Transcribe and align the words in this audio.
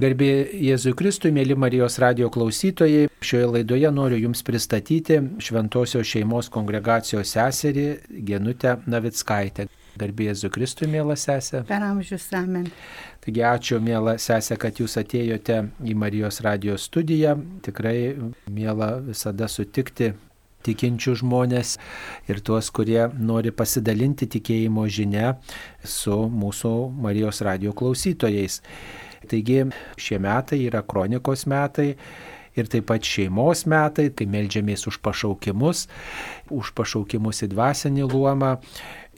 Garbė 0.00 0.48
Jėzui 0.56 0.94
Kristui, 0.96 1.28
mėly 1.36 1.52
Marijos 1.52 1.98
radio 2.00 2.30
klausytojai, 2.32 3.10
šioje 3.20 3.48
laidoje 3.50 3.90
noriu 3.92 4.16
Jums 4.22 4.40
pristatyti 4.46 5.18
Šventojios 5.36 6.08
šeimos 6.08 6.48
kongregacijos 6.54 7.34
seserį 7.34 7.84
Genutę 8.24 8.78
Navickaitę. 8.88 9.66
Garbė 10.00 10.30
Jėzui 10.30 10.48
Kristui, 10.54 10.88
mėla 10.88 11.18
sesė. 11.20 11.60
Per 11.68 11.84
amžius 11.84 12.30
amen. 12.32 12.70
Taigi 13.20 13.44
ačiū, 13.44 13.82
mėla 13.84 14.16
sesė, 14.16 14.56
kad 14.56 14.80
Jūs 14.80 14.96
atėjote 15.02 15.60
į 15.84 15.98
Marijos 16.00 16.40
radio 16.40 16.78
studiją. 16.80 17.36
Tikrai 17.68 18.14
mėla 18.48 18.94
visada 19.04 19.44
sutikti 19.44 20.14
tikinčių 20.64 21.18
žmonės 21.20 21.76
ir 22.32 22.40
tuos, 22.40 22.72
kurie 22.72 23.10
nori 23.20 23.52
pasidalinti 23.52 24.30
tikėjimo 24.38 24.88
žinia 24.88 25.36
su 25.84 26.16
mūsų 26.32 26.76
Marijos 26.96 27.44
radio 27.44 27.76
klausytojais. 27.76 28.62
Taigi 29.30 29.64
šie 30.00 30.20
metai 30.22 30.62
yra 30.66 30.82
kronikos 30.86 31.46
metai 31.50 31.92
ir 32.58 32.68
taip 32.68 32.88
pat 32.90 33.06
šeimos 33.08 33.64
metai, 33.70 34.10
kai 34.12 34.26
melžiamės 34.28 34.86
už 34.90 35.00
pašaukimus, 35.04 35.86
už 36.52 36.72
pašaukimus 36.76 37.44
į 37.46 37.52
dvasinį 37.54 38.08
luomą 38.12 38.56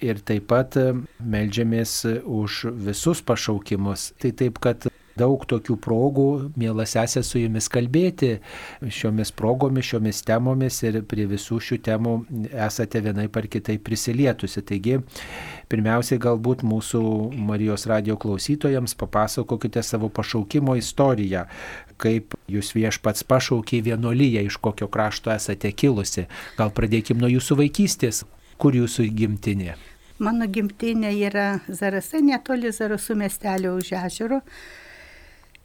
ir 0.04 0.20
taip 0.26 0.48
pat 0.52 0.78
melžiamės 1.18 2.02
už 2.22 2.64
visus 2.86 3.22
pašaukimus. 3.26 4.12
Tai 4.22 4.34
taip, 4.38 4.60
kad 4.62 4.86
daug 5.18 5.44
tokių 5.48 5.76
progų, 5.82 6.26
mielas 6.58 6.94
esė 6.98 7.22
su 7.26 7.40
jumis 7.40 7.68
kalbėti 7.72 8.38
šiomis 8.82 9.32
progomis, 9.36 9.88
šiomis 9.92 10.22
temomis 10.26 10.80
ir 10.86 11.00
prie 11.08 11.26
visų 11.30 11.60
šių 11.62 11.78
temų 11.88 12.14
esate 12.66 13.02
vienai 13.04 13.28
par 13.32 13.48
kitai 13.50 13.78
prisilietusi. 13.82 14.62
Taigi, 14.64 14.98
pirmiausiai 15.70 16.20
galbūt 16.22 16.64
mūsų 16.66 17.02
Marijos 17.46 17.86
radio 17.90 18.18
klausytojams 18.20 18.96
papasakokite 18.98 19.82
savo 19.86 20.10
pašaukimo 20.14 20.76
istoriją, 20.80 21.46
kaip 22.00 22.36
jūs 22.50 22.74
viešpats 22.74 23.26
pašaukė 23.28 23.82
vienuolyje, 23.86 24.44
iš 24.48 24.58
kokio 24.62 24.90
krašto 24.92 25.32
esate 25.34 25.72
kilusi. 25.72 26.28
Gal 26.58 26.74
pradėkim 26.74 27.20
nuo 27.22 27.30
jūsų 27.30 27.62
vaikystės, 27.64 28.24
kur 28.58 28.76
jūsų 28.76 29.08
gimtinė. 29.14 29.74
Mano 30.22 30.46
gimtinė 30.46 31.10
yra 31.26 31.46
Zarasai, 31.66 32.20
netoli 32.22 32.70
Zarasų 32.72 33.16
miestelio 33.18 33.74
už 33.74 33.90
ežero. 33.98 34.40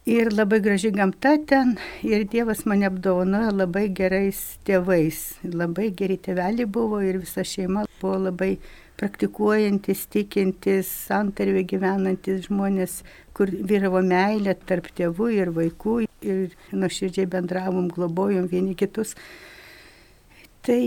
Ir 0.08 0.32
labai 0.32 0.62
graži 0.64 0.92
gamta 0.96 1.34
ten 1.46 1.74
ir 2.08 2.24
Dievas 2.24 2.64
mane 2.66 2.86
apdovanojo 2.88 3.52
labai 3.52 3.90
gerais 3.92 4.38
tėvais. 4.64 5.18
Labai 5.44 5.90
geri 5.92 6.16
tėveliai 6.18 6.66
buvo 6.66 7.02
ir 7.04 7.20
visa 7.20 7.44
šeima 7.44 7.84
buvo 8.00 8.16
labai 8.30 8.54
praktikuojantis, 9.00 10.06
tikintis, 10.08 10.88
santarvė 11.10 11.66
gyvenantis 11.68 12.48
žmonės, 12.48 13.02
kur 13.36 13.52
vyravo 13.52 14.00
meilė 14.00 14.56
tarp 14.72 14.88
tėvų 14.96 15.30
ir 15.36 15.52
vaikų 15.56 16.00
ir 16.24 16.56
nuoširdžiai 16.72 17.28
bendravom, 17.36 17.92
globojom 17.92 18.48
vieni 18.48 18.76
kitus. 18.80 19.18
Tai 20.64 20.82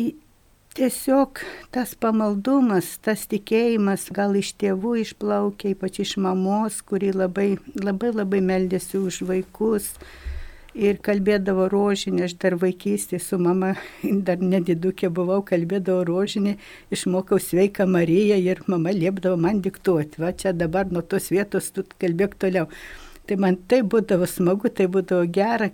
Tiesiog 0.72 1.42
tas 1.68 1.90
pamaldumas, 2.00 2.94
tas 3.04 3.26
tikėjimas 3.28 4.06
gal 4.16 4.32
iš 4.40 4.54
tėvų 4.56 4.94
išplaukia, 5.02 5.74
ypač 5.74 5.98
iš 6.00 6.14
mamos, 6.24 6.78
kuri 6.88 7.10
labai 7.12 7.58
labai, 7.76 8.12
labai 8.16 8.40
meldėsi 8.40 8.96
už 8.96 9.18
vaikus 9.28 9.90
ir 10.72 10.96
kalbėdavo 11.04 11.66
rožinį, 11.68 12.24
aš 12.24 12.36
dar 12.40 12.56
vaikystėje 12.64 13.20
su 13.20 13.36
mama, 13.36 13.74
dar 14.28 14.40
nedidukė 14.40 15.12
buvau, 15.12 15.42
kalbėdavo 15.44 16.06
rožinį, 16.08 16.56
išmokau 16.96 17.36
sveiką 17.36 17.84
Mariją 17.84 18.40
ir 18.40 18.64
mama 18.64 18.96
liepdavo 18.96 19.36
man 19.44 19.60
diktuoti, 19.60 20.24
va 20.24 20.32
čia 20.32 20.56
dabar 20.56 20.88
nuo 20.88 21.04
tos 21.04 21.28
vietos 21.34 21.68
tu 21.76 21.84
kalbėk 22.00 22.40
toliau. 22.40 22.72
Tai 23.28 23.42
man 23.44 23.60
tai 23.68 23.84
būdavo 23.84 24.24
smagu, 24.24 24.72
tai 24.72 24.88
būdavo 24.88 25.28
gera. 25.28 25.68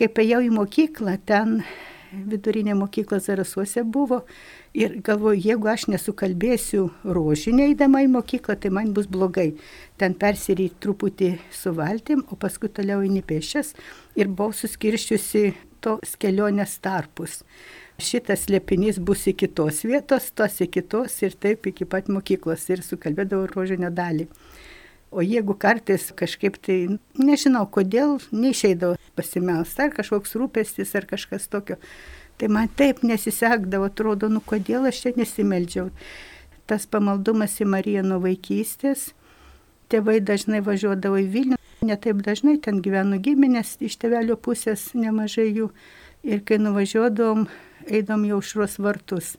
Kai 0.00 0.08
ėjau 0.08 0.40
į 0.48 0.54
mokyklą, 0.56 1.20
ten 1.28 1.60
vidurinė 2.12 2.74
mokykla 2.78 3.18
Zarasuose 3.22 3.84
buvo. 3.84 4.22
Ir 4.76 4.98
galvoju, 5.04 5.40
jeigu 5.48 5.68
aš 5.72 5.88
nesukalbėsiu 5.92 6.86
rožinė 7.04 7.70
įdama 7.72 8.04
į 8.04 8.10
mokyklą, 8.14 8.56
tai 8.60 8.72
man 8.74 8.92
bus 8.96 9.08
blogai. 9.10 9.52
Ten 10.00 10.16
persiryti 10.18 10.80
truputį 10.82 11.34
su 11.52 11.74
valtim, 11.76 12.24
o 12.30 12.38
paskui 12.40 12.70
toliau 12.72 13.02
eini 13.04 13.24
pešias 13.24 13.74
ir 14.16 14.30
buvau 14.30 14.54
suskirščiusi 14.56 15.52
tos 15.82 16.16
kelionės 16.20 16.78
tarpus. 16.82 17.42
Šitas 18.02 18.48
liepinys 18.50 18.98
bus 18.98 19.26
iki 19.30 19.46
tos 19.46 19.82
vietos, 19.86 20.30
tos 20.34 20.60
iki 20.64 20.82
tos 20.82 21.18
ir 21.22 21.36
taip 21.38 21.68
iki 21.70 21.86
pat 21.86 22.08
mokyklos 22.10 22.64
ir 22.72 22.82
sukalbėdavau 22.86 23.50
rožinio 23.52 23.92
dalį. 23.94 24.28
O 25.12 25.20
jeigu 25.20 25.52
kartais 25.60 26.06
kažkaip 26.16 26.56
tai, 26.64 26.96
nežinau 27.20 27.66
kodėl, 27.68 28.16
neišeidavo 28.32 28.96
pasimelst, 29.18 29.76
ar 29.84 29.92
kažkoks 29.92 30.32
rūpestis, 30.40 30.94
ar 30.96 31.04
kažkas 31.10 31.50
tokio, 31.52 31.76
tai 32.40 32.48
man 32.48 32.70
taip 32.80 33.02
nesisekdavo, 33.04 33.90
atrodo, 33.92 34.30
nu 34.32 34.40
kodėl 34.40 34.88
aš 34.88 35.02
čia 35.04 35.12
nesimeldžiau. 35.18 35.90
Tas 36.64 36.88
pamaldumas 36.88 37.58
į 37.60 37.68
Mariją 37.74 38.06
nuo 38.06 38.22
vaikystės, 38.24 39.10
tėvai 39.92 40.22
dažnai 40.24 40.62
važiuodavo 40.64 41.20
į 41.20 41.28
Vilnių, 41.34 41.60
netaip 41.84 42.22
dažnai 42.24 42.56
ten 42.64 42.80
gyveno 42.80 43.20
giminės, 43.20 43.76
iš 43.84 43.98
tėvelio 44.00 44.38
pusės 44.40 44.94
nemažai 44.96 45.50
jų. 45.50 45.68
Ir 46.24 46.40
kai 46.46 46.56
nuvažiuodom, 46.62 47.48
eidom 47.90 48.24
jau 48.28 48.40
šros 48.40 48.78
vartus. 48.80 49.34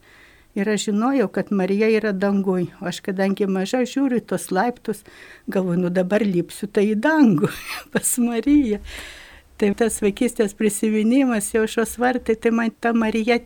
Ir 0.54 0.70
aš 0.70 0.84
žinojau, 0.92 1.28
kad 1.34 1.50
Marija 1.52 1.88
yra 1.90 2.12
dangui. 2.14 2.68
O 2.82 2.86
aš 2.86 3.00
kadangi 3.02 3.48
maža 3.50 3.82
žiūriu 3.90 4.22
tos 4.22 4.52
laiptus, 4.54 5.02
galvoju, 5.50 5.80
nu 5.88 5.90
dabar 5.90 6.22
lipsiu 6.22 6.70
tai 6.70 6.92
į 6.92 7.00
dangų 7.02 7.50
pas 7.94 8.12
Mariją. 8.22 8.78
Tai 9.58 9.72
tas 9.80 9.98
vaikystės 10.04 10.54
prisiminimas 10.58 11.52
jau 11.56 11.64
šios 11.70 11.96
vartai, 12.02 12.36
tai 12.38 12.52
man 12.54 12.70
ta 12.82 12.92
Marija 12.94 13.40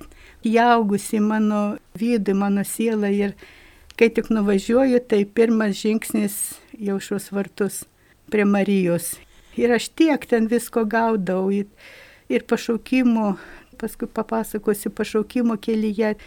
įaugusi 0.47 1.21
mano 1.23 1.77
vidų, 1.99 2.35
mano 2.35 2.65
sielą. 2.67 3.11
Ir 3.11 3.35
kai 3.99 4.09
tik 4.11 4.27
nuvažiuoju, 4.33 4.99
tai 5.07 5.23
pirmas 5.23 5.79
žingsnis 5.79 6.57
jau 6.75 6.99
šios 6.99 7.29
vartus 7.31 7.85
prie 8.31 8.43
Marijos. 8.43 9.13
Ir 9.55 9.71
aš 9.75 9.87
tiek 9.95 10.27
ten 10.27 10.51
visko 10.51 10.83
gaudavau. 10.83 11.53
Ir, 11.55 11.71
ir 12.27 12.43
pašaukimų, 12.43 13.31
paskui 13.79 14.11
papasakosiu 14.11 14.91
pašaukimo 14.91 15.55
kelyje 15.61 16.17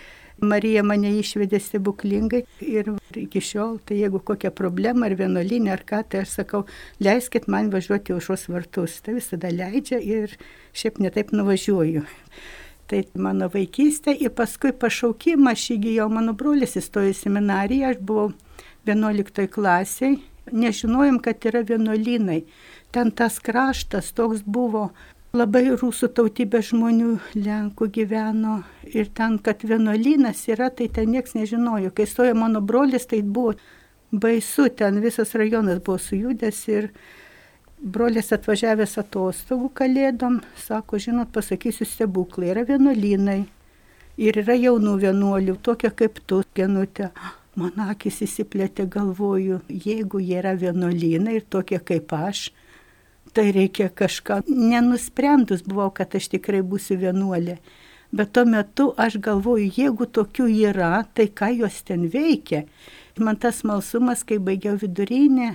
Marija 0.43 0.83
mane 0.87 1.13
išvedė 1.19 1.61
stebuklingai 1.61 2.43
ir 2.65 2.89
iki 3.19 3.43
šiol, 3.45 3.79
tai 3.85 4.01
jeigu 4.01 4.21
kokia 4.25 4.53
problema 4.55 5.09
ar 5.09 5.17
vienolinė 5.19 5.75
ar 5.75 5.85
ką, 5.87 6.03
tai 6.09 6.25
aš 6.25 6.39
sakau, 6.41 6.65
leiskit 7.03 7.49
man 7.51 7.71
važiuoti 7.73 8.17
užos 8.17 8.49
vartus. 8.49 8.99
Tai 9.05 9.19
visada 9.19 9.53
leidžia 9.53 10.01
ir 10.01 10.37
šiaip 10.77 11.01
netaip 11.05 11.35
nuvažiuoju. 11.37 12.05
Tai 12.91 13.05
mano 13.23 13.47
vaikystė 13.53 14.17
ir 14.19 14.33
paskui 14.35 14.73
pašaukimą 14.75 15.53
aš 15.55 15.69
įgyjau, 15.77 16.09
mano 16.11 16.35
brolis 16.35 16.75
įstojo 16.81 17.13
į 17.13 17.19
seminariją, 17.21 17.93
aš 17.93 18.01
buvau 18.03 18.33
11 18.89 19.47
klasiai, 19.53 20.19
nežinojom, 20.51 21.21
kad 21.23 21.47
yra 21.47 21.63
vienuolinai. 21.67 22.43
Ten 22.91 23.13
tas 23.15 23.39
kraštas 23.39 24.11
toks 24.17 24.43
buvo 24.43 24.89
Labai 25.31 25.69
rusų 25.79 26.09
tautybės 26.11 26.73
žmonių 26.73 27.13
Lenkų 27.39 27.87
gyveno 27.95 28.65
ir 28.91 29.13
ten, 29.15 29.37
kad 29.39 29.61
vienuolynas 29.63 30.41
yra, 30.51 30.73
tai 30.75 30.89
ten 30.91 31.13
niekas 31.15 31.37
nežinojo. 31.39 31.93
Kai 31.95 32.09
stojo 32.11 32.35
mano 32.35 32.59
brolis, 32.59 33.07
tai 33.07 33.21
buvo 33.23 33.53
baisu, 34.11 34.67
ten 34.75 34.99
visas 34.99 35.37
rajonas 35.39 35.79
buvo 35.87 36.01
sujudęs 36.03 36.65
ir 36.75 36.89
brolis 37.79 38.33
atvažiavęs 38.35 38.97
atostogų 39.05 39.71
kalėdom, 39.79 40.41
sako, 40.59 40.99
žinot, 40.99 41.31
pasakysiu 41.31 41.87
stebuklai, 41.87 42.51
yra 42.51 42.65
vienuolynai 42.67 43.45
ir 44.19 44.41
yra 44.43 44.57
jaunų 44.59 44.97
vienuolių, 45.05 45.55
tokia 45.63 45.93
kaip 45.95 46.19
tu, 46.27 46.43
genutė. 46.59 47.13
Man 47.55 47.79
akis 47.87 48.19
įsiplėtė 48.27 48.89
galvoju, 48.91 49.63
jeigu 49.71 50.19
jie 50.19 50.43
yra 50.43 50.57
vienuolynai 50.59 51.39
ir 51.39 51.47
tokie 51.47 51.79
kaip 51.79 52.11
aš, 52.19 52.49
tai 53.35 53.51
reikia 53.55 53.89
kažką. 53.89 54.43
Nenusprendus 54.49 55.63
buvau, 55.67 55.91
kad 55.95 56.15
aš 56.17 56.31
tikrai 56.35 56.63
būsiu 56.67 56.99
vienuolė. 57.01 57.59
Bet 58.11 58.33
tuo 58.35 58.43
metu 58.45 58.89
aš 58.99 59.21
galvoju, 59.23 59.69
jeigu 59.77 60.07
tokių 60.11 60.49
yra, 60.71 61.05
tai 61.15 61.29
ką 61.31 61.53
jos 61.61 61.79
ten 61.87 62.09
veikia. 62.11 62.65
Man 63.19 63.39
tas 63.39 63.63
malsumas, 63.67 64.25
kai 64.27 64.41
baigiau 64.43 64.79
vidurinę, 64.81 65.53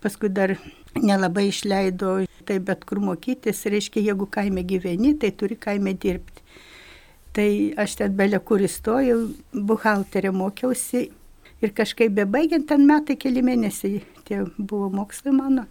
paskui 0.00 0.30
dar 0.32 0.54
nelabai 0.96 1.48
išleido, 1.50 2.22
tai 2.48 2.56
bet 2.64 2.86
kur 2.88 3.02
mokytis, 3.04 3.66
reiškia, 3.68 4.06
jeigu 4.08 4.28
kaime 4.30 4.64
gyveni, 4.64 5.12
tai 5.20 5.32
turi 5.36 5.58
kaime 5.60 5.92
dirbti. 5.92 6.44
Tai 7.36 7.48
aš 7.84 7.98
ten 8.00 8.16
belė 8.16 8.40
kur 8.40 8.64
įstojau, 8.64 9.18
buhalterė 9.52 10.32
mokiausi 10.32 11.08
ir 11.60 11.74
kažkaip 11.76 12.16
bebaigiant 12.16 12.64
ten 12.70 12.86
metai, 12.88 13.18
keli 13.20 13.44
mėnesiai, 13.44 14.00
tie 14.24 14.44
buvo 14.56 14.88
mokslai 14.94 15.36
mano 15.36 15.68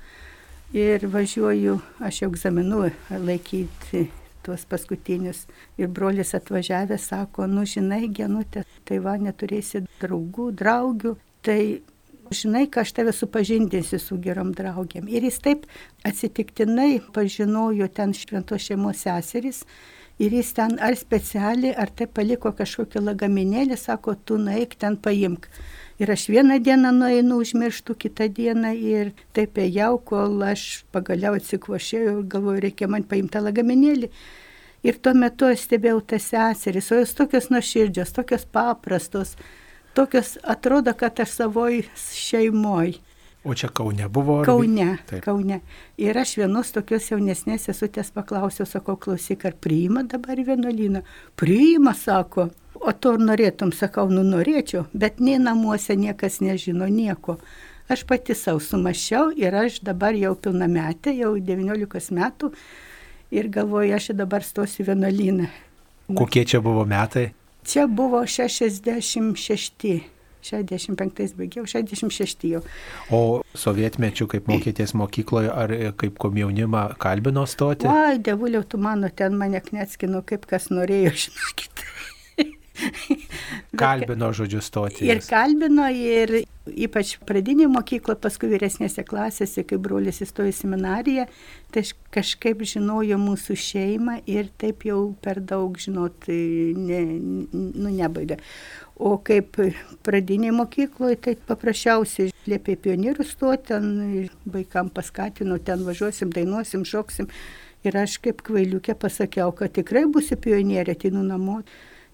ir 0.75 1.08
važiuoju 1.12 1.78
aš 2.04 2.24
egzaminų 2.28 2.88
laikyti 3.24 4.08
tuos 4.48 4.64
paskutinius. 4.69 5.46
Ir 5.80 5.92
brolis 5.92 6.34
atvažiavęs 6.38 7.10
sako, 7.12 7.48
nu 7.52 7.66
žinai, 7.68 8.08
genutė, 8.08 8.64
tai 8.88 9.02
va 9.04 9.18
neturėsi 9.19 9.84
draugų, 10.02 10.52
draugių. 10.62 11.16
Tai 11.46 11.60
žinai, 12.31 12.66
ką 12.72 12.84
aš 12.84 12.94
tave 12.98 13.14
supažindinsiu 13.16 14.00
su 14.02 14.18
gerom 14.24 14.54
draugiam. 14.56 15.08
Ir 15.08 15.28
jis 15.28 15.40
taip 15.44 15.68
atsitiktinai 16.08 17.00
pažinojo 17.16 17.88
ten 17.94 18.16
šventos 18.16 18.68
šeimos 18.68 19.04
seserys. 19.06 19.64
Ir 20.18 20.34
jis 20.34 20.50
ten 20.58 20.80
ar 20.81 20.96
specialiai, 20.98 21.75
ar 21.78 21.92
tai 21.94 22.08
paliko 22.10 22.50
kažkokį 22.58 23.04
lagaminėlį, 23.06 23.78
sako, 23.78 24.16
tu 24.25 24.40
naik 24.42 24.74
ten 24.81 24.98
paimk. 24.98 25.46
Ir 25.97 26.11
aš 26.13 26.27
vieną 26.29 26.59
dieną 26.61 26.91
nueinu, 26.94 27.39
užmirštu 27.41 27.95
kitą 27.97 28.27
dieną 28.29 28.73
ir 28.77 29.15
taip 29.33 29.57
ėjau, 29.57 29.95
kol 30.05 30.44
aš 30.45 30.83
pagaliau 30.94 31.33
atsikvošėjau 31.39 32.19
ir 32.19 32.27
galvoju, 32.29 32.61
reikia 32.67 32.89
man 32.91 33.05
paimti 33.09 33.41
lagaminėlį. 33.41 34.11
Ir 34.85 34.99
tuo 35.01 35.15
metu 35.17 35.49
aš 35.49 35.65
stebėjau 35.65 36.03
tas 36.13 36.29
seseris, 36.29 36.91
o 36.94 36.99
jos 37.01 37.15
tokios 37.17 37.49
nuoširdžios, 37.49 38.13
tokios 38.13 38.45
paprastos, 38.45 39.33
tokios 39.97 40.35
atrodo, 40.45 40.94
kad 40.94 41.17
aš 41.25 41.33
savoj 41.39 41.81
šeimoj. 41.97 42.94
O 43.47 43.55
čia 43.57 43.71
Kaune 43.73 44.05
buvo? 44.11 44.41
Ar... 44.41 44.45
Kaune, 44.45 44.88
Taip. 45.09 45.23
Kaune. 45.25 45.61
Ir 45.97 46.17
aš 46.19 46.35
vienos 46.44 46.69
tokios 46.75 47.09
jaunesnės 47.09 47.65
sesutės 47.71 48.13
paklausiau, 48.13 48.69
sakau, 48.69 48.99
klausyk, 49.01 49.47
ar 49.49 49.57
priima 49.57 50.05
dabar 50.05 50.38
vienuolyną? 50.45 51.01
Priima, 51.39 51.94
sako. 51.97 52.49
O 52.77 52.94
to 52.94 53.15
ar 53.15 53.24
norėtum, 53.24 53.71
sakau, 53.74 54.07
nu 54.12 54.24
norėčiau, 54.25 54.85
bet 54.94 55.21
nei 55.24 55.39
namuose 55.41 55.95
niekas 55.97 56.39
nežino 56.44 56.88
nieko. 56.91 57.38
Aš 57.89 58.03
pati 58.07 58.35
savo 58.35 58.59
sumašiau 58.59 59.31
ir 59.39 59.56
aš 59.56 59.79
dabar 59.88 60.15
jau 60.18 60.33
pilnametė, 60.35 61.13
jau 61.15 61.38
19 61.39 62.12
metų 62.18 62.51
ir 63.31 63.47
galvoju, 63.51 63.95
aš 63.95 64.12
dabar 64.19 64.44
stosiu 64.44 64.85
vienuolyną. 64.88 65.47
Kokie 66.15 66.45
čia 66.47 66.62
buvo 66.63 66.85
metai? 66.88 67.31
Čia 67.68 67.88
buvo 67.88 68.24
66. 68.27 70.03
65 70.47 71.33
baigiau, 71.35 71.65
66 71.68 72.45
jau. 72.47 72.62
O 73.12 73.41
sovietmečių, 73.57 74.27
kaip 74.31 74.47
mokyties 74.47 74.94
mokykloje, 74.95 75.51
ar 75.51 75.73
kaip 76.00 76.15
komjaunimą 76.21 76.83
kalbino 77.01 77.44
stoti? 77.50 77.89
O, 77.89 78.15
devuliau, 78.23 78.63
tu 78.63 78.80
mano, 78.80 79.09
ten 79.09 79.35
mane 79.35 79.59
knetskino, 79.63 80.23
kaip 80.27 80.47
kas 80.47 80.69
norėjo, 80.71 81.15
žinokit. 81.25 81.83
Kalbino 83.81 84.31
žodžiu 84.35 84.62
stoti. 84.63 85.07
Ir 85.07 85.21
kalbino, 85.25 85.88
ir 85.91 86.44
ypač 86.68 87.15
pradinė 87.27 87.68
mokykla, 87.71 88.18
paskui 88.19 88.50
vyresnėse 88.51 89.03
klasėse, 89.07 89.63
kai 89.68 89.79
brolis 89.81 90.21
įstojo 90.25 90.51
į 90.51 90.56
seminariją, 90.57 91.27
tai 91.74 91.83
aš 91.85 91.94
kažkaip 92.13 92.63
žinojau 92.68 93.19
mūsų 93.21 93.57
šeimą 93.63 94.19
ir 94.29 94.51
taip 94.62 94.85
jau 94.88 95.00
per 95.24 95.41
daug, 95.44 95.77
žinot, 95.79 96.27
ne, 96.27 97.01
nu, 97.53 97.89
nebaigė. 97.89 98.39
O 98.97 99.13
kaip 99.21 99.59
pradinė 100.06 100.51
mokykloje, 100.57 101.19
tai 101.21 101.35
paprasčiausiai 101.50 102.31
liepė 102.50 102.77
pionierių 102.81 103.25
stoti, 103.27 103.68
ten 103.69 103.91
vaikam 104.50 104.89
paskatino, 104.94 105.59
ten 105.62 105.85
važiuosim, 105.85 106.33
dainuosim, 106.33 106.85
šoksim. 106.88 107.30
Ir 107.85 107.95
aš 108.01 108.18
kaip 108.23 108.41
kvailiukė 108.44 108.97
pasakiau, 108.97 109.51
kad 109.56 109.75
tikrai 109.75 110.07
būsiu 110.09 110.39
pionierė, 110.41 110.97
atinu 110.97 111.21
namo. 111.23 111.62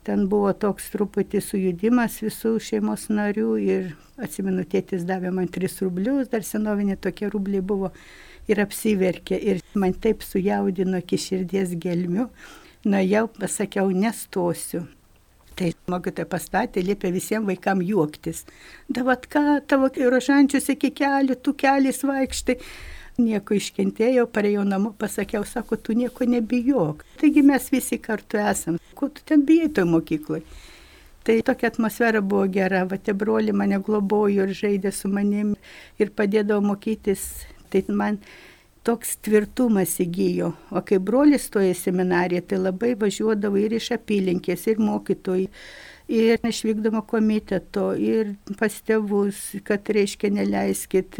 Ten 0.04 0.26
buvo 0.28 0.52
toks 0.52 0.90
truputį 0.92 1.40
sujudimas 1.40 2.18
visų 2.24 2.58
šeimos 2.60 3.08
narių 3.08 3.52
ir 3.64 3.94
atsimenu, 4.20 4.66
tėtis 4.68 5.06
davė 5.08 5.32
man 5.32 5.48
3 5.48 5.80
rublius, 5.86 6.28
dar 6.32 6.44
senovinė 6.44 6.98
tokie 7.00 7.30
rubliai 7.32 7.64
buvo 7.64 7.94
ir 8.52 8.60
apsiverkė 8.60 9.40
ir 9.40 9.62
man 9.80 9.96
taip 9.96 10.26
sujaudino 10.28 11.00
iki 11.00 11.20
širdies 11.28 11.78
gelmių. 11.80 12.28
Na 12.84 13.00
jau 13.00 13.30
pasakiau, 13.38 13.94
nestosiu. 13.96 14.84
Tai 15.56 15.70
mokytoja 15.88 16.28
pastatė, 16.28 16.82
liepė 16.84 17.14
visiems 17.14 17.48
vaikams 17.48 17.88
juoktis. 17.88 18.42
Davat 18.92 19.30
ką, 19.32 19.62
tavo 19.70 19.88
rožančius 19.88 20.68
iki 20.74 20.92
kelių, 20.98 21.38
tu 21.40 21.54
keliais 21.54 22.02
vaikštai 22.04 22.58
nieko 23.22 23.56
iškentėjau, 23.58 24.26
parėjau 24.34 24.64
namo, 24.68 24.94
pasakiau, 25.00 25.46
sako, 25.48 25.78
tu 25.78 25.96
nieko 25.98 26.26
nebijok. 26.30 27.04
Taigi 27.22 27.44
mes 27.46 27.70
visi 27.74 28.00
kartu 28.02 28.40
esam. 28.42 28.80
Ko 28.98 29.10
tu 29.10 29.26
ten 29.26 29.46
bijai 29.46 29.70
toj 29.74 29.90
mokyklai? 29.90 30.44
Tai 31.24 31.38
tokia 31.48 31.70
atmosfera 31.72 32.20
buvo 32.22 32.48
gera, 32.52 32.84
va 32.86 32.98
tie 33.00 33.14
broli 33.16 33.54
mane 33.56 33.78
globojo 33.80 34.44
ir 34.44 34.58
žaidė 34.60 34.92
su 34.92 35.08
manim 35.08 35.54
ir 36.02 36.12
padėdavo 36.12 36.66
mokytis. 36.74 37.24
Tai 37.72 37.84
man 37.96 38.20
toks 38.84 39.16
tvirtumas 39.24 39.96
įgyjo. 40.04 40.52
O 40.76 40.84
kai 40.84 41.00
brolis 41.00 41.48
stoja 41.48 41.74
seminariją, 41.78 42.44
tai 42.50 42.60
labai 42.60 42.92
važiuodavo 43.00 43.62
ir 43.62 43.78
iš 43.80 43.94
apylinkės, 43.96 44.68
ir 44.68 44.84
mokytojai 44.84 45.48
ir 46.14 46.44
iš 46.48 46.62
vykdomo 46.68 47.02
komiteto, 47.10 47.92
ir 47.98 48.36
pas 48.60 48.74
tėvus, 48.86 49.40
kad 49.68 49.90
reiškia 49.98 50.32
neleiskit 50.38 51.20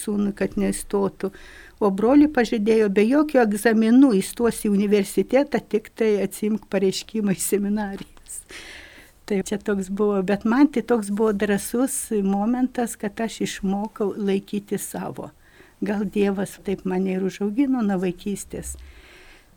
sūnui, 0.00 0.34
kad 0.38 0.56
neįstotų. 0.60 1.32
O 1.78 1.90
broli 1.94 2.26
pažadėjo 2.30 2.88
be 2.90 3.04
jokių 3.06 3.42
egzaminų 3.44 4.12
įstos 4.18 4.64
į 4.66 4.72
universitetą, 4.74 5.60
tik 5.60 5.90
tai 5.94 6.16
atsimk 6.24 6.66
pareiškimą 6.70 7.36
į 7.36 7.42
seminarijas. 7.42 8.42
Tai 9.28 9.42
čia 9.44 9.58
toks 9.60 9.90
buvo, 9.92 10.22
bet 10.24 10.46
man 10.48 10.70
tai 10.72 10.82
toks 10.82 11.10
buvo 11.12 11.34
drasus 11.36 11.96
momentas, 12.24 12.96
kad 12.96 13.20
aš 13.20 13.42
išmokau 13.44 14.14
laikyti 14.16 14.78
savo. 14.80 15.30
Gal 15.84 16.06
Dievas 16.14 16.56
taip 16.66 16.86
mane 16.88 17.12
ir 17.18 17.26
užaugino 17.28 17.84
nuo 17.84 18.00
vaikystės. 18.02 18.74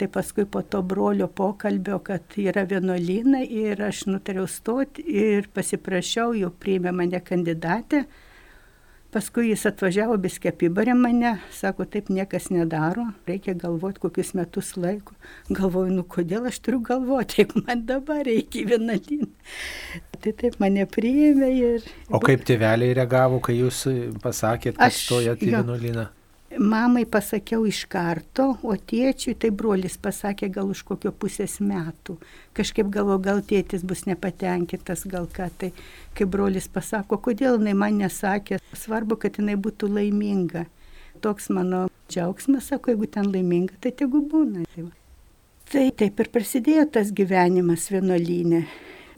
Tai 0.02 0.08
paskui 0.10 0.48
po 0.50 0.64
to 0.66 0.80
brolio 0.82 1.28
pokalbio, 1.28 2.00
kad 2.02 2.34
yra 2.42 2.64
vienuolynai 2.66 3.44
ir 3.54 3.84
aš 3.86 4.08
nutariau 4.10 4.48
stoti 4.50 5.04
ir 5.06 5.46
pasiprašiau, 5.54 6.32
jau 6.34 6.48
priėmė 6.50 6.90
mane 6.90 7.20
kandidatę. 7.22 8.00
Paskui 9.14 9.52
jis 9.52 9.68
atvažiavo, 9.70 10.16
biskė 10.24 10.50
apibarė 10.56 10.96
mane, 10.98 11.36
sako, 11.54 11.86
taip 11.86 12.10
niekas 12.10 12.50
nedaro, 12.50 13.04
reikia 13.30 13.54
galvoti 13.54 14.02
kokius 14.02 14.32
metus 14.40 14.72
laiko. 14.74 15.14
Galvoju, 15.52 15.94
nu 16.00 16.06
kodėl 16.16 16.48
aš 16.50 16.58
turiu 16.66 16.80
galvoti, 16.88 17.44
jeigu 17.44 17.62
man 17.68 17.84
dabar 17.86 18.24
reikia 18.26 18.64
vienuolyną. 18.72 19.30
Tai 20.18 20.34
taip 20.42 20.58
mane 20.64 20.88
priėmė 20.90 21.52
ir... 21.60 21.86
O 22.10 22.24
kaip 22.26 22.42
tėveliai 22.50 22.98
reagavo, 22.98 23.38
kai 23.38 23.60
jūs 23.60 23.84
pasakėt, 24.26 24.82
kad 24.82 24.98
stojate 24.98 25.46
į 25.46 25.54
vienuolyną? 25.60 26.08
Mamai 26.60 27.06
pasakiau 27.08 27.64
iš 27.64 27.86
karto, 27.88 28.58
o 28.68 28.74
tėčiui 28.76 29.38
tai 29.40 29.54
brolis 29.56 29.96
pasakė 29.96 30.50
gal 30.52 30.74
už 30.74 30.82
kokio 30.84 31.14
pusės 31.16 31.62
metų. 31.64 32.18
Kažkaip 32.58 32.90
galvo, 32.92 33.16
gal 33.24 33.40
tėtis 33.40 33.86
bus 33.88 34.04
nepatenkintas, 34.04 35.06
gal 35.08 35.30
ką 35.32 35.48
tai. 35.58 35.72
Kai 36.18 36.28
brolis 36.28 36.68
pasako, 36.68 37.22
kodėl 37.24 37.56
jinai 37.56 37.78
man 37.78 38.02
nesakė, 38.04 38.60
svarbu, 38.76 39.16
kad 39.24 39.40
jinai 39.40 39.56
būtų 39.56 39.94
laiminga. 39.96 40.66
Toks 41.24 41.48
mano 41.56 41.86
džiaugsmas, 42.12 42.68
sako, 42.68 42.92
jeigu 42.92 43.08
ten 43.08 43.32
laiminga, 43.32 43.80
tai 43.80 43.96
tegu 43.96 44.20
būna. 44.20 44.68
Tai, 44.76 44.90
tai 45.72 45.88
taip 46.04 46.20
ir 46.20 46.34
prasidėjo 46.36 46.90
tas 47.00 47.16
gyvenimas 47.16 47.88
vienuolynė 47.96 48.66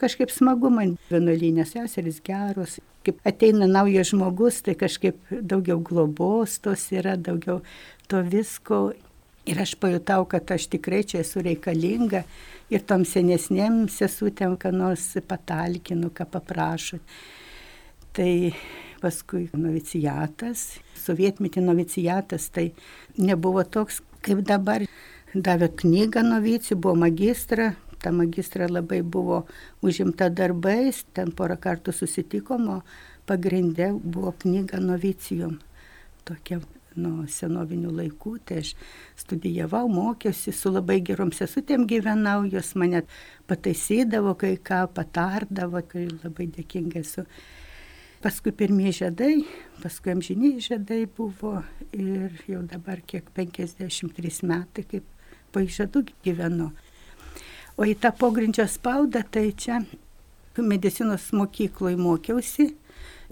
kažkaip 0.04 0.32
smagu 0.34 0.72
man 0.74 0.98
vienuolynės 1.12 1.74
seserys 1.78 2.20
geros. 2.26 2.80
Kaip 3.04 3.20
ateina 3.28 3.68
naujas 3.68 4.12
žmogus, 4.12 4.62
tai 4.64 4.76
kažkaip 4.80 5.20
daugiau 5.32 5.80
globos 5.84 6.60
tos 6.64 6.86
yra, 6.96 7.16
daugiau 7.20 7.62
to 8.12 8.22
visko. 8.28 8.86
Ir 9.44 9.60
aš 9.60 9.74
pajutau, 9.76 10.24
kad 10.32 10.54
aš 10.56 10.70
tikrai 10.72 11.02
čia 11.04 11.20
esu 11.20 11.42
reikalinga 11.44 12.24
ir 12.72 12.84
tom 12.88 13.04
senesnėm 13.08 13.90
sesutėm, 13.92 14.56
ką 14.60 14.72
nors 14.72 15.10
patalkinu, 15.28 16.14
ką 16.16 16.30
paprašo. 16.32 17.02
Tai 18.16 18.32
paskui 19.04 19.50
novicijatas, 19.58 20.78
sovietmetį 21.04 21.66
novicijatas, 21.66 22.48
tai 22.56 22.70
nebuvo 23.20 23.66
toks 23.68 24.00
kaip 24.24 24.46
dabar. 24.48 24.88
Davė 25.34 25.72
knygą 25.82 26.22
novicijų, 26.28 26.78
buvo 26.78 26.94
magistra, 27.08 27.72
ta 28.04 28.12
magistra 28.12 28.68
labai 28.68 29.02
buvo 29.02 29.44
užimta 29.82 30.30
darbais, 30.30 31.06
ten 31.16 31.32
porą 31.32 31.58
kartų 31.64 31.96
susitikom, 31.96 32.70
o 32.76 32.78
pagrindė 33.30 33.94
buvo 33.96 34.36
knyga 34.44 34.82
novicijum. 34.84 35.60
Tokia 36.28 36.60
nuo 37.00 37.26
senovinių 37.30 37.92
laikų, 37.98 38.36
tai 38.46 38.62
aš 38.64 38.74
studijavau, 39.20 39.88
mokiausi, 39.92 40.54
su 40.56 40.72
labai 40.72 41.00
gerom 41.06 41.34
sesutėm 41.36 41.88
gyvenau, 41.90 42.44
jos 42.50 42.74
mane 42.80 43.04
pataisydavo, 43.50 44.36
kai 44.40 44.56
ką 44.58 44.86
patardavo, 44.94 45.82
kai 45.88 46.08
labai 46.12 46.50
dėkinga 46.54 47.02
esu. 47.02 47.26
Paskui 48.24 48.54
pirmieji 48.56 49.02
žiedai, 49.02 49.34
paskui 49.82 50.14
amžiniai 50.14 50.62
žiedai 50.64 51.02
buvo 51.18 51.58
ir 51.92 52.38
jau 52.48 52.62
dabar 52.64 53.02
kiek 53.04 53.28
53 53.36 54.46
metai, 54.48 54.86
kaip 54.88 55.10
po 55.52 55.64
išžadų 55.64 56.06
gyvenu. 56.24 56.72
O 57.78 57.88
į 57.90 57.96
tą 57.98 58.14
pogrindžio 58.14 58.68
spaudą, 58.70 59.24
tai 59.34 59.50
čia 59.58 59.82
medicinos 60.58 61.32
mokykloje 61.34 61.98
mokiausi 61.98 62.68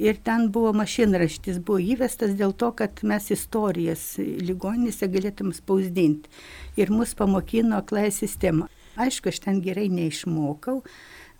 ir 0.02 0.18
ten 0.26 0.48
buvo 0.54 0.72
mašinraštis, 0.80 1.60
buvo 1.62 1.78
įvestas 1.94 2.34
dėl 2.40 2.56
to, 2.58 2.72
kad 2.74 3.04
mes 3.06 3.30
istorijas 3.36 4.16
ligoninėse 4.18 5.10
galėtum 5.14 5.54
spausdinti. 5.54 6.32
Ir 6.82 6.90
mus 6.90 7.14
pamokino 7.18 7.78
akląją 7.84 8.14
sistemą. 8.16 8.70
Aišku, 9.00 9.30
aš 9.32 9.44
ten 9.46 9.62
gerai 9.64 9.88
neišmokau, 9.94 10.82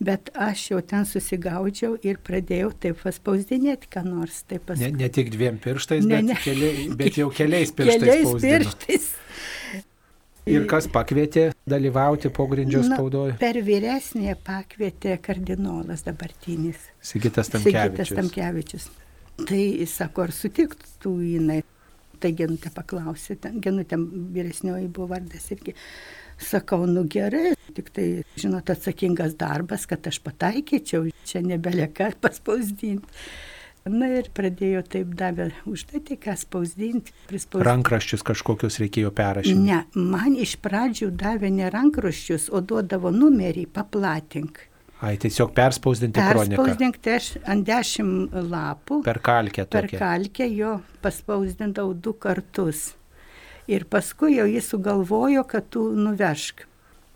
Bet 0.02 0.32
aš 0.34 0.64
jau 0.72 0.80
ten 0.82 1.04
susigaudžiau 1.06 1.94
ir 2.02 2.18
pradėjau 2.26 2.72
taip 2.82 3.04
paspausdinėti, 3.04 3.86
ką 3.94 4.02
nors. 4.08 4.40
Taip 4.50 4.64
pas... 4.72 4.80
ne, 4.82 4.90
ne 4.98 5.10
tik 5.14 5.30
dviem 5.30 5.60
pirštais, 5.62 6.08
Ne, 6.10 6.24
bet, 6.24 6.32
ne. 6.32 6.38
Keli, 6.42 6.72
bet 6.98 7.20
jau 7.22 7.28
keliais 7.30 7.70
pirštais. 7.78 8.02
Keliais 8.02 8.42
pirštais. 8.42 9.06
Ir 10.50 10.66
kas 10.70 10.88
pakvietė 10.90 11.52
dalyvauti 11.70 12.32
pogrindžio 12.34 12.82
spaudoje? 12.88 13.36
Per 13.42 13.60
vyresnėje 13.66 14.38
pakvietė 14.46 15.18
kardinolas 15.22 16.02
dabartinis. 16.08 16.88
Sigitas 16.98 17.52
Sigitas 17.52 18.10
Tamkevičius. 18.10 18.16
Tamkevičius. 18.18 18.88
Tai 19.42 19.62
jis 19.62 19.94
sako, 20.02 20.26
ar 20.26 20.34
sutiktų 20.36 21.14
jinai. 21.28 21.62
Tai 22.22 22.30
genutė 22.38 22.70
paklausė, 22.74 23.34
genutė 23.66 23.98
vyresnioji 23.98 24.90
buvo 24.94 25.08
vardas 25.16 25.48
irgi. 25.54 25.74
Sakau, 26.42 26.84
nu 26.90 27.04
gerai, 27.10 27.56
tik 27.74 27.90
tai, 27.94 28.06
žinot, 28.38 28.70
atsakingas 28.74 29.34
darbas, 29.38 29.88
kad 29.90 30.06
aš 30.10 30.20
pataikyčiau, 30.26 31.08
čia 31.26 31.42
nebelieka 31.46 32.12
paspausdinti. 32.22 33.10
Na 33.90 34.06
ir 34.14 34.28
pradėjo 34.30 34.84
taip 34.86 35.16
davę 35.18 35.48
užduoti, 35.66 36.14
ką 36.22 36.36
spausdinti, 36.38 37.16
prispausdinti. 37.26 37.66
Rankraščius 37.66 38.22
kažkokius 38.28 38.78
reikėjo 38.84 39.10
perrašyti. 39.18 39.58
Ne, 39.58 39.80
man 39.98 40.36
iš 40.38 40.60
pradžių 40.62 41.10
davė 41.18 41.50
ne 41.50 41.70
rankraščius, 41.74 42.52
o 42.54 42.62
duodavo 42.62 43.10
numerį, 43.10 43.66
paplatink. 43.74 44.68
Ai, 45.02 45.16
tiesiog 45.18 45.56
perspausdinti 45.58 46.22
kroniką. 46.22 46.60
Perspausdink, 46.62 47.00
tai 47.02 47.16
aš 47.18 47.30
ant 47.50 47.66
dešimt 47.66 48.36
lapų 48.52 49.00
Per 49.08 49.18
kalkę 49.26 49.66
per 49.66 49.88
tokia. 49.88 49.98
kalkę 49.98 50.46
jo 50.54 50.76
paspausdindavau 51.02 51.96
du 51.98 52.14
kartus. 52.14 52.92
Ir 53.66 53.88
paskui 53.90 54.36
jau 54.36 54.46
jis 54.46 54.68
sugalvojo, 54.70 55.42
kad 55.50 55.72
tu 55.74 55.88
nuvežk. 55.98 56.68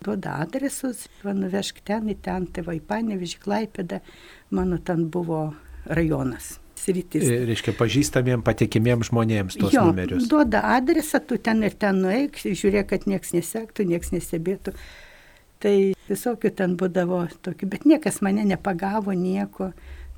Duoda 0.02 0.40
adresus, 0.42 1.06
va 1.22 1.34
nuvežk 1.38 1.78
ten 1.86 2.10
į 2.10 2.18
ten, 2.26 2.50
tai 2.50 2.66
va 2.66 2.74
į 2.74 2.82
Panevižį, 2.90 3.38
Klaipėdą, 3.46 4.02
mano 4.50 4.78
ten 4.82 5.06
buvo 5.14 5.54
rajonas, 5.86 6.56
sritis. 6.80 7.26
E, 7.26 7.40
Reiškia, 7.50 7.74
pažįstamiem, 7.80 8.44
patikimiem 8.46 9.04
žmonėms 9.08 9.58
tuos 9.60 9.74
jo, 9.76 9.86
numerius. 9.90 10.28
duoda 10.32 10.64
adresą, 10.76 11.22
tu 11.24 11.38
ten 11.38 11.64
ir 11.66 11.76
ten 11.80 12.02
nueik, 12.04 12.40
žiūrėk, 12.46 12.90
kad 12.94 13.10
niekas 13.10 13.36
nesektų, 13.38 13.88
niekas 13.92 14.14
nesibėtų. 14.16 14.76
Tai 15.64 15.76
visokių 16.10 16.52
ten 16.56 16.76
būdavo 16.78 17.26
tokių, 17.46 17.70
bet 17.72 17.86
niekas 17.90 18.22
mane 18.26 18.44
nepagavo, 18.46 19.16
nieko. 19.18 19.72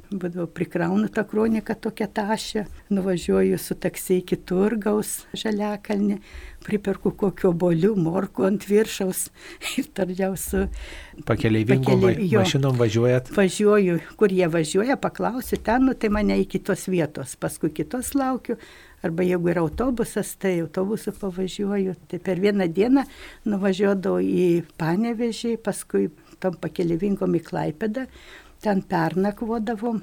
Būdavo 0.08 0.46
prikraunu 0.48 1.10
tą 1.12 1.26
kroniką 1.28 1.76
tokią 1.84 2.06
tašę, 2.16 2.62
nuvažiuoju 2.96 3.58
su 3.60 3.76
taksi 3.76 4.22
iki 4.22 4.38
turgaus 4.40 5.26
žaliakalnį, 5.36 6.22
priperku 6.64 7.12
kokio 7.12 7.52
bolių, 7.52 7.92
morko 8.00 8.46
ant 8.48 8.64
viršaus 8.70 9.26
ir 9.82 9.90
tardžiau 9.92 10.38
su 10.40 10.64
Pakeleivingo 11.28 11.92
Pakeleiv- 11.92 12.24
jo. 12.24 12.40
mašinom 12.40 12.80
važiuojat. 12.80 13.34
važiuoju, 13.36 14.00
kur 14.16 14.32
jie 14.32 14.48
važiuoja, 14.48 14.96
paklausiu 14.96 15.60
ten, 15.60 15.90
nu, 15.90 15.94
tai 15.94 16.10
mane 16.14 16.40
iki 16.40 16.64
tos 16.64 16.88
vietos, 16.88 17.36
paskui 17.36 17.74
kitos 17.76 18.14
laukiu, 18.16 18.56
arba 19.04 19.28
jeigu 19.28 19.52
yra 19.52 19.68
autobusas, 19.68 20.38
tai 20.40 20.62
autobusu 20.62 21.12
pavažiuoju. 21.20 22.00
Tai 22.08 22.24
per 22.24 22.40
vieną 22.40 22.72
dieną 22.72 23.04
nuvažiuodavau 23.46 24.24
į 24.24 24.64
Panevežį, 24.80 25.58
paskui 25.60 26.08
tam 26.40 26.56
pakelivingom 26.62 27.36
į 27.36 27.44
Klaipedą, 27.44 28.08
ten 28.64 28.82
pernakvodavom, 28.90 30.00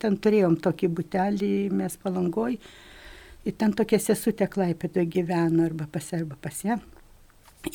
ten 0.00 0.16
turėjom 0.22 0.56
tokį 0.64 0.88
butelį, 0.96 1.52
mes 1.76 1.96
palangoj, 2.00 2.56
ir 3.44 3.58
ten 3.60 3.74
tokia 3.76 4.00
sesutė 4.02 4.48
Klaipedoje 4.50 5.08
gyveno, 5.18 5.66
arba 5.66 5.88
pas 5.90 6.12
ją, 6.12 6.22
arba 6.22 6.38
pas 6.40 6.64
ją. 6.64 6.80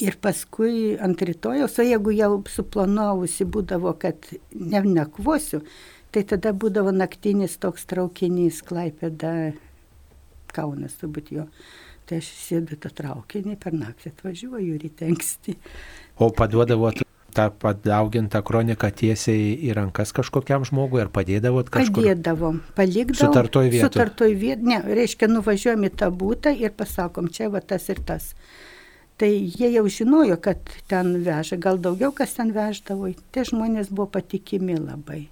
Ir 0.01 0.17
paskui 0.17 0.95
ant 0.97 1.19
rytojaus, 1.21 1.77
o 1.77 1.85
jeigu 1.85 2.15
jau 2.17 2.31
suplanavusi 2.49 3.45
būdavo, 3.45 3.93
kad 4.01 4.31
nenakvosiu, 4.57 5.61
tai 6.09 6.25
tada 6.25 6.55
būdavo 6.57 6.93
naktinis 6.95 7.59
toks 7.61 7.85
traukinys 7.91 8.63
Klaipėda 8.65 9.53
Kaunas, 10.55 10.97
turbūt 10.97 11.33
jo. 11.35 11.45
Tai 12.05 12.21
aš 12.21 12.33
sėdu 12.37 12.77
tą 12.81 12.89
traukinį, 12.97 13.57
per 13.61 13.77
naktį 13.77 14.13
atvažiuoju 14.13 14.81
ryte 14.81 15.09
anksti. 15.09 15.57
O 16.21 16.29
paduodavot 16.33 17.04
tą 17.35 17.47
padaugintą 17.61 18.41
kroniką 18.45 18.89
tiesiai 19.01 19.53
į 19.67 19.73
rankas 19.77 20.13
kažkokiam 20.15 20.65
žmogui 20.67 21.03
ar 21.03 21.11
padėdavot 21.13 21.71
kažkur? 21.73 22.03
Padėdavom, 22.03 22.61
palikdavom. 22.77 23.19
Sutartoj 23.21 23.71
vietoj? 23.73 23.89
Sutartoj 23.89 24.37
vietoj, 24.39 24.69
ne, 24.71 24.79
reiškia, 24.99 25.29
nuvažiuojam 25.31 25.85
į 25.89 25.91
tą 26.01 26.09
būtą 26.23 26.55
ir 26.55 26.73
pasakom, 26.77 27.29
čia 27.33 27.51
va 27.53 27.63
tas 27.63 27.89
ir 27.93 28.01
tas. 28.07 28.31
Tai 29.19 29.29
jie 29.31 29.69
jau 29.71 29.85
žinojo, 29.87 30.35
kad 30.43 30.59
ten 30.91 31.13
veža, 31.23 31.55
gal 31.61 31.79
daugiau 31.79 32.11
kas 32.15 32.35
ten 32.35 32.51
veždavo, 32.55 33.13
tie 33.31 33.45
žmonės 33.47 33.91
buvo 33.93 34.09
patikimi 34.17 34.75
labai. 34.75 35.29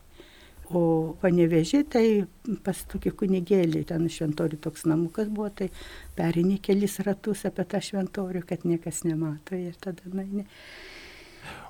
O 0.73 1.13
paneveži, 1.21 1.83
tai 1.91 2.23
pas 2.63 2.79
tokį 2.89 3.11
kunigėlį, 3.19 3.83
ten 3.91 4.07
šventorių 4.09 4.57
toks 4.63 4.87
namukas 4.89 5.27
buvo, 5.27 5.49
tai 5.51 5.67
perini 6.15 6.55
kelis 6.63 6.95
ratus 7.03 7.43
apie 7.49 7.67
tą 7.69 7.83
šventorių, 7.83 8.41
kad 8.47 8.63
niekas 8.65 9.03
nemato 9.03 9.59
ir 9.59 9.75
tada, 9.83 10.07
na, 10.15 10.23
ne. 10.23 10.47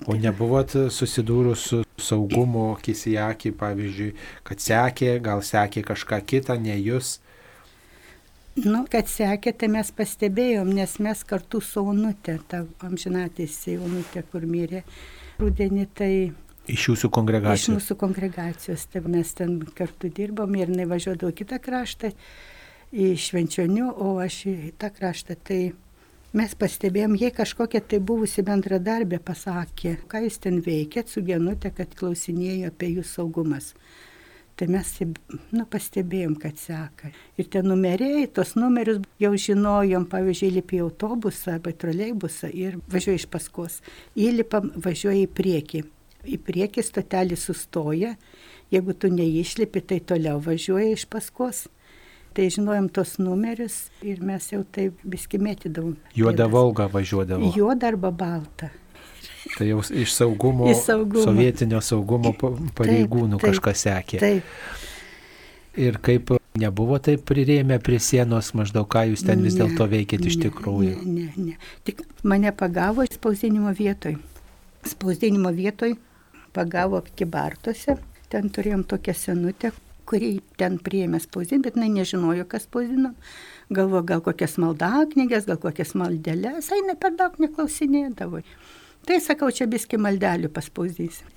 O 0.08 0.15
nebuvot 0.20 0.75
susidūrus 0.92 1.68
su 1.70 1.82
saugumo 2.01 2.74
akis 2.74 3.06
į 3.12 3.18
akį, 3.30 3.53
pavyzdžiui, 3.60 4.13
kad 4.48 4.63
sekė, 4.63 5.18
gal 5.24 5.44
sekė 5.46 5.86
kažką 5.88 6.20
kitą, 6.27 6.58
ne 6.60 6.75
jūs. 6.80 7.20
Nu, 8.60 8.84
kad 8.92 9.10
sekė, 9.10 9.56
tai 9.58 9.70
mes 9.74 9.89
pastebėjom, 9.96 10.70
nes 10.77 11.00
mes 11.01 11.24
kartu 11.25 11.62
su 11.63 11.82
Onutė, 11.89 12.38
ta 12.48 12.65
amžinatėsi 12.86 13.80
Onutė, 13.82 14.22
kur 14.30 14.46
mirė 14.46 14.84
rudenį, 15.42 15.88
tai 15.98 16.13
Iš 16.63 16.84
jūsų 16.89 17.10
iš 17.10 17.12
kongregacijos. 17.12 17.74
mūsų 17.75 17.96
kongregacijos, 18.00 18.86
tai 18.88 19.01
mes 19.03 19.34
ten 19.36 19.58
kartu 19.75 20.08
dirbom 20.08 20.53
ir 20.56 20.70
jinai 20.72 20.86
važiuodavo 20.88 21.34
kitą 21.36 21.58
kraštą, 21.60 22.13
į 22.94 23.10
Švenčionių, 23.20 23.89
o 24.00 24.13
aš 24.24 24.38
į 24.51 24.56
tą 24.80 24.92
kraštą. 24.94 25.36
Tai 25.44 25.60
mes 26.37 26.55
pastebėjom, 26.57 27.17
jei 27.21 27.33
kažkokia 27.33 27.83
tai 27.85 27.99
buvusi 28.01 28.43
bendradarbė 28.45 29.19
pasakė, 29.23 29.97
ką 30.09 30.23
jūs 30.25 30.39
ten 30.43 30.61
veikėt 30.65 31.11
su 31.13 31.23
genutė, 31.25 31.73
kad 31.77 31.93
klausinėjo 31.99 32.71
apie 32.73 32.95
jų 32.95 33.05
saugumas. 33.07 33.73
Tai 34.53 34.67
mes 34.69 34.89
nu, 35.01 35.63
pastebėjom, 35.65 36.35
kad 36.37 36.59
seka. 36.61 37.09
Ir 37.41 37.47
tie 37.49 37.63
numeriai, 37.65 38.27
tos 38.29 38.53
numerius 38.53 38.99
jau 39.21 39.31
žinojom, 39.45 40.05
pavyzdžiui, 40.11 40.49
įlipi 40.51 40.77
į 40.77 40.83
autobusą 40.85 41.55
arba 41.55 41.73
troleibusą 41.73 42.51
ir 42.53 42.77
važiuoja 42.93 43.23
iš 43.23 43.25
paskos. 43.33 43.79
Įlipam, 44.13 44.69
važiuoja 44.77 45.23
į 45.23 45.31
priekį. 45.39 45.81
Į 46.29 46.37
priekį 46.45 46.85
stotelį 46.85 47.39
sustoja, 47.41 48.13
jeigu 48.71 48.93
tu 48.93 49.09
neišlipi, 49.11 49.81
tai 49.89 49.97
toliau 50.05 50.37
važiuoja 50.45 50.93
iš 50.93 51.07
paskos. 51.09 51.65
Tai 52.33 52.47
žinojom 52.49 52.87
tos 52.89 53.17
numerius 53.21 53.75
ir 54.01 54.21
mes 54.25 54.47
jau 54.49 54.63
taip 54.73 54.95
biskimėtidavom. 55.05 55.95
Juoda 56.17 56.47
Volga 56.49 56.87
važiuodavo. 56.89 57.51
Juoda 57.55 57.91
arba 57.93 58.09
balta. 58.11 58.71
Tai 59.57 59.67
jau 59.67 59.81
iš 59.93 60.15
saugumo, 60.15 60.65
Iš 60.71 60.79
saugumo. 60.87 61.23
sovietinio 61.27 61.81
saugumo 61.81 62.31
pa- 62.33 62.55
pareigūnų 62.79 63.37
taip, 63.37 63.51
kažkas 63.51 63.83
sekė. 63.85 64.19
Taip. 64.23 64.43
Ir 65.77 65.97
kaip 66.05 66.31
nebuvo 66.57 66.97
taip 67.01 67.21
prirėmę 67.25 67.79
prie 67.83 67.99
sienos 67.99 68.51
maždaug, 68.53 68.87
ką 68.89 69.07
jūs 69.11 69.25
ten 69.25 69.41
vis 69.41 69.55
dėlto 69.57 69.87
veikėt 69.89 70.25
iš 70.29 70.37
tikrųjų. 70.43 70.97
Ne, 71.05 71.27
ne, 71.35 71.45
ne. 71.51 71.57
Tik 71.85 72.01
mane 72.23 72.51
pagavo 72.53 73.05
spausdinimo 73.09 73.73
vietoj. 73.77 74.17
Spausdinimo 74.85 75.49
vietoj 75.53 75.95
pagavo 76.53 77.01
kibartuose. 77.15 77.97
Ten 78.29 78.49
turėjom 78.49 78.83
tokią 78.89 79.13
senutę, 79.13 79.69
kuri 80.10 80.38
ten 80.60 80.77
priėmė 80.83 81.22
spausdinti, 81.24 81.63
bet 81.67 81.77
jinai 81.77 81.91
nežinojo, 81.98 82.45
kas 82.50 82.67
spausdino. 82.67 83.13
Galvo, 83.74 84.01
gal 84.05 84.24
kokias 84.25 84.57
maldaknygės, 84.62 85.48
gal 85.50 85.60
kokias 85.62 85.93
maldelės, 86.00 86.72
eina 86.75 86.98
per 87.00 87.15
daug 87.19 87.39
neklausinėdavo. 87.41 88.43
Tai 89.07 89.19
sakau, 89.24 89.50
čia 89.51 89.67
biski 89.67 90.00
maldelių 90.00 90.51
paspausdysim. 90.53 91.31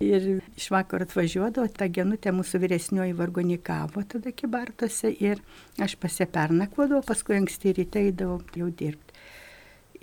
Ir 0.00 0.26
iš 0.56 0.70
vakaro 0.72 1.04
atvažiuodavo, 1.04 1.68
ta 1.76 1.84
genutė 1.92 2.32
mūsų 2.32 2.62
vyresnioji 2.62 3.12
vargonikavo 3.18 4.00
tada 4.08 4.32
kibartose 4.32 5.10
ir 5.12 5.42
aš 5.76 5.98
pasipernakvodavau, 6.00 7.04
paskui 7.04 7.36
anksti 7.36 7.74
ryte 7.76 8.00
eidavau 8.06 8.38
jau 8.56 8.70
dirbti. 8.72 9.18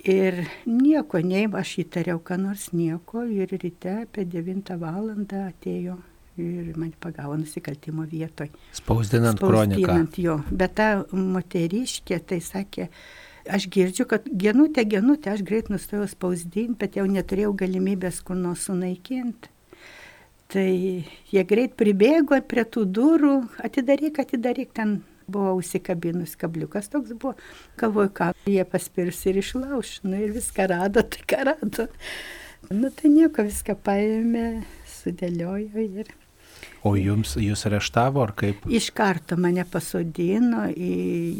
Ir 0.06 0.44
nieko, 0.70 1.18
nei 1.18 1.48
aš 1.50 1.72
įtariau, 1.82 2.22
ką 2.22 2.38
nors 2.38 2.68
nieko 2.70 3.24
ir 3.26 3.50
ryte 3.50 3.96
apie 4.04 4.22
9 4.22 4.78
val. 4.78 5.10
atėjo 5.42 5.98
ir 6.42 6.76
mane 6.78 6.96
pagavo 7.00 7.36
nusikaltimo 7.40 8.06
vietoj. 8.08 8.50
Spausdinant 8.76 9.40
kroniką. 9.40 9.82
Spausdinant 9.82 10.18
jo. 10.22 10.38
Bet 10.50 10.76
ta 10.78 10.88
moteriškė 11.12 12.20
tai 12.30 12.40
sakė, 12.44 12.88
aš 13.48 13.68
girdžiu, 13.72 14.08
kad 14.10 14.26
genutė, 14.28 14.84
genutė, 14.88 15.34
aš 15.34 15.44
greit 15.46 15.70
nustojau 15.72 16.08
spausdinti, 16.10 16.78
bet 16.80 16.98
jau 17.00 17.06
neturėjau 17.08 17.54
galimybės 17.64 18.22
kur 18.24 18.38
nors 18.38 18.68
sunaikinti. 18.68 19.52
Tai 20.48 20.68
jie 21.28 21.44
greit 21.44 21.74
pribėgo 21.76 22.38
prie 22.48 22.64
tų 22.64 22.86
durų, 22.96 23.34
atidaryk, 23.64 24.22
atidaryk, 24.22 24.72
ten 24.72 25.00
buvo 25.28 25.52
užsikabinus 25.58 26.36
kabliukas 26.40 26.88
toks 26.88 27.12
buvo, 27.12 27.34
galvoju, 27.80 28.12
ką 28.16 28.30
jie 28.48 28.64
paspirs 28.64 29.20
ir 29.28 29.42
išlauš, 29.42 29.98
nu 30.08 30.16
ir 30.24 30.32
viską 30.36 30.68
rado, 30.72 31.04
tai 31.04 31.26
ką 31.28 31.42
rado. 31.50 31.88
Nu 32.72 32.90
tai 32.90 33.12
nieko, 33.12 33.44
viską 33.46 33.76
paėmė, 33.84 34.46
sudėliojo 34.88 35.84
ir 35.84 36.08
O 36.86 36.92
jums, 36.94 37.34
jūs 37.42 37.64
areštavo 37.66 38.22
ar 38.22 38.32
kaip? 38.38 38.66
iš 38.70 38.92
karto 38.94 39.38
mane 39.40 39.64
pasodino 39.66 40.68
į, 40.70 40.92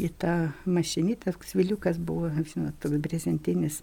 į 0.03 0.09
tą 0.19 0.33
mašinytę, 0.67 1.31
toks 1.31 1.55
viliukas 1.55 1.99
buvo, 1.99 2.27
žinot, 2.35 2.75
toks 2.83 2.99
brezentinis. 2.99 3.79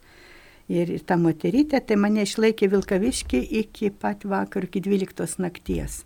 Ir, 0.69 0.91
ir 0.91 1.05
ta 1.07 1.15
moterytė, 1.17 1.79
tai 1.81 1.97
mane 1.97 2.25
išlaikė 2.27 2.69
Vilkaviški 2.73 3.41
iki 3.63 3.93
pat 3.95 4.27
vakar, 4.27 4.67
iki 4.67 4.83
12 4.83 5.39
nakties. 5.41 6.03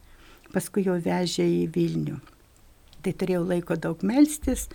Paskui 0.52 0.84
jau 0.84 0.98
vežė 1.00 1.46
į 1.48 1.66
Vilnių. 1.74 2.18
Tai 3.00 3.12
turėjau 3.16 3.46
laiko 3.48 3.78
daug 3.80 4.02
melstis 4.04 4.66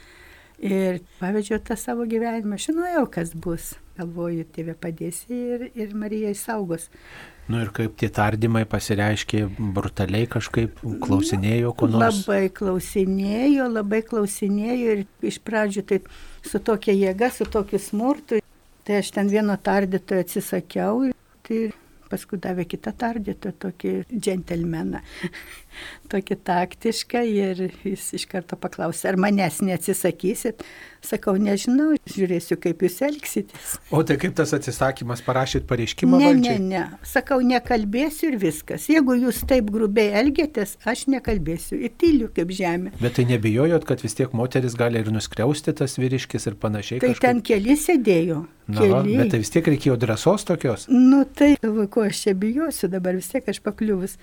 ir 0.57 1.03
pavedžiau 1.19 1.61
tą 1.61 1.77
savo 1.77 2.07
gyvenimą. 2.09 2.57
Žinojau, 2.59 3.05
kas 3.13 3.35
bus. 3.37 3.75
Galvoju, 3.95 4.47
tėvė 4.55 4.73
padėsi 4.79 5.37
ir, 5.53 5.67
ir 5.77 5.93
Marija 5.95 6.33
įsaugos. 6.33 6.89
Nu 7.45 7.59
ir 7.61 7.69
kaip 7.75 7.93
tie 8.01 8.09
tardymai 8.09 8.63
pasireiškė 8.65 9.43
brutaliai 9.75 10.25
kažkaip, 10.29 10.79
klausinėjo 11.03 11.75
ko 11.77 11.89
nors. 11.91 12.23
Labai 12.23 12.49
klausinėjo, 12.57 13.67
labai 13.69 14.01
klausinėjo 14.07 14.95
ir 14.95 15.03
iš 15.29 15.37
pradžių 15.45 15.83
tai 15.91 15.99
su 16.41 16.61
tokia 16.65 16.95
jėga, 16.97 17.29
su 17.29 17.45
tokiu 17.45 17.81
smurtu. 17.81 18.41
Tai 18.85 18.97
aš 19.01 19.11
ten 19.13 19.29
vieno 19.29 19.57
tardytojo 19.61 20.25
atsisakiau. 20.25 21.11
Tai 21.45 21.59
paskui 22.15 22.39
davė 22.41 22.65
kitą 22.71 22.95
tardytoją, 23.03 23.53
tokį 23.67 23.93
džentelmeną, 24.15 25.03
tokį 26.13 26.37
taktišką 26.47 27.21
ir 27.27 27.63
jis 27.83 28.07
iš 28.15 28.25
karto 28.31 28.57
paklausė, 28.59 29.11
ar 29.11 29.19
manęs 29.21 29.61
neatsisakysit. 29.65 30.63
Sakau, 31.05 31.35
nežinau, 31.37 31.91
žiūrėsiu, 32.09 32.55
kaip 32.57 32.81
jūs 32.81 32.95
elgsitės. 33.05 33.75
O 33.93 33.99
tai 34.07 34.15
kaip 34.21 34.33
tas 34.39 34.55
atsisakymas 34.57 35.21
parašyt 35.25 35.67
pareiškimą 35.69 36.17
Ne, 36.17 36.23
ne, 36.23 36.31
valdžiai? 36.31 36.63
ne. 36.65 36.81
Sakau, 37.05 37.37
nekalbėsiu 37.45 38.31
ir 38.31 38.39
viskas. 38.41 38.87
Jeigu 38.89 39.13
jūs 39.19 39.43
taip 39.45 39.69
grubiai 39.75 40.15
elgiatės, 40.23 40.79
aš 40.89 41.05
nekalbėsiu. 41.13 41.77
Ir 41.85 41.93
tyliu 42.01 42.31
kaip 42.33 42.49
žemė. 42.57 42.95
Bet 43.03 43.19
tai 43.19 43.27
nebijojot, 43.29 43.85
kad 43.85 44.01
vis 44.01 44.17
tiek 44.17 44.33
moteris 44.33 44.73
gali 44.79 45.03
ir 45.03 45.13
nuskriausti 45.13 45.75
tas 45.77 45.99
vyriškis 46.01 46.49
ir 46.49 46.57
panašiai. 46.63 47.03
Tai 47.03 47.13
kažkaip? 47.13 47.27
ten 47.27 47.45
keli 47.51 47.77
sėdėjo. 47.77 48.41
Na, 48.67 48.81
keli. 48.81 49.15
bet 49.19 49.31
tai 49.33 49.39
vis 49.43 49.51
tiek 49.53 49.67
reikėjo 49.69 49.95
drąsos 50.01 50.47
tokios. 50.47 50.87
Nu 50.89 51.21
tai, 51.37 51.53
galvoju, 51.61 51.89
ko 51.93 52.05
aš 52.07 52.23
čia 52.25 52.35
bijosiu 52.41 52.89
dabar 52.89 53.17
vis 53.17 53.29
tiek 53.29 53.45
aš 53.51 53.61
pakliuvus. 53.65 54.17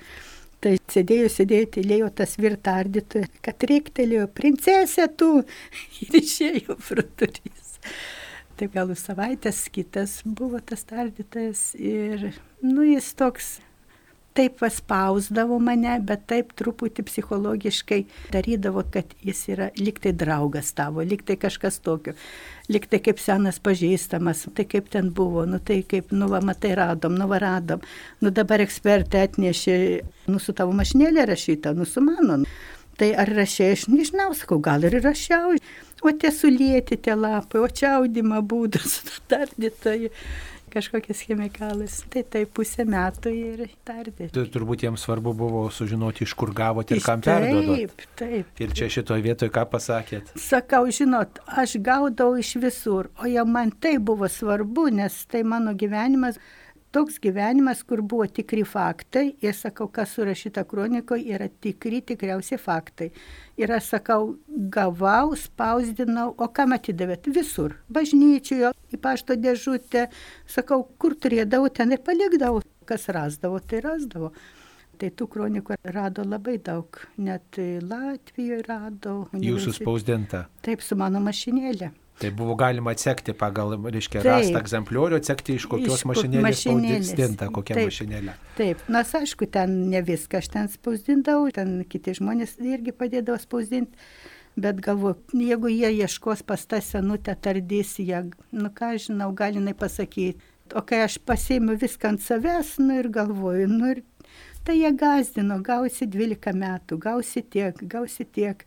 Tai 0.62 0.76
sėdėjo, 0.90 1.28
sėdėjo, 1.30 1.68
tylėjo 1.76 2.08
tas 2.20 2.36
virtardytojas, 2.38 3.30
kad 3.42 3.64
reiktelėjo, 3.66 4.28
princesė 4.30 5.08
tu 5.18 5.30
ir 6.06 6.18
išėjo 6.22 6.78
fruturys. 6.82 7.78
Taip 8.58 8.74
gal 8.76 8.92
savaitės 8.98 9.64
kitas 9.74 10.20
buvo 10.22 10.60
tas 10.62 10.84
tardytojas 10.86 11.72
ir, 11.78 12.28
nu, 12.62 12.84
jis 12.86 13.08
toks 13.18 13.56
taip 14.36 14.58
paspausdavo 14.60 15.58
mane, 15.62 15.94
bet 16.06 16.24
taip 16.30 16.52
truputį 16.58 17.04
psichologiškai 17.08 18.00
darydavo, 18.32 18.84
kad 18.94 19.12
jis 19.24 19.42
yra 19.52 19.68
liktai 19.78 20.14
draugas 20.16 20.72
tavo, 20.76 21.04
liktai 21.04 21.36
kažkas 21.40 21.80
tokio, 21.84 22.14
liktai 22.72 23.02
kaip 23.04 23.20
senas 23.20 23.60
pažįstamas, 23.62 24.46
tai 24.56 24.66
kaip 24.68 24.90
ten 24.92 25.12
buvo, 25.14 25.44
nu 25.48 25.60
tai 25.60 25.82
kaip, 25.88 26.12
nu 26.16 26.30
va, 26.32 26.42
matai, 26.44 26.74
radom, 26.78 27.16
nu 27.18 27.28
va, 27.30 27.40
radom, 27.42 27.82
nu 28.24 28.32
dabar 28.34 28.64
ekspertai 28.64 29.26
atnešė, 29.28 29.78
nu 30.32 30.42
su 30.42 30.56
tavo 30.56 30.74
mašinėlė 30.78 31.26
rašyta, 31.32 31.76
nu 31.76 31.88
su 31.88 32.04
mano. 32.04 32.42
Tai 33.00 33.08
ar 33.18 33.30
rašiai, 33.34 33.72
aš 33.72 33.86
nežinau, 33.88 34.34
sakau, 34.36 34.58
gal 34.62 34.84
ir 34.84 34.98
rašiau, 35.00 35.56
o 36.04 36.10
tie 36.12 36.28
sulėti 36.34 36.98
tie 37.00 37.14
lapai, 37.16 37.62
o 37.64 37.68
čia 37.68 37.96
audimo 37.96 38.42
būdas, 38.44 39.00
tardytojai 39.32 40.12
kažkokias 40.72 41.22
chemikalas. 41.26 42.00
Tai 42.12 42.24
tai 42.32 42.44
pusę 42.46 42.86
metų 42.88 43.32
ir 43.36 43.62
tardė. 43.86 44.30
Tai 44.34 44.46
turbūt 44.54 44.86
jiems 44.86 45.04
svarbu 45.06 45.34
buvo 45.36 45.64
sužinoti, 45.74 46.26
iš 46.26 46.34
kur 46.38 46.54
gavote 46.56 46.96
ir 46.96 47.04
kam 47.04 47.22
perduodot. 47.24 47.92
Taip, 47.92 48.08
taip. 48.18 48.64
Ir 48.64 48.74
čia 48.76 48.88
šitoje 48.92 49.24
vietoje 49.24 49.52
ką 49.52 49.66
pasakėt? 49.72 50.32
Sakau, 50.40 50.84
žinot, 50.92 51.42
aš 51.46 51.76
gaudau 51.84 52.32
iš 52.40 52.56
visur, 52.62 53.12
o 53.20 53.28
jau 53.30 53.46
man 53.48 53.72
tai 53.72 53.98
buvo 54.00 54.28
svarbu, 54.30 54.88
nes 55.02 55.22
tai 55.30 55.44
mano 55.46 55.76
gyvenimas, 55.78 56.40
toks 56.92 57.18
gyvenimas, 57.22 57.82
kur 57.88 58.02
buvo 58.04 58.26
tikri 58.28 58.62
faktai 58.68 59.24
ir 59.42 59.54
sakau, 59.56 59.88
kas 59.92 60.12
surašyta 60.16 60.64
kronikoje, 60.68 61.24
yra 61.34 61.48
tikri, 61.48 62.02
tikriausi 62.04 62.58
faktai. 62.60 63.10
Ir 63.60 63.72
aš 63.72 63.92
sakau, 63.94 64.34
gavau, 64.72 65.32
spausdinau, 65.38 66.32
o 66.36 66.48
kam 66.52 66.76
atidavėt? 66.76 67.30
Visur. 67.34 67.78
Bažnyčioje, 67.92 68.72
į 68.92 69.00
pašto 69.02 69.36
dėžutę. 69.40 70.08
Sakau, 70.48 70.82
kur 70.98 71.16
turėdavau, 71.16 71.72
ten 71.72 71.96
ir 71.96 72.04
palikdavau. 72.04 72.62
Kas 72.88 73.08
rasdavo, 73.14 73.60
tai 73.62 73.80
rasdavo. 73.84 74.32
Tai 75.00 75.08
tų 75.16 75.26
kronikų 75.32 75.78
rado 75.94 76.26
labai 76.26 76.58
daug. 76.62 77.00
Net 77.18 77.58
Latvijoje 77.58 78.62
rado. 78.68 79.16
Jūsų 79.32 79.78
spausdinta. 79.80 80.46
Taip, 80.62 80.84
su 80.84 80.98
mano 80.98 81.22
mašinėlė. 81.24 81.92
Tai 82.22 82.30
buvo 82.38 82.54
galima 82.54 82.92
atsekti 82.94 83.34
pagal, 83.34 83.74
reiškia, 83.82 84.20
Taip. 84.20 84.28
rastą 84.28 84.60
egzempliorių, 84.60 85.18
atsekti 85.18 85.56
iš 85.58 85.66
kokios 85.70 86.02
Iš 86.02 86.04
mašinėlės 86.06 86.60
spausdinta, 86.62 87.48
kokia 87.54 87.78
Taip. 87.78 87.88
mašinėlė. 87.90 88.34
Taip, 88.58 88.84
nors 88.94 89.14
aišku, 89.18 89.48
ten 89.50 89.74
ne 89.90 90.02
viską 90.06 90.38
aš 90.38 90.52
ten 90.52 90.70
spausdindavau, 90.70 91.50
ten 91.56 91.80
kiti 91.90 92.14
žmonės 92.20 92.54
irgi 92.62 92.94
padėdavo 92.94 93.40
spausdinti, 93.42 93.98
bet 94.62 94.78
galvoju, 94.84 95.18
jeigu 95.34 95.72
jie 95.72 95.90
ieškos 96.04 96.44
pas 96.46 96.62
tą 96.68 96.78
senutę, 96.84 97.34
tardys 97.34 97.96
ją, 97.98 98.22
nu 98.54 98.70
ką 98.70 98.94
žinau, 99.02 99.32
gali 99.34 99.58
jinai 99.58 99.74
pasakyti. 99.74 100.38
O 100.78 100.80
kai 100.86 101.02
aš 101.04 101.18
pasėmiau 101.26 101.76
viską 101.76 102.14
ant 102.14 102.22
savęs, 102.22 102.76
nu 102.80 103.02
ir 103.02 103.10
galvoju, 103.12 103.66
nu 103.68 103.90
ir 103.96 104.04
tai 104.64 104.78
jie 104.78 104.92
gazdino, 104.96 105.58
gausi 105.64 106.06
12 106.06 106.54
metų, 106.54 107.02
gausi 107.02 107.42
tiek, 107.42 107.82
gausi 107.82 108.24
tiek. 108.24 108.62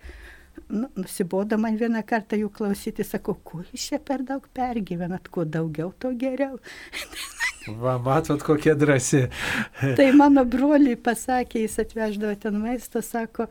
Nu, 0.70 0.90
nusibodo 0.98 1.58
man 1.62 1.78
vieną 1.78 2.02
kartą 2.08 2.40
jų 2.40 2.50
klausyti, 2.54 3.06
sakau, 3.06 3.36
kuo 3.44 3.62
jūs 3.68 3.90
čia 3.92 4.00
per 4.02 4.24
daug 4.26 4.46
pergyvenat, 4.56 5.30
kuo 5.30 5.46
daugiau, 5.46 5.92
tuo 6.00 6.14
geriau. 6.18 6.58
Va, 7.82 7.98
matot, 7.98 8.44
kokia 8.46 8.76
drąsi. 8.76 9.26
Tai 9.98 10.10
mano 10.18 10.46
broliai 10.46 10.98
pasakė, 10.98 11.64
jis 11.66 11.80
atveždavo 11.82 12.36
ten 12.42 12.60
maisto, 12.62 13.02
sako, 13.02 13.48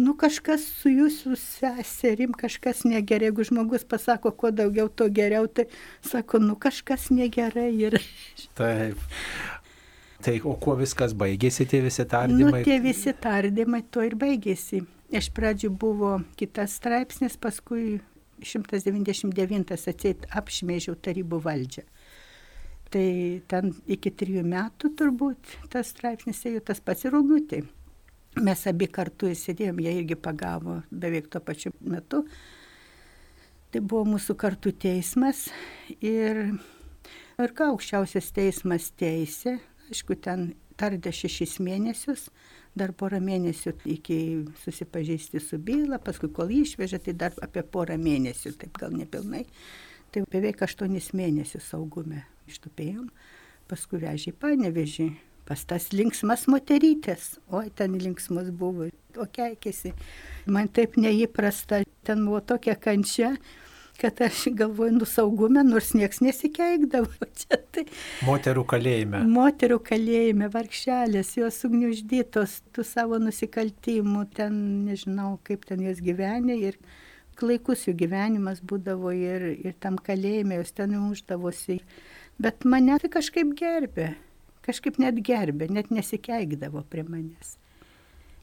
nu 0.00 0.14
kažkas 0.18 0.64
su 0.80 0.92
jūsų 0.92 1.36
seserim, 1.40 2.32
kažkas 2.36 2.84
negerai, 2.88 3.28
jeigu 3.28 3.44
žmogus 3.48 3.84
pasako, 3.88 4.32
kuo 4.32 4.52
daugiau, 4.54 4.88
tuo 4.88 5.10
geriau, 5.12 5.48
tai 5.52 5.68
sako, 6.06 6.40
nu 6.44 6.56
kažkas 6.56 7.10
negerai 7.12 7.70
ir, 7.76 8.00
Taip. 8.58 9.00
Tai 10.24 10.34
o 10.50 10.56
kuo 10.58 10.74
viskas 10.78 11.12
baigėsi 11.14 11.68
tie 11.70 11.78
visi 11.84 12.02
nu 12.02 12.10
tardymai? 12.10 12.62
tie 12.66 12.80
visi 12.82 13.12
tardymai 13.14 13.84
to 13.86 14.02
ir 14.02 14.16
baigėsi. 14.18 14.82
Iš 15.08 15.30
pradžių 15.32 15.70
buvo 15.72 16.18
kitas 16.36 16.74
straipsnis, 16.76 17.38
paskui 17.40 18.00
199 18.44 19.72
atseit 19.74 20.26
apšmėžiau 20.36 20.98
tarybų 21.00 21.40
valdžią. 21.46 21.84
Tai 22.92 23.08
ten 23.48 23.72
iki 23.88 24.12
trijų 24.12 24.44
metų 24.48 24.92
turbūt 24.96 25.56
tas 25.72 25.90
straipsnis 25.92 26.40
ėjo 26.48 26.62
tas 26.70 26.80
pats 26.80 27.04
ir 27.04 27.16
Ugutė. 27.16 27.62
Mes 28.38 28.62
abi 28.70 28.86
kartu 28.92 29.28
įsėdėjom, 29.32 29.80
jie 29.82 29.92
irgi 29.98 30.16
pagavo 30.20 30.82
beveik 30.90 31.28
tuo 31.32 31.40
pačiu 31.44 31.72
metu. 31.80 32.22
Tai 33.72 33.80
buvo 33.80 34.04
mūsų 34.14 34.36
kartu 34.40 34.72
teismas 34.72 35.48
ir, 36.00 36.44
ir 37.40 37.56
ką 37.56 37.72
aukščiausias 37.74 38.30
teismas 38.36 38.92
teisė, 38.96 39.58
aišku, 39.88 40.16
ten 40.24 40.52
tardė 40.80 41.12
šešis 41.12 41.58
mėnesius, 41.64 42.28
dar 42.78 42.94
porą 42.96 43.20
mėnesių 43.24 43.74
iki 43.94 44.18
susipažįsti 44.62 45.42
su 45.42 45.58
byla, 45.62 46.00
paskui 46.02 46.30
kol 46.34 46.52
jį 46.54 46.62
išvežė, 46.66 47.02
tai 47.04 47.14
dar 47.24 47.36
apie 47.44 47.62
porą 47.62 47.98
mėnesių, 48.00 48.54
taip 48.60 48.78
gal 48.80 48.94
nepilnai. 48.96 49.44
Tai 50.14 50.24
beveik 50.32 50.62
aštuonis 50.64 51.10
mėnesius 51.16 51.68
saugume 51.68 52.24
ištupėjom, 52.48 53.08
paskui 53.68 54.00
vežė 54.04 54.32
į 54.32 54.38
panevežį. 54.40 55.08
Pas 55.48 55.62
tas 55.64 55.86
linksmas 55.96 56.42
moterytės, 56.52 57.38
oi 57.56 57.70
ten 57.72 57.94
linksmas 57.96 58.50
buvo, 58.52 58.90
o 59.16 59.24
keikėsi. 59.32 59.94
Man 60.44 60.68
taip 60.68 60.98
neįprasta, 61.00 61.80
ten 62.04 62.26
buvo 62.26 62.42
tokia 62.44 62.74
kančia, 62.76 63.30
kad 63.98 64.20
aš 64.22 64.44
galvoju, 64.54 64.92
nu 64.92 65.06
saugume, 65.08 65.64
nors 65.66 65.90
nieks 65.94 66.20
nesikeikdavo. 66.22 67.10
Čia 67.40 67.58
tai 67.74 67.84
Moterų 68.26 68.64
kalėjime. 68.72 69.24
moterų 69.26 69.80
kalėjime, 69.90 70.50
vargšelės, 70.54 71.34
jos 71.40 71.58
sugniuždytos 71.64 72.60
tų 72.76 72.86
savo 72.86 73.18
nusikaltimų, 73.22 74.28
ten 74.38 74.62
nežinau, 74.86 75.36
kaip 75.46 75.66
ten 75.68 75.82
jos 75.86 76.02
gyvenė 76.04 76.60
ir 76.70 76.78
klaikus 77.38 77.86
jų 77.88 77.96
gyvenimas 78.04 78.62
būdavo 78.62 79.12
ir, 79.14 79.50
ir 79.58 79.76
tam 79.82 79.98
kalėjime 79.98 80.60
jos 80.62 80.74
ten 80.78 80.94
uždavosi. 80.98 81.80
Bet 82.38 82.66
mane 82.66 82.98
tai 83.02 83.10
kažkaip 83.10 83.54
gerbė, 83.58 84.12
kažkaip 84.66 84.98
net 85.02 85.18
gerbė, 85.26 85.70
net 85.74 85.90
nesikeikdavo 85.94 86.86
prie 86.90 87.02
manęs. 87.06 87.56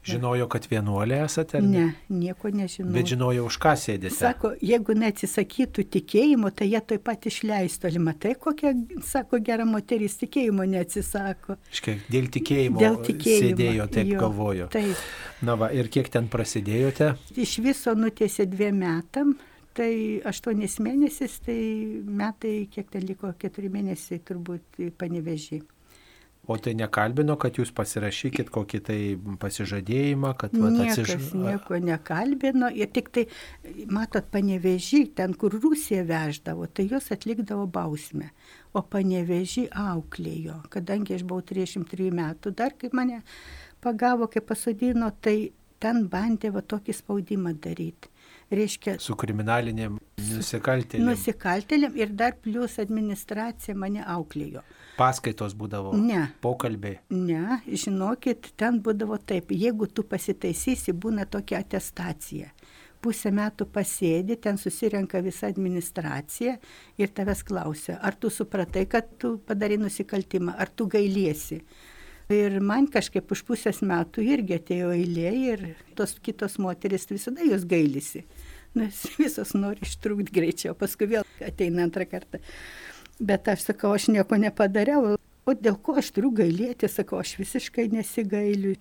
Žinojo, 0.06 0.46
kad 0.52 0.66
vienuolė 0.70 1.18
esate? 1.24 1.58
ar 1.58 1.64
Ne, 1.66 1.86
nieko 2.08 2.50
nežinau. 2.54 2.92
Bet 2.94 3.10
žinojo, 3.12 3.46
už 3.50 3.58
ką 3.62 3.72
sėdite. 3.82 4.14
Sako, 4.14 4.52
jeigu 4.62 4.94
neatsisakytų 4.94 5.84
tikėjimo, 5.96 6.50
tai 6.54 6.68
jie 6.70 6.80
taip 6.92 7.02
pat 7.08 7.26
išleistų. 7.30 7.90
Ar 7.90 7.98
matai, 8.06 8.34
kokia, 8.38 8.72
sako, 9.04 9.40
gera 9.42 9.66
moteris 9.66 10.14
tikėjimo 10.22 10.66
neatsisako. 10.70 11.58
Iškia, 11.72 11.96
dėl 12.12 12.30
tikėjimo, 12.38 12.78
Dėl 12.80 13.00
tikėjimo. 13.08 13.50
sėdėjo, 13.50 13.88
taip 13.98 14.12
jo, 14.14 14.20
galvoju. 14.22 14.70
Taip. 14.76 15.04
Na 15.42 15.58
va, 15.58 15.72
ir 15.74 15.90
kiek 15.92 16.08
ten 16.14 16.30
prasidėjote? 16.32 17.12
Iš 17.36 17.58
viso 17.66 17.94
nutiesė 17.98 18.46
dviem 18.50 18.78
metam. 18.84 19.36
Tai 19.76 19.92
aštuonis 20.24 20.78
mėnesius, 20.80 21.34
tai 21.44 21.56
metai, 22.08 22.62
kiek 22.72 22.86
ten 22.94 23.02
liko, 23.04 23.28
keturi 23.36 23.68
mėnesiai 23.68 24.22
turbūt 24.24 24.78
panevežį. 24.96 25.58
O 26.46 26.54
tai 26.62 26.76
nekalbino, 26.78 27.34
kad 27.42 27.56
jūs 27.58 27.72
pasirašykit 27.74 28.52
kokį 28.54 28.80
tai 28.86 28.98
pasižadėjimą, 29.42 30.30
kad 30.38 30.52
va, 30.54 30.70
Niekas 30.70 31.00
atsiž... 31.02 31.32
nieko 31.34 31.80
nekalbino 31.82 32.70
ir 32.70 32.92
tik 32.94 33.10
tai, 33.14 33.24
matot, 33.90 34.28
panevežį, 34.30 35.00
ten, 35.18 35.34
kur 35.34 35.56
Rusija 35.58 36.04
veždavo, 36.06 36.68
tai 36.70 36.86
jos 36.92 37.10
atlikdavo 37.14 37.66
bausmę, 37.66 38.30
o 38.78 38.84
panevežį 38.94 39.66
auklėjo, 39.74 40.60
kadangi 40.70 41.18
aš 41.18 41.26
buvau 41.26 41.42
33 41.50 42.12
metų, 42.14 42.54
dar 42.54 42.78
kaip 42.78 42.94
mane 42.94 43.24
pagavo, 43.82 44.30
kai 44.30 44.44
pasodino, 44.46 45.10
tai 45.18 45.50
ten 45.82 46.06
bandė 46.12 46.54
va 46.54 46.62
tokį 46.62 46.94
spaudimą 46.94 47.56
daryti. 47.58 48.14
Reiškia, 48.50 48.96
Su 49.02 49.16
kriminalinėm 49.18 49.96
nusikaltėlėm. 50.22 51.08
nusikaltėliam 51.08 51.96
ir 51.98 52.12
dar 52.14 52.36
plus 52.38 52.76
administracija 52.78 53.74
mane 53.74 54.04
auklėjo. 54.06 54.62
Paskaitos 54.96 55.52
būdavo. 55.58 55.92
Ne. 55.98 56.28
Pokalbiai. 56.40 57.00
Ne, 57.10 57.58
žinokit, 57.66 58.52
ten 58.56 58.78
būdavo 58.80 59.18
taip, 59.18 59.50
jeigu 59.50 59.88
tu 59.92 60.04
pasitaisysi, 60.06 60.92
būna 60.94 61.26
tokia 61.26 61.58
atestacija. 61.64 62.52
Pusę 63.02 63.30
metų 63.34 63.66
pasėdi, 63.70 64.38
ten 64.40 64.56
susirenka 64.58 65.20
visa 65.22 65.50
administracija 65.50 66.56
ir 66.98 67.08
tavęs 67.14 67.42
klausia, 67.44 67.98
ar 68.00 68.14
tu 68.14 68.30
supratai, 68.30 68.86
kad 68.86 69.10
tu 69.18 69.36
padarai 69.38 69.76
nusikaltimą, 69.82 70.54
ar 70.56 70.70
tu 70.70 70.86
gailiesi. 70.86 71.60
Ir 72.32 72.58
man 72.58 72.88
kažkaip 72.90 73.30
už 73.30 73.44
pusės 73.46 73.84
metų 73.86 74.24
irgi 74.26 74.56
atėjo 74.56 74.90
eilė 74.96 75.30
ir 75.52 75.60
tos 75.94 76.16
kitos 76.18 76.56
moteris 76.58 77.06
visada 77.06 77.44
jos 77.46 77.62
gailisi. 77.70 78.24
Nes 78.74 79.04
visos 79.20 79.54
nori 79.54 79.86
ištrūkti 79.86 80.34
greičiau, 80.34 80.74
paskui 80.74 81.06
vėl 81.12 81.28
ateina 81.46 81.84
antrą 81.86 82.08
kartą. 82.10 82.40
Bet 83.22 83.46
aš 83.48 83.68
sakau, 83.70 83.94
aš 83.94 84.08
nieko 84.10 84.40
nepadariau. 84.42 85.14
O 85.46 85.54
dėl 85.54 85.78
ko 85.78 85.94
aš 86.02 86.10
turiu 86.16 86.32
gailėti, 86.34 86.90
sakau, 86.90 87.20
aš 87.22 87.36
visiškai 87.38 87.86
nesigailiu. 87.94 88.74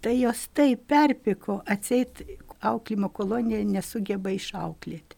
Tai 0.00 0.14
jos 0.16 0.46
taip 0.56 0.88
perpiko, 0.88 1.60
atseit 1.68 2.24
auklimo 2.64 3.12
kolonija 3.12 3.60
nesugeba 3.68 4.32
išauklėti. 4.32 5.15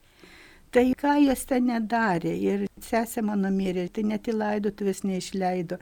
Tai 0.70 0.84
ką 1.00 1.14
jos 1.24 1.46
ten 1.48 1.64
nedarė 1.70 2.34
ir 2.36 2.66
sesė 2.84 3.22
mano 3.24 3.48
mirė, 3.54 3.86
tai 3.88 4.02
net 4.04 4.28
į 4.28 4.34
laidotuvės 4.36 5.00
neišleido, 5.08 5.78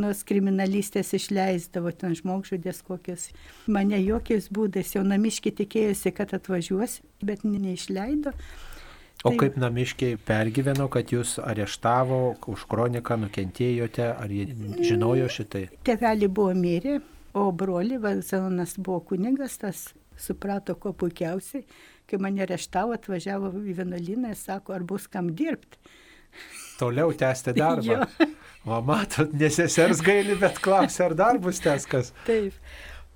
nors 0.00 0.22
kriminalistės 0.24 1.12
išleisdavo 1.18 1.92
ten 1.92 2.16
žmogžudės 2.16 2.80
kokias. 2.86 3.26
Mane 3.68 4.00
jokiais 4.00 4.48
būdais 4.48 4.94
jaunamiški 4.96 5.52
tikėjosi, 5.60 6.14
kad 6.16 6.32
atvažiuos, 6.38 7.00
bet 7.22 7.44
ne- 7.44 7.60
neišleido. 7.66 8.32
O 9.24 9.28
Tai- 9.28 9.36
kaip 9.36 9.56
namiškiai 9.60 10.16
pergyveno, 10.16 10.88
kad 10.88 11.12
jūs 11.12 11.36
areštavo, 11.44 12.38
už 12.48 12.64
kroniką 12.64 13.18
nukentėjote, 13.20 14.06
ar 14.16 14.28
jie 14.32 14.46
žinojo 14.80 15.28
šitai? 15.28 15.66
Tevelį 15.84 16.28
buvo 16.32 16.54
mirę, 16.56 17.02
o 17.34 17.52
broli 17.52 17.98
Vazonas 18.00 18.78
buvo 18.78 19.00
kunigas, 19.12 19.58
tas 19.60 19.90
suprato 20.16 20.74
ko 20.80 20.94
puikiausiai, 20.96 21.66
kai 22.10 22.20
mane 22.22 22.44
areštavo, 22.44 22.98
atvažiavo 22.98 23.54
į 23.62 23.78
vienuolyną 23.80 24.34
ir 24.34 24.38
sako, 24.40 24.76
ar 24.76 24.86
bus 24.86 25.06
kam 25.10 25.32
dirbti. 25.38 25.80
Toliau 26.80 27.12
tęsti 27.12 27.56
darbą. 27.56 28.04
O 28.68 28.76
matot, 28.84 29.30
nesesers 29.32 30.02
gaili, 30.04 30.34
bet 30.36 30.58
klausia, 30.60 31.06
ar 31.06 31.14
dar 31.16 31.38
bus 31.40 31.62
teskas. 31.64 32.10
Taip. 32.26 32.52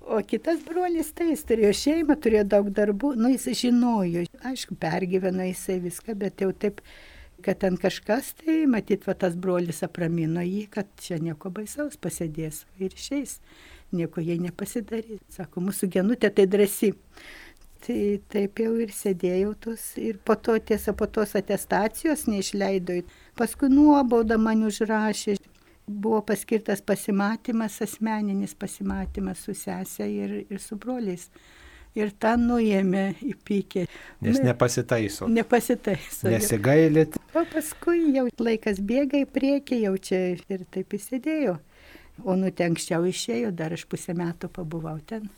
O 0.01 0.17
kitas 0.25 0.63
brolis, 0.65 1.11
tai 1.17 1.27
jis 1.31 1.43
turėjo 1.49 1.71
šeimą, 1.77 2.15
turėjo 2.21 2.47
daug 2.49 2.71
darbų, 2.73 3.11
nu 3.17 3.29
jis 3.29 3.45
žinojo, 3.59 4.23
aišku, 4.45 4.77
pergyveno 4.81 5.45
jisai 5.45 5.79
viską, 5.81 6.15
bet 6.21 6.41
jau 6.41 6.49
taip, 6.53 6.81
kad 7.45 7.61
ten 7.61 7.77
kažkas, 7.81 8.31
tai 8.41 8.63
matyt, 8.69 9.05
va 9.05 9.13
tas 9.21 9.37
brolis 9.37 9.83
apramino 9.85 10.41
jį, 10.45 10.65
kad 10.73 10.89
čia 11.01 11.17
nieko 11.21 11.53
baisaus 11.53 11.97
pasėdės 12.01 12.63
ir 12.81 12.93
išeis, 12.93 13.39
nieko 13.93 14.21
jai 14.21 14.37
nepasidarys. 14.41 15.21
Sako, 15.33 15.65
mūsų 15.69 15.89
genutė 15.97 16.33
tai 16.33 16.45
drasi. 16.49 16.95
Tai 17.85 17.97
taip 18.33 18.57
jau 18.63 18.71
ir 18.81 18.89
sėdėjau 18.89 19.51
tos 19.61 19.81
ir 20.01 20.17
po 20.25 20.33
to 20.41 20.55
tiesa, 20.57 20.95
po 20.97 21.05
tos 21.05 21.35
atestacijos 21.37 22.23
neišleido. 22.25 22.95
Paskui 23.37 23.69
nuobaudą 23.69 24.39
man 24.41 24.63
užrašė. 24.65 25.35
Buvo 25.85 26.23
paskirtas 26.25 26.81
pasimatymas, 26.81 27.77
asmeninis 27.85 28.55
pasimatymas 28.57 29.43
su 29.45 29.53
sesė 29.53 30.07
ir, 30.09 30.33
ir 30.49 30.63
su 30.63 30.79
broliais. 30.81 31.27
Ir 31.95 32.09
tą 32.19 32.33
nuėmė 32.41 33.05
į 33.23 33.35
pykę. 33.45 33.85
Nes 34.25 34.41
nepasitaiso. 34.41 35.29
Nepasitaiso. 35.31 36.25
Nesigailit. 36.33 37.21
O 37.37 37.45
paskui 37.53 38.01
jau 38.17 38.25
laikas 38.41 38.81
bėga 38.81 39.21
į 39.21 39.29
priekį, 39.29 39.83
jau 39.85 39.93
čia 40.09 40.25
ir 40.33 40.65
taip 40.73 40.97
įsidėjo. 40.97 41.59
O 42.25 42.33
nu 42.39 42.49
ten 42.49 42.73
anksčiau 42.73 43.05
išėjo, 43.05 43.53
dar 43.53 43.77
aš 43.77 43.85
pusę 43.91 44.17
metų 44.17 44.49
pabuvau 44.57 44.97
ten. 45.05 45.29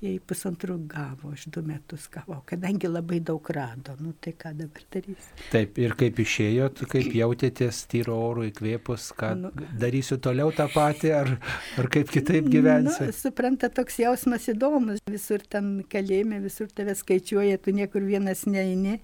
Jei 0.00 0.16
pusantrų 0.16 0.78
gavo, 0.88 1.28
aš 1.34 1.42
du 1.52 1.60
metus 1.60 2.06
gavau, 2.08 2.38
kadangi 2.48 2.88
labai 2.88 3.18
daug 3.20 3.44
rado, 3.52 3.92
nu 4.00 4.14
tai 4.16 4.32
ką 4.32 4.54
dabar 4.56 4.84
darys. 4.94 5.26
Taip, 5.52 5.76
ir 5.76 5.92
kaip 6.00 6.16
išėjot, 6.24 6.80
kaip 6.88 7.10
jautėtės 7.18 7.82
tyro 7.92 8.14
oro 8.30 8.46
įkvėpus, 8.48 9.10
ką 9.20 9.34
Nu. 9.36 9.50
darysiu 9.76 10.16
toliau 10.16 10.54
tą 10.56 10.70
patį, 10.72 11.10
ar, 11.18 11.34
ar 11.76 11.88
kaip 11.92 12.08
kitaip 12.14 12.48
gyvensiu. 12.48 13.10
Nu, 13.10 13.12
supranta, 13.12 13.68
toks 13.68 13.98
jausmas 14.00 14.48
įdomus, 14.48 15.02
visur 15.04 15.44
ten 15.44 15.82
kalėjime, 15.92 16.40
visur 16.46 16.72
tave 16.72 16.96
skaičiuoja, 16.96 17.60
tu 17.60 17.76
niekur 17.76 18.00
vienas 18.00 18.46
neini. 18.48 19.02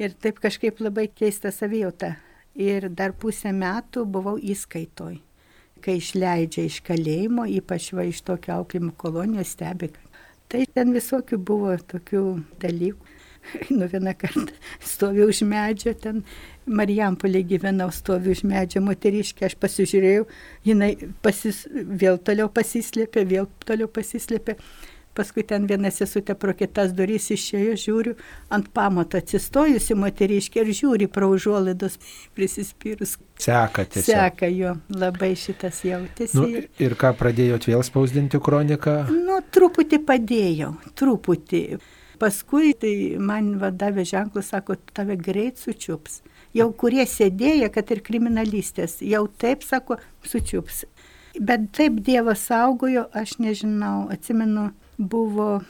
Ir 0.00 0.12
taip 0.20 0.36
kažkaip 0.44 0.84
labai 0.84 1.08
keista 1.08 1.48
savijauta. 1.52 2.18
Ir 2.60 2.90
dar 2.92 3.12
pusę 3.16 3.54
metų 3.56 4.04
buvau 4.04 4.36
įskaitoj. 4.36 5.16
Kai 5.80 5.96
išleidžia 5.96 6.66
iš 6.68 6.82
kalėjimo, 6.84 7.46
ypač 7.56 7.92
va 7.96 8.04
iš 8.04 8.20
tokio 8.20 8.58
auklimo 8.60 8.92
kolonijos 9.00 9.54
stebi. 9.56 9.88
Tai 10.50 10.66
ten 10.74 10.92
visokių 10.96 11.38
buvo 11.46 11.76
tokių 11.92 12.24
dalykų. 12.62 13.16
Nu 13.70 13.86
vieną 13.88 14.12
kartą 14.18 14.52
stoviu 14.84 15.28
už 15.30 15.42
medžio, 15.48 15.94
ten 15.96 16.22
Marijampolė 16.66 17.40
gyvenau, 17.48 17.88
stoviu 17.94 18.34
už 18.36 18.42
medžio 18.46 18.82
moteriškė, 18.84 19.46
aš 19.48 19.56
pasižiūrėjau, 19.62 20.26
jinai 20.66 20.90
pasis, 21.24 21.62
vėl 21.72 22.18
toliau 22.20 22.50
pasislėpė, 22.52 23.24
vėl 23.30 23.48
toliau 23.64 23.88
pasislėpė. 23.88 24.58
Paskui 25.20 25.44
ten 25.44 25.66
viena 25.68 25.90
sesutė 25.92 26.32
pro 26.40 26.54
kitas 26.56 26.94
durys 26.96 27.26
išėjo, 27.34 27.76
žiūriu, 27.84 28.14
ant 28.56 28.70
pamato 28.72 29.18
atsistojusi 29.20 29.96
moteriškė 30.00 30.62
ir 30.64 30.70
žiūri 30.78 31.08
pro 31.12 31.28
užuolaidos 31.34 31.98
prisispyrus. 32.38 33.18
Seka 33.40 33.84
tiesiog. 33.84 34.08
Seka 34.08 34.48
jo, 34.48 34.74
labai 34.96 35.34
šitas 35.36 35.82
jautėsi. 35.84 36.38
Nu, 36.38 36.46
ir- 36.80 36.96
ką 37.00 37.12
pradėjot 37.20 37.68
vėl 37.68 37.84
spausdinti 37.84 38.40
kroniką? 38.40 38.96
Nu, 39.12 39.40
truputį 39.52 40.00
padėjau, 40.08 40.72
truputį. 40.96 41.62
Paskui 42.20 42.74
tai 42.76 42.94
man 43.20 43.54
vadovė 43.60 44.04
ženklus, 44.08 44.50
sako, 44.52 44.76
tave 44.96 45.16
greit 45.16 45.60
sučiups. 45.60 46.20
Jau 46.56 46.66
kurie 46.72 47.04
sėdėjo, 47.08 47.70
kad 47.72 47.92
ir 47.94 48.00
kriminalistės, 48.04 48.98
jau 49.04 49.26
taip, 49.40 49.62
sako, 49.64 49.96
sučiups. 50.26 50.84
Bet 51.40 51.68
taip 51.76 52.00
Dievas 52.04 52.42
saugojo, 52.48 53.06
aš 53.14 53.36
nežinau, 53.38 54.08
atsimenu, 54.12 54.70
buvo 55.00 55.60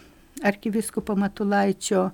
arkivisko 0.42 1.02
Matulaičio 1.16 2.10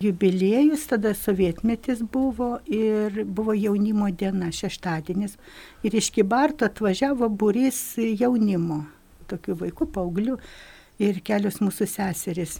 jubiliejus, 0.00 0.86
tada 0.86 1.14
sovietmetis 1.14 2.02
buvo 2.02 2.58
ir 2.66 3.24
buvo 3.24 3.54
jaunimo 3.54 4.10
diena, 4.10 4.50
šeštadienis. 4.52 5.36
Ir 5.82 5.94
iš 5.94 6.10
Kibarto 6.14 6.66
atvažiavo 6.66 7.28
būrys 7.28 7.98
jaunimo, 7.98 8.84
tokių 9.30 9.58
vaikų, 9.64 9.90
paauglių 9.94 10.38
ir 11.02 11.20
kelios 11.26 11.60
mūsų 11.62 11.88
seserys. 11.90 12.58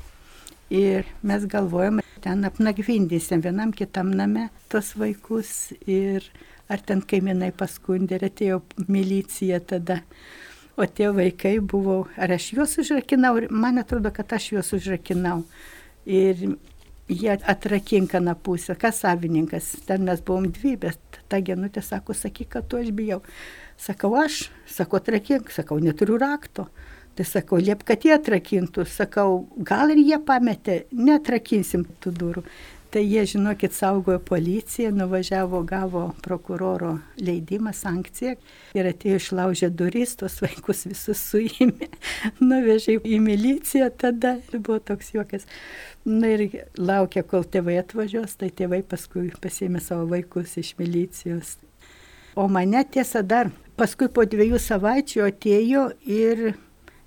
Ir 0.69 1.07
mes 1.25 1.47
galvojame, 1.49 2.03
ten 2.21 2.45
apnagvindysim 2.45 3.41
vienam 3.41 3.73
kitam 3.73 4.11
name 4.13 4.49
tos 4.69 4.93
vaikus 4.99 5.73
ir 5.87 6.27
ar 6.69 6.83
ten 6.85 7.01
kaimynai 7.01 7.55
paskundė 7.57 8.19
ir 8.19 8.27
atėjo 8.29 8.61
milicija 8.89 9.63
tada. 9.65 10.03
O 10.79 10.87
tie 10.87 11.09
vaikai 11.11 11.57
buvo, 11.59 12.05
ar 12.15 12.31
aš 12.37 12.53
juos 12.55 12.77
užrakinau, 12.79 13.41
man 13.51 13.81
atrodo, 13.83 14.13
kad 14.15 14.31
aš 14.37 14.53
juos 14.53 14.69
užrakinau. 14.77 15.41
Ir 16.07 16.45
jie 17.11 17.33
atrakinkana 17.35 18.37
pusę, 18.39 18.77
kas 18.79 19.01
savininkas, 19.03 19.73
ten 19.89 20.07
mes 20.07 20.23
buvom 20.23 20.47
dvi, 20.55 20.77
bet 20.79 21.19
ta 21.29 21.41
genutė 21.43 21.83
sako, 21.83 22.15
sakyk, 22.15 22.53
kad 22.53 22.69
tu 22.71 22.79
aš 22.79 22.93
bijau. 22.95 23.19
Sakau, 23.79 24.13
aš, 24.23 24.45
sako, 24.71 25.03
atrakink, 25.03 25.51
sakau, 25.55 25.81
neturiu 25.83 26.21
rakto. 26.23 26.69
Tai 27.19 27.27
sakau, 27.27 27.59
liep, 27.59 27.83
kad 27.83 28.07
jie 28.07 28.15
atrakintų. 28.15 28.87
Sakau, 28.87 29.49
gal 29.67 29.91
ir 29.91 29.99
jie 30.05 30.19
pametė, 30.23 30.85
netrakinsim 30.95 31.89
tų 31.99 32.15
durų. 32.15 32.45
Tai 32.91 33.03
jie, 33.05 33.27
žinokit, 33.27 33.75
saugojo 33.77 34.19
policiją, 34.19 34.91
nuvažiavo, 34.97 35.61
gavo 35.63 36.15
prokuroro 36.25 36.95
leidimą, 37.21 37.75
sankciją 37.77 38.33
ir 38.81 38.89
atėjo 38.89 39.19
išlaužę 39.21 39.69
duris, 39.77 40.15
tos 40.17 40.39
vaikus 40.41 40.87
visus 40.89 41.21
suėmė, 41.21 41.91
nuvežė 42.49 42.97
į 43.05 43.21
miliciją, 43.21 43.91
tada 43.93 44.39
buvo 44.55 44.79
toks 44.81 45.13
juokas. 45.13 45.45
Na 46.09 46.33
ir 46.33 46.47
laukia, 46.81 47.27
kol 47.29 47.45
tėvai 47.45 47.77
atvažiuos, 47.83 48.39
tai 48.41 48.49
tėvai 48.57 48.81
paskui 48.81 49.29
pasėmė 49.37 49.85
savo 49.85 50.09
vaikus 50.09 50.57
iš 50.57 50.73
milicijos. 50.81 51.59
O 52.41 52.49
mane 52.49 52.87
tiesa 52.89 53.21
dar, 53.21 53.53
paskui 53.77 54.09
po 54.09 54.25
dviejų 54.25 54.63
savaičių 54.65 55.27
atėjo 55.29 55.91
ir 56.09 56.55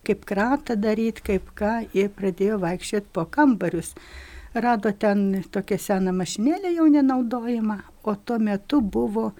kaip 0.05 0.27
kratą 0.29 0.77
daryti, 0.77 1.25
kaip 1.33 1.49
ką, 1.57 1.79
ir 1.97 2.13
pradėjo 2.13 2.61
vaikščioti 2.61 3.09
po 3.17 3.25
kambarius 3.25 3.95
rado 4.53 4.91
ten 4.91 5.43
tokią 5.51 5.77
seną 5.77 6.13
mašinėlę 6.15 6.73
jau 6.75 6.87
nenaudojimą, 6.91 7.77
o 8.03 8.15
tuo 8.15 8.39
metu 8.39 8.81
buvo 8.81 9.31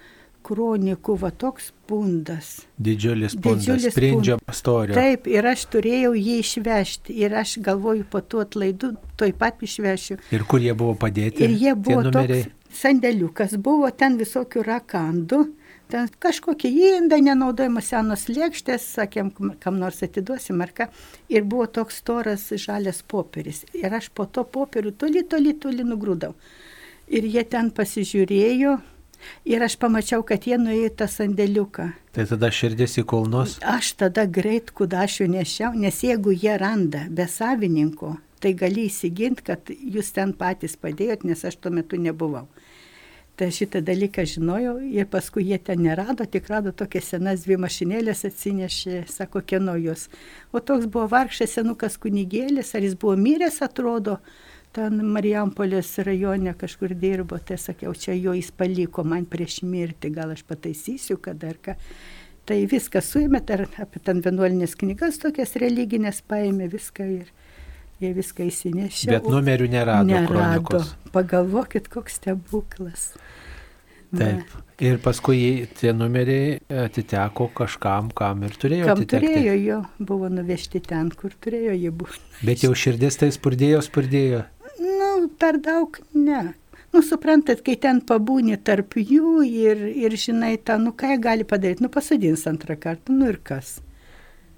kronikų 0.42 1.16
va 1.20 1.30
toks 1.30 1.70
pundas. 1.86 2.62
Didžiulis 2.82 3.36
pundas, 3.36 3.66
Didžiulis 3.66 3.94
sprindžio 3.94 4.38
storio. 4.50 4.96
Taip, 4.96 5.28
ir 5.30 5.46
aš 5.46 5.66
turėjau 5.70 6.14
jį 6.18 6.38
išvežti 6.42 7.14
ir 7.22 7.36
aš 7.38 7.58
galvoju, 7.62 8.08
po 8.10 8.20
tuo 8.20 8.42
atlaidu 8.42 8.94
toj 9.20 9.34
pat 9.38 9.62
išvešiu. 9.62 10.18
Ir 10.34 10.46
kur 10.48 10.64
jie 10.64 10.74
buvo 10.74 10.96
padėti? 10.98 11.46
Ir 11.46 11.54
jie 11.60 11.76
buvo 11.78 12.10
toks 12.10 12.50
sandėliukas, 12.72 13.58
buvo 13.62 13.90
ten 13.94 14.16
visokių 14.20 14.64
rakandų 14.66 15.42
ten 15.90 16.10
kažkokie 16.22 16.70
įindai, 16.70 17.20
nenaudojamos 17.24 17.88
senos 17.92 18.26
lėkštės, 18.30 18.84
sakėm, 18.98 19.32
kam 19.62 19.80
nors 19.80 20.02
atiduosim 20.04 20.62
ar 20.64 20.72
ką. 20.76 20.88
Ir 21.32 21.46
buvo 21.48 21.66
toks 21.66 22.00
storas 22.02 22.48
žalias 22.52 23.02
popieris. 23.02 23.64
Ir 23.76 23.94
aš 23.94 24.10
po 24.14 24.26
to 24.26 24.44
popierių 24.44 24.94
toli, 24.98 25.24
toli, 25.24 25.54
toli 25.54 25.86
nugrūdau. 25.86 26.34
Ir 27.12 27.28
jie 27.28 27.44
ten 27.44 27.70
pasižiūrėjo. 27.74 28.78
Ir 29.46 29.62
aš 29.62 29.76
pamačiau, 29.78 30.24
kad 30.26 30.46
jie 30.46 30.56
nuėjo 30.58 30.90
tą 30.98 31.06
sandėliuką. 31.10 31.86
Tai 32.16 32.24
tada 32.26 32.50
širdis 32.50 32.98
į 32.98 33.04
kulnus? 33.08 33.56
Aš 33.62 33.92
tada 34.00 34.24
greit 34.26 34.72
kudašių 34.74 35.28
nešiau, 35.36 35.72
nes 35.78 36.02
jeigu 36.02 36.34
jie 36.34 36.56
randa 36.58 37.04
be 37.10 37.28
savininko, 37.30 38.16
tai 38.42 38.54
gali 38.58 38.88
įsiginti, 38.90 39.46
kad 39.46 39.70
jūs 39.70 40.10
ten 40.16 40.34
patys 40.38 40.74
padėjot, 40.74 41.22
nes 41.28 41.44
aš 41.46 41.60
tuo 41.62 41.70
metu 41.74 42.00
nebuvau. 42.02 42.48
Tai 43.36 43.48
šitą 43.48 43.80
dalyką 43.80 44.26
žinojau 44.28 44.74
ir 44.92 45.06
paskui 45.08 45.46
jie 45.48 45.56
ten 45.58 45.80
nerado, 45.80 46.26
tik 46.28 46.50
rado 46.52 46.72
tokias 46.76 47.06
senas 47.14 47.46
dvi 47.46 47.56
mašinėlės 47.62 48.26
atsinešė, 48.28 48.98
sako, 49.08 49.40
kieno 49.40 49.72
jos. 49.80 50.10
O 50.52 50.60
toks 50.60 50.84
buvo 50.84 51.06
vargšas 51.14 51.56
senukas 51.56 51.96
kunigėlis, 52.02 52.74
ar 52.76 52.84
jis 52.84 52.98
buvo 53.00 53.16
miręs, 53.16 53.62
atrodo, 53.64 54.18
ten 54.76 55.00
Marijampolės 55.14 55.94
rajone 56.04 56.52
kažkur 56.60 56.92
dirbo, 56.92 57.40
tai 57.40 57.56
sakiau, 57.56 57.94
čia 57.96 58.12
jo 58.18 58.36
jis 58.36 58.52
paliko 58.52 59.04
man 59.04 59.24
prieš 59.24 59.62
mirtį, 59.64 60.12
gal 60.12 60.36
aš 60.36 60.44
pataisysiu, 60.48 61.16
kad 61.16 61.40
ar 61.48 61.56
ką. 61.64 61.78
Tai 62.44 62.58
viską 62.68 63.00
suėmė, 63.00 63.40
ar 63.54 63.64
apie 63.80 64.00
ten 64.04 64.20
vienuolinės 64.20 64.76
knygas 64.76 65.20
tokias 65.22 65.56
religinės 65.62 66.20
paėmė 66.28 66.68
viską 66.72 67.08
ir 67.16 67.32
jie 68.02 68.12
viską 68.16 68.48
įsinešė. 68.48 69.10
Bet 69.14 69.30
numerių 69.30 69.68
nerado. 69.72 70.08
Nerado. 70.08 70.32
Kronikos. 70.32 70.92
Pagalvokit, 71.14 71.88
koks 71.92 72.18
stebuklas. 72.20 73.12
Taip. 74.12 74.44
Na. 74.44 74.62
Ir 74.82 74.98
paskui 74.98 75.68
tie 75.78 75.92
numeriai 75.94 76.56
atiteko 76.84 77.46
kažkam, 77.54 78.08
kam 78.18 78.42
ir 78.42 78.56
turėjo. 78.58 78.88
Kam 78.88 78.98
atitekti. 78.98 79.28
turėjo 79.28 79.52
jo, 79.60 79.76
buvo 80.02 80.30
nuvežti 80.32 80.82
ten, 80.82 81.12
kur 81.16 81.32
turėjo 81.44 81.76
jie 81.78 81.92
būti. 82.02 82.18
Bet 82.42 82.64
jau 82.66 82.72
širdis 82.76 83.20
tai 83.20 83.30
spurdėjo, 83.34 83.78
spurdėjo. 83.86 84.42
Nu, 84.82 85.12
per 85.38 85.60
daug 85.62 86.00
ne. 86.16 86.42
Nu, 86.92 87.00
suprantat, 87.06 87.62
kai 87.64 87.78
ten 87.80 88.02
pabūni 88.04 88.58
tarp 88.60 88.98
jų 88.98 89.46
ir, 89.46 89.86
ir 90.02 90.18
žinai, 90.18 90.56
tą, 90.60 90.76
nu 90.82 90.92
ką 90.92 91.14
jie 91.14 91.20
gali 91.22 91.46
padaryti, 91.48 91.86
nu 91.86 91.92
pasadins 91.92 92.42
antrą 92.50 92.76
kartą, 92.76 93.14
nu 93.16 93.30
ir 93.30 93.38
kas. 93.44 93.78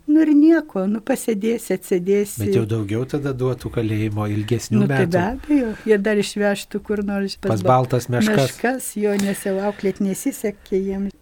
Nu 0.07 0.21
ir 0.21 0.35
nieko, 0.37 0.83
nu 0.91 1.01
pasėdėsi, 1.01 1.79
atsėdėsi. 1.79 2.43
Bet 2.43 2.59
jau 2.59 2.65
daugiau 2.69 3.07
tada 3.09 3.33
duotų 3.33 3.71
kalėjimo 3.73 4.27
ilgesnių 4.35 4.83
nu, 4.83 4.89
metų. 4.91 5.07
Tai 5.07 5.07
be 5.15 5.23
abejo, 5.31 5.71
jie 5.89 5.99
dar 6.05 6.21
išvežtų 6.21 6.81
kur 6.85 7.01
nors 7.09 7.39
pas, 7.39 7.55
pas 7.55 7.65
baltas 7.65 8.11
meškas. 8.13 8.43
Meškas, 8.43 8.91
jo 9.01 9.15
nesiauklėt 9.23 10.03
nesisekė 10.05 10.83
jiems. 10.91 11.17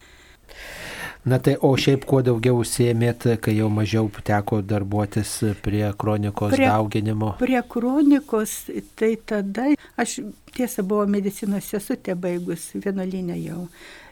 Na 1.22 1.38
tai, 1.38 1.54
o 1.62 1.70
šiaip 1.78 2.02
kuo 2.10 2.18
daugiau 2.26 2.58
užsiemėt, 2.64 3.28
kai 3.44 3.54
jau 3.54 3.68
mažiau 3.70 4.08
teko 4.26 4.58
darbuotis 4.66 5.36
prie 5.62 5.84
kronikos 5.94 6.56
prie, 6.56 6.66
dauginimo? 6.66 7.36
Prie 7.38 7.60
kronikos, 7.62 8.56
tai 8.98 9.12
tada 9.22 9.68
aš 9.94 10.18
tiesa 10.50 10.82
buvau 10.82 11.06
medicinos 11.06 11.70
sesutė 11.70 12.18
baigus 12.18 12.72
vienuolinę 12.74 13.38
jau 13.38 13.68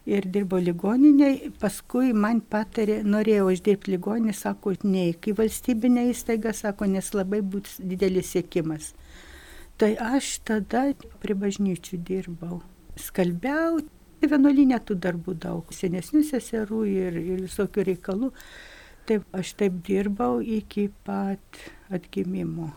ir 0.09 0.27
dirbo 0.33 0.59
ligoniniai, 0.61 1.51
paskui 1.61 2.15
man 2.17 2.41
patarė, 2.41 3.01
norėjau 3.05 3.51
uždirbti 3.53 3.95
ligoninį, 3.95 4.35
sako, 4.37 4.75
ne, 4.85 5.11
kai 5.21 5.35
valstybinė 5.37 6.09
įstaiga, 6.11 6.55
sako, 6.57 6.89
nes 6.91 7.13
labai 7.15 7.43
bus 7.43 7.79
didelis 7.79 8.33
sėkimas. 8.35 8.93
Tai 9.81 9.95
aš 10.11 10.35
tada 10.45 10.91
prie 11.23 11.37
bažnyčių 11.39 12.01
dirbau, 12.05 12.61
skalbiau, 13.01 13.81
vienuolinė 14.21 14.81
tų 14.85 14.99
darbų 15.01 15.37
daug, 15.41 15.73
senesnių 15.73 16.23
seserų 16.29 16.83
ir, 16.91 17.17
ir 17.21 17.43
visokių 17.47 17.87
reikalų. 17.93 18.31
Taip, 19.09 19.25
aš 19.35 19.55
taip 19.59 19.81
dirbau 19.87 20.39
iki 20.45 20.91
pat 21.07 21.63
atgimimo. 21.91 22.71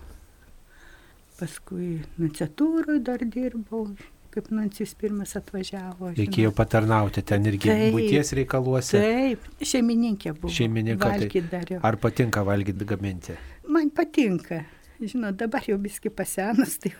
Paskui 1.37 1.97
nunciatūroje 2.15 3.01
dar 3.03 3.25
dirbau, 3.27 3.89
kaip 4.33 4.49
Nuncijus 4.53 4.93
pirmas 4.99 5.35
atvažiavo. 5.39 6.11
Reikėjo 6.17 6.49
žinot. 6.49 6.57
patarnauti 6.57 7.23
ten 7.29 7.45
irgi 7.49 7.69
taip, 7.69 7.95
būties 7.95 8.33
reikaluose. 8.39 9.01
Taip, 9.01 9.49
šeimininkė 9.61 10.33
buvo. 10.37 10.53
Šeimininkė. 10.53 11.41
Tai, 11.51 11.81
ar 11.89 11.99
patinka 12.01 12.45
valgyti 12.47 12.87
gaminti? 12.89 13.37
Man 13.69 13.93
patinka. 13.95 14.63
Žinot, 15.01 15.35
dabar 15.35 15.65
jau 15.65 15.77
viski 15.81 16.09
pasenus. 16.13 16.77
Tai 16.83 16.91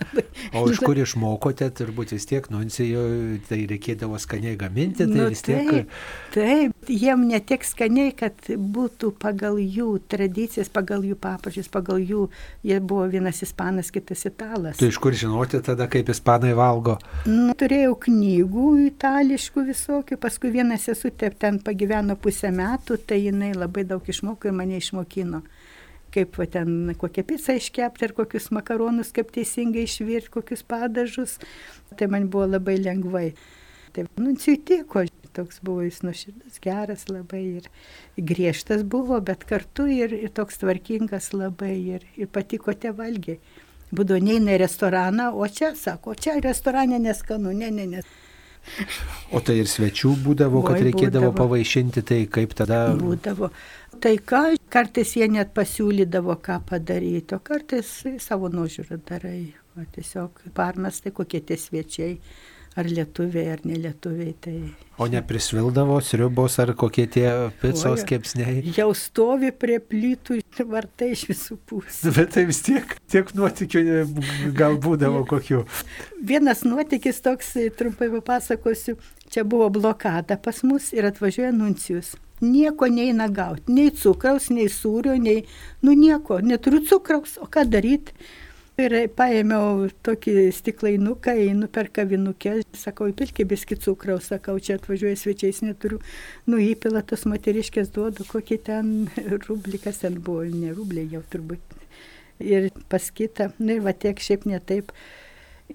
labai, 0.00 0.22
o 0.56 0.62
iš 0.70 0.78
kur 0.84 0.98
išmokote, 0.98 1.66
turbūt 1.76 2.14
vis 2.14 2.26
tiek 2.30 2.46
nuncijo, 2.52 3.02
tai 3.48 3.58
reikėdavo 3.68 4.18
skaniai 4.22 4.56
gaminti, 4.60 5.02
tai 5.02 5.18
nu, 5.18 5.26
vis 5.32 5.42
tiek. 5.44 5.68
Taip, 5.68 5.96
taip, 6.36 6.88
jiem 6.88 7.26
ne 7.28 7.40
tiek 7.44 7.66
skaniai, 7.66 8.14
kad 8.16 8.48
būtų 8.48 9.12
pagal 9.20 9.58
jų 9.60 9.98
tradicijas, 10.10 10.70
pagal 10.72 11.04
jų 11.08 11.18
papročius, 11.20 11.68
pagal 11.72 12.00
jų, 12.00 12.28
jie 12.66 12.78
buvo 12.80 13.08
vienas 13.12 13.42
ispanas, 13.44 13.90
kitas 13.92 14.24
italas. 14.30 14.78
Tu 14.80 14.88
iš 14.88 15.00
kur 15.02 15.16
žinoti 15.16 15.60
tada, 15.66 15.90
kaip 15.90 16.14
ispanai 16.14 16.54
valgo? 16.56 16.96
Nu, 17.28 17.52
turėjau 17.58 17.96
knygų 18.06 18.68
itališkų 18.86 19.66
visokių, 19.72 20.20
paskui 20.22 20.54
vienas 20.54 20.88
esu 20.88 21.12
ten 21.18 21.60
pagyveno 21.66 22.16
pusę 22.16 22.54
metų, 22.54 23.02
tai 23.10 23.24
jinai 23.26 23.52
labai 23.58 23.84
daug 23.84 24.06
išmoko 24.06 24.48
ir 24.48 24.56
mane 24.56 24.80
išmokino 24.80 25.42
kaip 26.14 26.36
va, 26.40 26.46
ten 26.50 26.94
kokią 26.98 27.24
pizzą 27.28 27.56
iškepti 27.60 28.08
ar 28.08 28.16
kokius 28.16 28.50
makaronus, 28.54 29.12
kaip 29.16 29.32
teisingai 29.34 29.86
išvirti, 29.88 30.32
kokius 30.36 30.64
padažus. 30.66 31.38
Tai 31.98 32.10
man 32.12 32.28
buvo 32.32 32.48
labai 32.50 32.76
lengvai. 32.80 33.30
Tai 33.94 34.06
nuncijutiko, 34.22 35.04
toks 35.34 35.58
buvo 35.66 35.82
jis 35.82 36.02
nuoširdus, 36.06 36.60
geras 36.62 37.08
labai 37.10 37.42
ir 37.60 37.66
griežtas 38.30 38.84
buvo, 38.86 39.18
bet 39.24 39.46
kartu 39.48 39.88
ir, 39.90 40.14
ir 40.14 40.30
toks 40.34 40.62
tvarkingas 40.62 41.32
labai 41.34 41.74
ir, 41.96 42.06
ir 42.18 42.30
patiko 42.30 42.74
tie 42.74 42.94
valgiai. 42.94 43.40
Būdavo 43.90 44.22
neina 44.22 44.54
į 44.54 44.60
restoraną, 44.62 45.32
o 45.34 45.46
čia, 45.50 45.72
sako, 45.74 46.14
čia 46.14 46.36
restorane 46.42 47.00
neskanu, 47.02 47.50
ne, 47.56 47.70
ne, 47.74 47.86
ne. 47.96 48.02
O 49.34 49.40
tai 49.42 49.56
ir 49.62 49.68
svečių 49.70 50.12
būdavo, 50.24 50.60
kad 50.66 50.76
Oi, 50.76 50.90
reikėdavo 50.90 51.30
būdavo. 51.30 51.36
pavaišinti, 51.38 52.02
tai 52.06 52.18
kaip 52.30 52.52
tada? 52.58 52.82
Būdavo. 52.98 53.50
Tai 54.00 54.14
ką, 54.24 54.38
kartais 54.72 55.10
jie 55.18 55.26
net 55.28 55.50
pasiūlydavo, 55.52 56.38
ką 56.40 56.60
padaryti, 56.70 57.36
o 57.36 57.40
kartais 57.44 57.88
savo 58.24 58.48
nuožiūrą 58.48 58.96
darai. 59.04 59.50
O 59.76 59.84
tiesiog 59.94 60.40
parmas, 60.56 61.02
tai 61.04 61.12
kokie 61.14 61.42
tie 61.44 61.58
svečiai 61.60 62.14
ar 62.80 62.86
lietuviai, 62.88 63.50
ar 63.52 63.60
nelietuviai. 63.66 64.32
Tai... 64.40 64.54
O 65.00 65.08
neprisvildavo 65.10 65.98
sriubos 66.04 66.56
ar 66.62 66.72
kokie 66.78 67.04
tie 67.12 67.26
picos 67.60 68.06
kepsniai? 68.08 68.62
Jau 68.76 68.88
stovi 68.96 69.50
prie 69.52 69.76
plytų 69.84 70.40
vartai 70.70 71.10
iš 71.16 71.26
visų 71.30 71.58
pusių. 71.68 72.10
Bet 72.16 72.32
tai 72.38 72.46
vis 72.48 72.62
tiek, 72.66 72.96
tiek 73.10 73.34
nuotikių 73.36 73.84
gal 74.56 74.80
būdavo 74.80 75.26
kokių. 75.28 75.64
Vienas 76.32 76.64
nuotykis 76.64 77.20
toks, 77.26 77.52
trumpai 77.76 78.10
papasakosiu, 78.16 78.96
čia 79.28 79.44
buvo 79.44 79.68
blokada 79.76 80.40
pas 80.40 80.64
mus 80.64 80.92
ir 80.96 81.10
atvažiuoja 81.10 81.52
nuncijus. 81.52 82.14
Nieko 82.40 82.88
neina 82.88 83.28
gauti, 83.28 83.72
nei 83.76 83.90
cukraus, 83.92 84.48
nei 84.48 84.70
sūrio, 84.72 85.16
nei, 85.20 85.42
nu 85.84 85.92
nieko, 85.92 86.38
neturiu 86.40 86.80
cukraus, 86.88 87.36
o 87.36 87.48
ką 87.52 87.66
daryti? 87.68 88.16
Ir 88.80 88.94
paėmiau 89.12 89.90
tokį 90.06 90.46
stiklainuką, 90.56 91.34
einu 91.36 91.66
per 91.68 91.90
kavinukę, 91.92 92.54
sakau, 92.80 93.10
įpilkė 93.10 93.44
biskį 93.50 93.76
cukraus, 93.84 94.30
sakau, 94.30 94.54
čia 94.56 94.78
atvažiuoja 94.78 95.18
svečiais, 95.20 95.60
neturiu, 95.66 95.98
nu 96.48 96.60
įpila 96.64 97.02
tos 97.04 97.26
moteriškės 97.28 97.90
duodu, 97.92 98.24
kokį 98.30 98.58
ten 98.70 98.94
rublį, 99.48 99.82
kas 99.84 100.00
ten 100.06 100.16
buvo, 100.24 100.46
ne 100.48 100.72
rublį 100.72 101.10
jau 101.12 101.20
turbūt. 101.34 101.76
Ir 102.40 102.70
pas 102.88 103.10
kitą, 103.12 103.50
nu 103.60 103.76
ir 103.76 103.84
va 103.84 103.92
tiek 103.92 104.16
šiaip 104.16 104.48
netaip. 104.48 104.94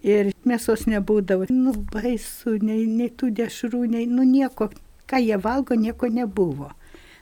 Ir 0.02 0.32
mėsos 0.50 0.88
nebūdavo, 0.90 1.46
nu 1.54 1.76
baisu, 1.94 2.58
nei, 2.58 2.88
nei 2.90 3.12
tų 3.14 3.30
dešrų, 3.38 3.86
nei, 3.94 4.10
nu 4.10 4.26
nieko, 4.28 4.72
ką 5.10 5.22
jie 5.24 5.38
valgo, 5.42 5.76
nieko 5.76 6.10
nebuvo. 6.12 6.72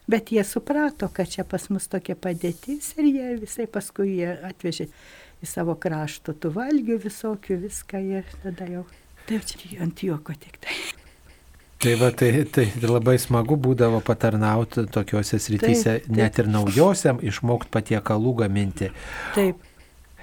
Bet 0.07 0.31
jie 0.35 0.43
suprato, 0.43 1.07
kad 1.07 1.29
čia 1.31 1.45
pas 1.47 1.69
mus 1.71 1.87
tokia 1.87 2.15
padėtis 2.19 2.91
ir 2.97 3.07
jie 3.07 3.29
visai 3.45 3.69
paskui 3.71 4.17
jie 4.17 4.33
atvežė 4.49 4.89
į 5.43 5.47
savo 5.47 5.77
kraštą 5.79 6.35
tų 6.35 6.51
valgių 6.57 6.99
visokių, 7.05 7.61
viską 7.67 8.03
ir 8.19 8.35
tada 8.43 8.67
jau. 8.67 8.83
Taip, 9.23 9.45
čia 9.47 9.79
ant 9.83 10.03
juoko 10.03 10.35
tik 10.35 10.59
tai. 10.63 10.75
Tai 11.83 11.93
va, 11.99 12.09
tai, 12.15 12.29
tai 12.47 12.69
labai 12.83 13.17
smagu 13.19 13.57
būdavo 13.59 13.99
patarnauti 14.07 14.85
tokiuose 14.91 15.39
srityse, 15.39 15.83
taip, 15.83 16.05
taip. 16.05 16.15
net 16.15 16.39
ir 16.39 16.47
naujosiam 16.51 17.19
išmokti 17.19 17.71
patiekalų 17.75 18.37
gaminti. 18.43 18.91
Taip. 19.35 19.63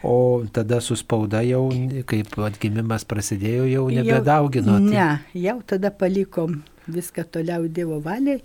O 0.03 0.45
tada 0.53 0.81
suspauda 0.81 1.43
jau, 1.45 1.67
kaip 2.09 2.39
atgimimas 2.47 3.05
prasidėjo, 3.05 3.67
jau 3.69 3.85
nebedaugino. 3.93 4.79
Tai... 4.79 4.89
Ne, 4.89 5.09
jau 5.37 5.59
tada 5.67 5.91
palikom 5.93 6.63
viską 6.89 7.27
toliau 7.29 7.69
Dievo 7.69 8.01
valiai 8.01 8.41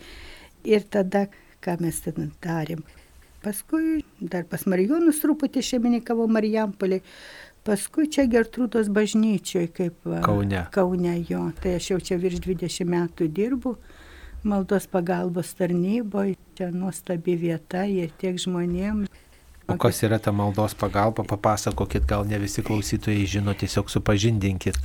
ir 0.68 0.84
tada, 0.92 1.26
ką 1.64 1.78
mes 1.80 2.02
ten 2.04 2.32
darėm. 2.44 2.84
Paskui 3.46 4.02
dar 4.20 4.44
pas 4.50 4.66
Marijonus 4.68 5.22
truputį 5.22 5.64
šeimininkavo 5.64 6.26
Marijampolį. 6.28 7.00
Paskui 7.66 8.10
čia 8.14 8.28
Gertrūdos 8.30 8.92
bažnyčioje, 8.94 9.70
kaip 9.74 10.10
Kaune. 10.26 10.66
Kaune 10.74 11.16
jo. 11.30 11.48
Tai 11.62 11.78
aš 11.80 11.92
jau 11.94 12.00
čia 12.10 12.18
virš 12.22 12.44
20 12.46 12.90
metų 12.90 13.30
dirbu 13.34 13.78
maldos 14.46 14.86
pagalbos 14.88 15.54
tarnyboje. 15.58 16.36
Čia 16.56 16.70
nuostabi 16.72 17.36
vieta 17.36 17.84
ir 17.90 18.14
tiek 18.22 18.38
žmonėms. 18.40 19.10
O 19.68 19.78
kas 19.82 20.04
yra 20.06 20.20
ta 20.22 20.32
maldos 20.32 20.76
pagalba, 20.78 21.24
papasakokit, 21.26 22.06
gal 22.06 22.28
ne 22.30 22.38
visi 22.40 22.62
klausytojai 22.66 23.26
žino, 23.26 23.56
tiesiog 23.58 23.90
supažindinkit. 23.90 24.78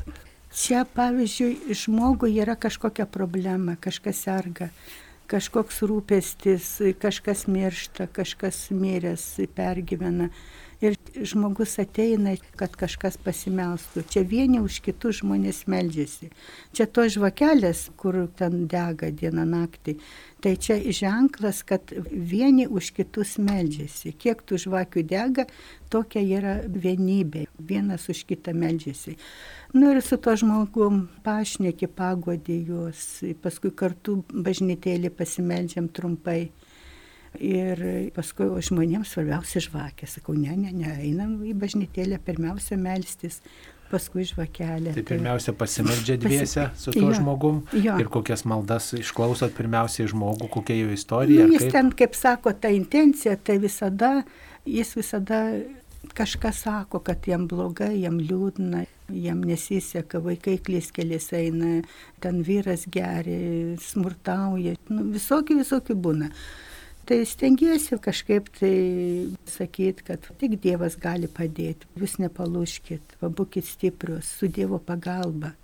Čia, 0.50 0.86
pavyzdžiui, 0.96 1.76
žmogui 1.76 2.32
yra 2.40 2.56
kažkokia 2.58 3.06
problema, 3.06 3.76
kažkas 3.80 4.24
serga 4.24 4.70
kažkoks 5.30 5.82
rūpestis, 5.86 6.66
kažkas 6.98 7.46
miršta, 7.50 8.08
kažkas 8.10 8.68
miręs 8.74 9.26
pergyvena. 9.54 10.30
Ir 10.80 10.94
žmogus 11.28 11.74
ateina, 11.82 12.32
kad 12.56 12.72
kažkas 12.80 13.18
pasimelstų. 13.20 14.00
Čia 14.08 14.22
vieni 14.24 14.62
už 14.64 14.78
kitus 14.80 15.18
žmonės 15.18 15.66
meldžiasi. 15.68 16.30
Čia 16.72 16.86
to 16.88 17.04
žvakelės, 17.04 17.90
kur 18.00 18.16
ten 18.38 18.64
dega 18.64 19.10
dieną 19.12 19.44
naktį. 19.44 19.98
Tai 20.40 20.54
čia 20.56 20.78
ženklas, 20.96 21.60
kad 21.68 21.92
vieni 22.08 22.64
už 22.64 22.94
kitus 22.96 23.36
meldžiasi. 23.36 24.14
Kiek 24.16 24.40
tų 24.40 24.62
žvakių 24.64 25.04
dega, 25.04 25.44
tokia 25.92 26.24
yra 26.24 26.56
vienybė. 26.64 27.44
Vienas 27.60 28.08
už 28.08 28.24
kitą 28.32 28.56
meldžiasi. 28.56 29.18
Nu 29.76 29.92
ir 29.92 30.00
su 30.00 30.16
to 30.16 30.32
žmogum 30.40 31.10
pašneki, 31.26 31.92
pagodė 31.92 32.56
juos, 32.72 33.20
paskui 33.44 33.68
kartu 33.76 34.22
bažnytėlį 34.32 35.12
pasimeldžiam 35.12 35.92
trumpai. 35.92 36.48
Ir 37.38 37.78
paskui 38.16 38.48
žmonėms 38.66 39.12
svarbiausia 39.14 39.62
žvakė. 39.62 40.08
Sakau, 40.10 40.34
ne, 40.34 40.50
ne, 40.58 40.72
ne, 40.74 40.94
einam 41.06 41.36
į 41.46 41.54
bažnytėlę 41.60 42.18
pirmiausia 42.26 42.78
melstis, 42.80 43.38
paskui 43.90 44.24
žvakelę. 44.26 44.94
Tai 44.94 45.04
pirmiausia 45.06 45.54
pasimeldžia 45.58 46.16
dviese 46.20 46.68
su 46.78 46.94
tuo 46.94 47.08
jo, 47.08 47.14
žmogum 47.18 47.62
jo. 47.74 47.96
ir 48.02 48.10
kokias 48.12 48.44
maldas 48.48 48.92
išklausot 48.98 49.54
pirmiausiai 49.56 50.10
žmogų, 50.10 50.50
kokia 50.58 50.78
jo 50.78 50.94
istorija. 50.94 51.46
Nu, 51.46 51.56
jis 51.56 51.66
kaip? 51.66 51.74
ten, 51.74 51.92
kaip 52.02 52.16
sako, 52.18 52.54
ta 52.54 52.70
intencija, 52.74 53.36
tai 53.38 53.58
visada, 53.62 54.12
jis 54.66 54.94
visada 54.98 55.42
kažką 56.16 56.52
sako, 56.54 57.02
kad 57.04 57.26
jam 57.28 57.46
blogai, 57.50 57.92
jam 58.00 58.18
liūdna, 58.22 58.84
jam 59.20 59.42
nesiseka, 59.46 60.22
vaikai 60.24 60.56
klyskelis 60.64 61.30
eina, 61.36 61.80
ten 62.22 62.42
vyras 62.46 62.86
geria, 62.90 63.76
smurtauja, 63.84 64.76
nu, 64.90 65.10
visokių, 65.14 65.60
visokių 65.60 65.98
būna. 66.06 66.30
Tai 67.08 67.16
stengiasi 67.26 67.96
kažkaip 67.98 68.50
tai 68.58 68.74
sakyti, 69.50 70.04
kad 70.06 70.26
tik 70.38 70.58
Dievas 70.62 70.94
gali 71.00 71.26
padėti, 71.26 71.88
jūs 71.98 72.18
nepalūškit, 72.22 73.16
būkite 73.22 73.66
stiprius, 73.66 74.28
su 74.38 74.46
Dievo 74.46 74.78
pagalba. 74.78 75.54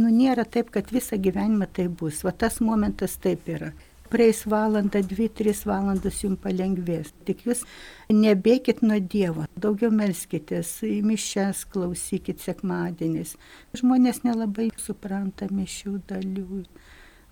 Nu, 0.00 0.10
nėra 0.10 0.44
taip, 0.48 0.72
kad 0.74 0.90
visą 0.94 1.18
gyvenimą 1.20 1.68
tai 1.72 1.86
bus, 1.88 2.24
va 2.26 2.34
tas 2.34 2.58
momentas 2.64 3.14
taip 3.22 3.46
yra 3.46 3.70
praeis 4.10 4.44
valanda, 4.46 5.00
dvi, 5.02 5.28
tris 5.34 5.64
valandas 5.66 6.20
jums 6.22 6.40
palengvės. 6.42 7.12
Tik 7.26 7.44
jūs 7.48 7.64
nebėkit 8.12 8.82
nuo 8.86 8.98
Dievo, 9.00 9.46
daugiau 9.60 9.92
melskitės, 9.94 10.78
į 10.86 11.00
mišes 11.06 11.64
klausykit 11.72 12.42
sekmadienis. 12.44 13.36
Žmonės 13.76 14.22
nelabai 14.26 14.70
supranta 14.80 15.50
mišių 15.50 15.96
dalių. 16.10 16.62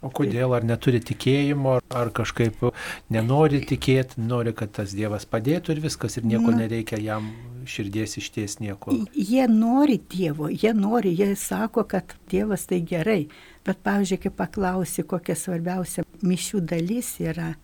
O 0.04 0.10
kodėl, 0.12 0.52
ar 0.52 0.66
neturi 0.68 1.00
tikėjimo, 1.00 1.78
ar 1.96 2.10
kažkaip 2.14 2.60
nenori 3.14 3.62
tikėti, 3.64 4.20
nori, 4.20 4.52
kad 4.56 4.74
tas 4.76 4.92
Dievas 4.96 5.24
padėtų 5.24 5.72
ir 5.76 5.82
viskas, 5.86 6.18
ir 6.20 6.28
nieko 6.28 6.52
nereikia 6.52 7.00
jam 7.00 7.30
širdies 7.64 8.18
išties 8.20 8.58
nieko. 8.60 8.92
Jie 9.16 9.46
nori 9.48 9.96
Dievo, 10.12 10.50
jie 10.52 10.74
nori, 10.76 11.14
jie 11.16 11.32
sako, 11.40 11.86
kad 11.88 12.12
Dievas 12.30 12.68
tai 12.68 12.82
gerai. 12.84 13.22
Bet, 13.64 13.80
pavyzdžiui, 13.86 14.20
kai 14.26 14.34
paklausi, 14.44 15.06
kokia 15.08 15.36
svarbiausia 15.40 16.04
mišių 16.20 16.60
dalis 16.68 17.14
yra, 17.24 17.54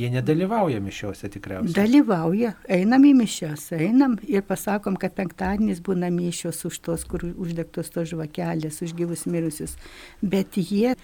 Jie 0.00 0.08
nedalyvauja 0.08 0.78
mišiuose 0.80 1.28
tikriausiai. 1.28 1.74
dalyvauja, 1.76 2.54
einam 2.72 3.02
į 3.04 3.10
mišias, 3.18 3.66
einam 3.76 4.14
ir 4.24 4.44
pasakom, 4.48 4.94
kad 4.96 5.12
penktadienis 5.18 5.82
būna 5.84 6.08
mišios 6.14 6.62
už 6.64 6.78
tos, 6.86 7.04
kur 7.04 7.26
uždegtos 7.26 7.90
tos 7.92 8.08
žvakelės, 8.08 8.80
už 8.86 8.94
gyvus 8.96 9.26
mirusius. 9.28 9.74
Bet 10.22 10.56
jie 10.56 10.94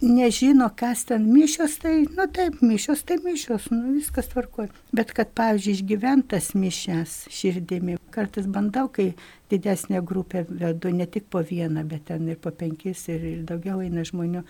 nežino, 0.00 0.70
kas 0.76 1.04
ten 1.04 1.26
mišios, 1.32 1.76
tai, 1.82 2.06
nu 2.16 2.26
taip, 2.32 2.60
mišios, 2.64 3.02
tai 3.04 3.18
mišios, 3.24 3.68
nu 3.70 3.94
viskas 3.98 4.30
tvarkoja. 4.32 4.72
Bet 4.96 5.12
kad, 5.16 5.32
pavyzdžiui, 5.36 5.76
išgyventas 5.76 6.52
mišes 6.56 7.16
širdimi, 7.32 7.98
kartais 8.14 8.48
bandau, 8.50 8.88
kai 8.92 9.12
didesnė 9.52 10.02
grupė 10.06 10.44
vedu, 10.48 10.92
ne 10.94 11.06
tik 11.06 11.28
po 11.30 11.44
vieną, 11.44 11.84
bet 11.88 12.08
ten 12.10 12.28
ir 12.32 12.40
po 12.40 12.52
penkis 12.54 13.06
ir, 13.12 13.24
ir 13.34 13.40
daugiau 13.48 13.82
eina 13.84 14.04
žmonių, 14.06 14.44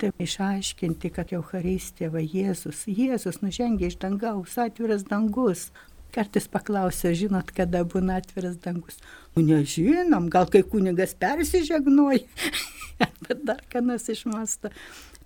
tai 0.00 0.12
išaiškinti, 0.22 1.12
kad 1.14 1.34
Euharistija, 1.36 2.10
va 2.12 2.22
Jėzus, 2.24 2.86
Jėzus 2.90 3.42
nužengė 3.44 3.92
iš 3.92 4.00
dangaus, 4.02 4.58
atviras 4.60 5.06
dangus. 5.06 5.70
Kartais 6.14 6.46
paklausia, 6.48 7.12
žinot, 7.16 7.50
kada 7.56 7.82
būna 7.84 8.20
atviras 8.20 8.56
dangus. 8.62 9.00
Nu, 9.36 9.42
nežinom, 9.44 10.30
gal 10.32 10.48
kai 10.52 10.62
kunigas 10.64 11.12
persižegnoja, 11.20 12.24
bet 13.26 13.42
dar 13.44 13.60
ką 13.72 13.82
nors 13.84 14.08
išmasta. 14.12 14.72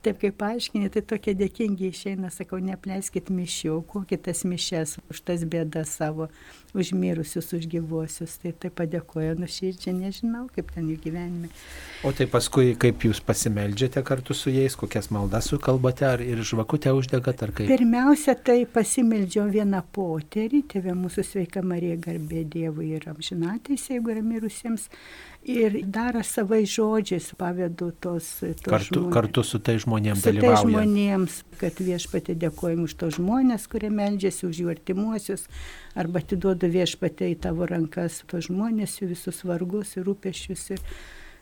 Taip 0.00 0.16
kaip 0.16 0.38
paaiškinė, 0.40 0.88
tai 0.94 1.02
tokie 1.04 1.34
dėkingi 1.36 1.90
išeina, 1.92 2.30
sakau, 2.32 2.56
neapleiskit 2.64 3.26
mišių, 3.36 3.74
kokit 3.90 4.22
tas 4.24 4.46
mišes 4.48 4.94
už 5.12 5.18
tas 5.28 5.44
bėdas 5.44 5.92
savo, 5.98 6.30
už 6.72 6.94
mirusius, 6.96 7.50
už 7.52 7.66
gyvuosius. 7.68 8.38
Tai 8.40 8.54
tai 8.56 8.70
padėkoju 8.72 9.34
nuširdžiai, 9.42 9.92
nežinau, 9.98 10.46
kaip 10.54 10.72
ten 10.72 10.88
jų 10.88 10.96
gyvenime. 11.04 11.50
O 12.00 12.14
tai 12.16 12.24
paskui, 12.32 12.72
kaip 12.80 13.04
jūs 13.04 13.20
pasimeldžiate 13.20 14.00
kartu 14.08 14.32
su 14.32 14.48
jais, 14.54 14.72
kokias 14.80 15.10
maldas 15.12 15.50
sukalbate, 15.52 16.08
ar 16.08 16.24
ir 16.24 16.40
žvakutę 16.48 16.94
uždegat, 16.96 17.44
ar 17.44 17.52
kaip? 17.52 17.68
Pirmiausia, 17.68 18.38
tai 18.40 18.62
pasimeldžiau 18.64 19.50
vieną 19.52 19.82
poterį, 19.92 20.62
tėvė 20.72 20.96
mūsų 20.96 21.26
sveika 21.28 21.60
Marija 21.60 22.00
garbė 22.00 22.46
Dievui 22.48 22.94
ir 22.96 23.04
amžinatais, 23.12 23.90
jeigu 23.92 24.16
yra 24.16 24.24
mirusiems. 24.24 24.88
Ir 25.48 25.78
dar 25.88 26.18
aš 26.20 26.34
savai 26.36 26.66
žodžiais 26.68 27.30
pavedu 27.40 27.90
tos, 27.96 28.26
tos 28.42 28.60
Kartu, 28.66 28.98
žmonės. 29.00 29.12
kartu 29.14 29.42
su 29.42 29.58
tai 29.58 29.78
žmonėms 29.80 30.20
Su 30.20 30.26
tai 30.28 30.34
dalyvauja. 30.36 30.66
žmonėms, 30.66 31.36
kad 31.62 31.80
viešpatė 31.80 32.34
dėkojam 32.42 32.82
už 32.84 32.94
tos 33.00 33.16
žmonės, 33.16 33.64
kurie 33.72 33.88
meldžiasi, 33.88 34.44
už 34.50 34.60
jų 34.60 34.68
artimuosius, 34.74 35.46
arba 35.96 36.20
atiduodu 36.20 36.68
viešpatė 36.68 37.30
į 37.32 37.38
tavo 37.46 37.64
rankas 37.70 38.20
tos 38.28 38.50
žmonės, 38.50 38.98
jų 39.00 39.08
visus 39.14 39.40
vargus 39.48 39.96
ir 39.96 40.04
rūpešius. 40.10 40.66
Ir 40.76 40.84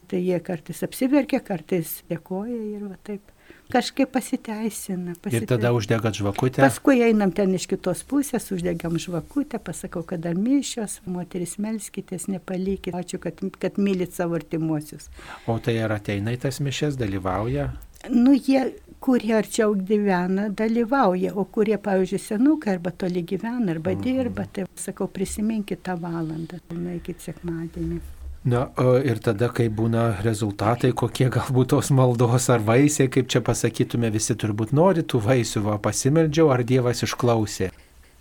tai 0.08 0.22
jie 0.22 0.38
kartais 0.46 0.84
apsiverkia, 0.86 1.42
kartais 1.42 1.98
dėkoja 2.08 2.54
ir 2.78 2.86
va 2.86 2.96
taip. 3.02 3.34
Kažkaip 3.68 4.08
pasiteisina. 4.12 5.10
Ir 5.12 5.16
pasiteisina. 5.20 5.46
tada 5.46 5.72
uždegat 5.76 6.14
žvakutę. 6.16 6.62
Paskui 6.64 7.02
einam 7.04 7.32
ten 7.36 7.52
iš 7.54 7.66
kitos 7.68 8.00
pusės, 8.08 8.48
uždegam 8.54 8.96
žvakutę, 8.98 9.58
pasakau, 9.60 10.02
kad 10.02 10.20
dar 10.24 10.34
mišios, 10.34 11.00
moteris 11.04 11.58
melskitės, 11.58 12.28
nepalikit, 12.32 12.94
ačiū, 12.96 13.18
kad, 13.20 13.34
kad 13.60 13.76
mylit 13.76 14.14
savo 14.16 14.34
artimuosius. 14.40 15.10
O 15.46 15.58
tai 15.58 15.76
ar 15.84 15.92
ateina 15.98 16.32
į 16.32 16.40
tas 16.46 16.60
mišes, 16.64 16.96
dalyvauja? 16.96 17.68
Nu, 18.08 18.32
jie 18.32 18.72
kurie 19.00 19.34
arčiau 19.36 19.74
gyvena, 19.76 20.48
dalyvauja, 20.50 21.34
o 21.36 21.44
kurie, 21.44 21.76
pavyzdžiui, 21.78 22.18
senukai 22.24 22.72
arba 22.78 22.90
toli 22.90 23.22
gyvena, 23.22 23.70
arba 23.74 23.90
Mhm. 23.92 24.02
dirba, 24.02 24.46
tai 24.52 24.64
sakau, 24.74 25.06
prisiminkit 25.08 25.82
tą 25.82 25.94
valandą, 26.00 26.58
nueikit 26.72 27.20
sekmadienį. 27.20 28.00
Na 28.44 28.68
ir 29.04 29.18
tada, 29.18 29.48
kai 29.50 29.66
būna 29.68 30.22
rezultatai, 30.22 30.92
kokie 30.96 31.26
galbūt 31.32 31.72
tos 31.74 31.90
maldos 31.90 32.46
ar 32.54 32.62
vaisiai, 32.62 33.10
kaip 33.10 33.26
čia 33.28 33.42
pasakytume, 33.44 34.10
visi 34.14 34.36
turbūt 34.38 34.72
nori 34.72 35.02
tų 35.02 35.20
vaisių, 35.24 35.64
va 35.66 35.76
pasimeldžiau, 35.82 36.52
ar 36.54 36.62
Dievas 36.64 37.02
išklausė. 37.02 37.72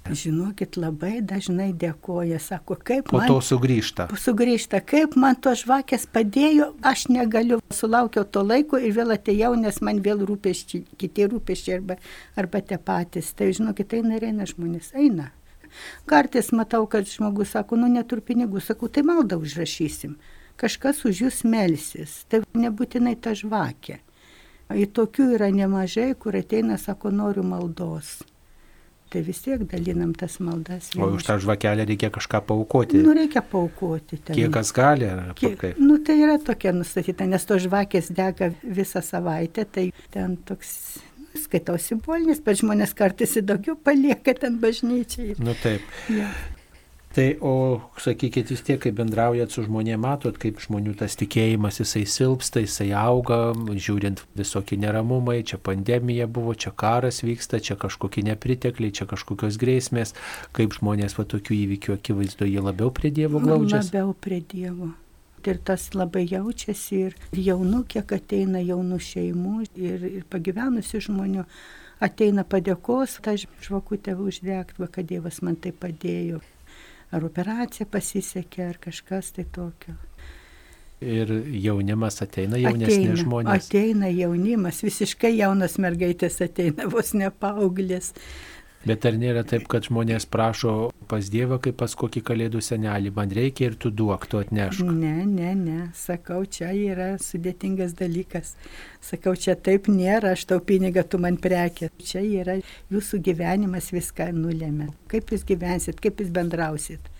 Žinokit, 0.08 0.78
labai 0.80 1.20
dažnai 1.20 1.74
dėkoja, 1.76 2.40
sako, 2.40 2.78
kaip 2.80 3.10
Po 3.12 3.20
man 3.20 3.28
to 3.28 3.42
sugrįžta. 3.44 4.08
sugrįžta, 4.16 4.80
kaip 4.80 5.18
man 5.20 5.36
to 5.36 5.52
žvakės 5.52 6.08
padėjo, 6.08 6.72
aš 6.82 7.08
negaliu, 7.12 7.60
sulaukiau 7.74 8.24
to 8.24 8.44
laiko 8.44 8.80
ir 8.80 8.96
vėl 8.96 9.12
atėjau, 9.18 9.54
nes 9.60 9.82
man 9.82 10.00
vėl 10.00 10.24
rūpeščiai, 10.24 10.86
kiti 10.98 11.28
rūpeščiai 11.28 11.76
arba, 11.80 11.98
arba 12.40 12.62
tie 12.62 12.78
patys. 12.78 13.34
Tai 13.36 13.52
žinokit, 13.52 13.94
eina 14.00 14.16
ir 14.16 14.30
eina 14.32 14.48
žmonės, 14.48 14.94
eina. 14.96 15.32
Kartais 16.10 16.52
matau, 16.56 16.86
kad 16.90 17.10
žmogus 17.10 17.54
sako, 17.56 17.80
nu 17.82 17.90
neturiu 17.92 18.26
pinigų, 18.26 18.64
sakau, 18.64 18.90
tai 18.90 19.06
maldą 19.08 19.40
užrašysim. 19.44 20.18
Kažkas 20.58 21.04
už 21.06 21.28
jūs 21.28 21.44
melsis, 21.46 22.24
tai 22.32 22.42
nebūtinai 22.58 23.18
ta 23.22 23.36
žvakė. 23.38 24.00
Į 24.74 24.88
tokių 24.92 25.30
yra 25.38 25.52
nemažai, 25.54 26.12
kur 26.20 26.36
ateina, 26.36 26.80
sako, 26.82 27.14
noriu 27.14 27.46
maldos. 27.46 28.18
Tai 29.08 29.22
vis 29.24 29.40
tiek 29.40 29.62
dalinam 29.72 30.12
tas 30.18 30.36
maldas. 30.44 30.90
O 31.00 31.08
už 31.16 31.24
tą 31.24 31.38
žvakelę 31.40 31.86
reikia 31.88 32.10
kažką 32.12 32.42
paukoti. 32.44 33.00
Nu, 33.00 33.14
reikia 33.16 33.40
paukoti. 33.40 34.20
Ten. 34.20 34.36
Kiek 34.36 34.52
kas 34.52 34.74
gali, 34.76 35.08
Kiek, 35.40 35.64
nu, 35.80 35.96
tai 36.04 36.18
yra 36.26 36.36
tokia 36.44 36.74
nustatyta, 36.76 37.24
nes 37.30 37.48
to 37.48 37.56
žvakės 37.56 38.12
dega 38.12 38.52
visą 38.64 39.00
savaitę, 39.00 39.64
tai 39.64 39.86
ten 40.12 40.36
toks, 40.36 41.00
skaitau 41.40 41.78
simbolinis, 41.82 42.44
bet 42.44 42.62
žmonės 42.62 42.94
kartais 42.98 43.38
ir 43.40 43.48
daugiau 43.48 43.78
palieka 43.80 44.36
ten 44.38 44.60
bažnyčiai. 44.62 45.38
Nu 45.42 45.56
taip. 45.64 45.86
Ja. 46.12 46.32
Tai 47.18 47.34
o, 47.42 47.52
sakykit, 47.98 48.52
vis 48.54 48.62
tiek, 48.62 48.78
kai 48.84 48.92
bendraujat 48.94 49.50
su 49.50 49.64
žmonėmis, 49.66 50.04
matot, 50.04 50.36
kaip 50.38 50.60
žmonių 50.62 50.92
tas 51.00 51.16
tikėjimas, 51.18 51.80
jisai 51.82 52.04
silpsta, 52.06 52.62
jisai 52.62 52.92
auga, 52.94 53.40
žiūrint 53.74 54.22
visokie 54.38 54.78
neramumai, 54.78 55.40
čia 55.42 55.58
pandemija 55.58 56.28
buvo, 56.30 56.54
čia 56.54 56.70
karas 56.78 57.24
vyksta, 57.26 57.58
čia 57.64 57.80
kažkokie 57.80 58.22
nepritekliai, 58.28 58.94
čia 58.94 59.10
kažkokios 59.10 59.58
grėsmės, 59.58 60.14
kaip 60.54 60.78
žmonės 60.78 61.18
va 61.18 61.26
tokių 61.34 61.58
įvykių 61.64 61.98
akivaizdu, 61.98 62.52
jie 62.54 62.62
labiau 62.62 62.94
prie 62.94 63.10
Dievo 63.10 63.42
glaudžiasi. 63.42 63.96
Labiau 63.96 64.14
prie 64.14 64.44
Dievo. 64.54 64.94
Ir 65.48 65.60
tas 65.64 65.86
labai 65.96 66.26
jaučiasi 66.28 66.98
ir 67.08 67.14
jaunų, 67.32 67.86
kiek 67.88 68.10
ateina 68.18 68.60
jaunų 68.60 68.98
šeimų 69.00 69.54
ir, 69.80 70.02
ir 70.10 70.26
pagyvenusių 70.28 71.00
žmonių 71.06 71.46
ateina 72.04 72.44
padėkos, 72.44 73.18
tą 73.24 73.38
žvakutę 73.40 74.18
uždegti, 74.20 74.82
va, 74.82 74.90
kad 74.92 75.08
Dievas 75.08 75.40
man 75.46 75.56
tai 75.56 75.72
padėjo. 75.72 76.42
Ar 77.16 77.24
operacija 77.24 77.88
pasisekė, 77.88 78.66
ar 78.74 78.82
kažkas 78.84 79.32
tai 79.38 79.48
tokio. 79.56 79.96
Ir 80.98 81.30
jaunimas 81.54 82.18
ateina, 82.26 82.58
jaunesni 82.58 83.06
ateina, 83.06 83.18
žmonės. 83.22 83.68
Ateina 83.70 84.10
jaunimas, 84.10 84.82
visiškai 84.82 85.36
jaunas 85.38 85.78
mergaitės 85.80 86.42
ateina, 86.42 86.88
vos 86.90 87.14
ne 87.14 87.30
paauglės. 87.30 88.16
Bet 88.86 89.06
ar 89.10 89.18
nėra 89.20 89.42
taip, 89.48 89.66
kad 89.72 89.88
žmonės 89.88 90.28
prašo 90.30 90.92
pas 91.12 91.28
Dievą 91.34 91.58
kaip 91.64 91.80
pas 91.80 91.96
kokį 91.98 92.22
kalėdų 92.28 92.62
senelį, 92.64 93.12
man 93.16 93.34
reikia 93.34 93.72
ir 93.72 93.76
tu 93.82 93.90
duok, 93.92 94.28
tu 94.30 94.40
atnešk. 94.40 94.86
Ne, 94.86 95.26
ne, 95.26 95.52
ne, 95.58 95.80
sakau, 95.98 96.44
čia 96.46 96.70
yra 96.76 97.10
sudėtingas 97.22 97.98
dalykas. 97.98 98.54
Sakau, 99.04 99.34
čia 99.36 99.58
taip 99.58 99.90
nėra, 99.92 100.36
aš 100.38 100.46
tau 100.52 100.62
pinigą, 100.64 101.04
tu 101.04 101.20
man 101.24 101.40
prekė. 101.42 101.90
Čia 101.98 102.24
yra 102.24 102.60
jūsų 102.94 103.22
gyvenimas 103.26 103.92
viską 103.96 104.30
nulėmė. 104.38 104.92
Kaip 105.12 105.34
jūs 105.34 105.48
gyvensit, 105.48 106.02
kaip 106.04 106.22
jūs 106.22 106.32
bendrausit 106.36 107.12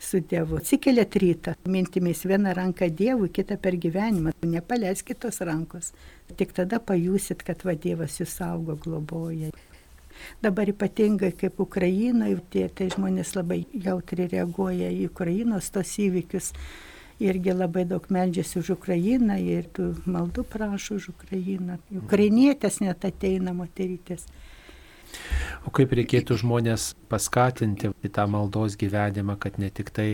su 0.00 0.20
Dievu. 0.20 0.56
Atsikeliat 0.56 1.16
rytą, 1.16 1.54
mintimis 1.68 2.24
vieną 2.24 2.54
ranką 2.56 2.88
Dievui, 2.90 3.28
kitą 3.28 3.58
per 3.60 3.76
gyvenimą. 3.76 4.32
Nepaleiskit 4.42 5.20
tos 5.20 5.40
rankos. 5.44 5.92
Tik 6.36 6.54
tada 6.56 6.80
pajusit, 6.80 7.44
kad 7.44 7.64
va 7.66 7.76
Dievas 7.76 8.16
jūs 8.20 8.32
saugo, 8.40 8.78
globoja. 8.80 9.50
Dabar 10.42 10.70
ypatingai 10.72 11.32
kaip 11.36 11.60
Ukrainoje, 11.60 12.38
tie 12.50 12.68
tai 12.68 12.90
žmonės 12.92 13.34
labai 13.36 13.64
jautri 13.72 14.28
reaguoja 14.30 14.90
į 14.92 15.08
Ukrainos 15.10 15.70
tos 15.74 15.96
įvykius. 16.00 16.52
Irgi 17.20 17.52
labai 17.52 17.84
daug 17.84 18.06
meldžiasi 18.08 18.62
už 18.62 18.70
Ukrainą 18.78 19.36
ir 19.44 19.66
maldų 20.08 20.46
prašo 20.48 20.96
už 20.96 21.10
Ukrainą. 21.12 21.76
Ukrainietės 21.92 22.80
net 22.80 23.04
ateina 23.04 23.52
moterytės. 23.52 24.24
O 25.68 25.72
kaip 25.76 25.92
reikėtų 25.92 26.38
žmonės 26.40 26.94
paskatinti 27.10 27.90
į 28.06 28.10
tą 28.16 28.24
maldos 28.30 28.78
gyvenimą, 28.80 29.36
kad 29.40 29.58
ne 29.60 29.68
tik 29.68 29.90
tai 29.92 30.06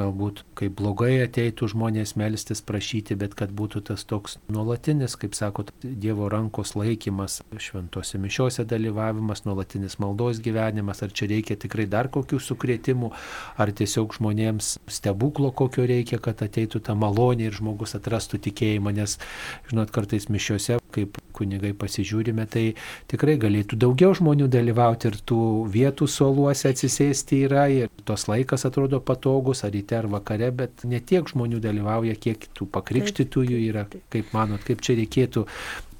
galbūt 0.00 0.42
kaip 0.58 0.74
blogai 0.80 1.20
ateitų 1.22 1.68
žmonės 1.74 2.16
melstis, 2.18 2.62
prašyti, 2.66 3.14
bet 3.20 3.36
kad 3.38 3.52
būtų 3.54 3.84
tas 3.90 4.02
toks 4.08 4.38
nuolatinis, 4.50 5.14
kaip 5.20 5.36
sakot, 5.38 5.70
Dievo 5.80 6.28
rankos 6.32 6.74
laikymas, 6.78 7.40
šventose 7.60 8.18
mišiose 8.20 8.64
dalyvavimas, 8.68 9.44
nuolatinis 9.46 9.98
maldos 10.02 10.42
gyvenimas, 10.42 11.04
ar 11.06 11.14
čia 11.14 11.30
reikia 11.30 11.58
tikrai 11.60 11.86
dar 11.90 12.10
kokių 12.10 12.40
sukrėtimų, 12.42 13.12
ar 13.62 13.74
tiesiog 13.76 14.16
žmonėms 14.18 14.78
stebuklo 14.90 15.52
kokio 15.54 15.86
reikia, 15.86 16.18
kad 16.22 16.42
ateitų 16.42 16.82
ta 16.88 16.98
malonė 16.98 17.50
ir 17.50 17.58
žmogus 17.60 17.94
atrastų 17.98 18.42
tikėjimą, 18.48 18.96
nes, 18.98 19.18
žinot, 19.70 19.94
kartais 19.94 20.26
mišiose, 20.32 20.80
kaip 20.94 21.20
kunigai 21.40 21.72
pasižiūrime, 21.80 22.46
tai 22.52 22.64
tikrai 23.10 23.34
galėtų 23.40 23.78
daugiau 23.80 24.14
žmonių 24.16 24.48
dalyvauti 24.52 25.10
ir 25.10 25.18
tų 25.30 25.40
vietų 25.72 26.08
suoluose 26.10 26.70
atsisėsti 26.70 27.42
yra 27.48 27.66
ir 27.72 27.90
tos 28.08 28.28
laikas 28.30 28.66
atrodo 28.68 29.00
patogus, 29.00 29.64
ar 29.66 29.74
ryte 29.74 29.96
ar 29.98 30.08
vakare, 30.12 30.52
bet 30.54 30.84
ne 30.84 31.00
tiek 31.00 31.28
žmonių 31.32 31.60
dalyvauja, 31.64 32.16
kiek 32.20 32.48
tų 32.56 32.68
pakrikštytųjų 32.76 33.60
yra. 33.70 33.86
Kaip 34.12 34.34
manot, 34.36 34.62
kaip 34.66 34.84
čia 34.84 34.96
reikėtų 35.00 35.46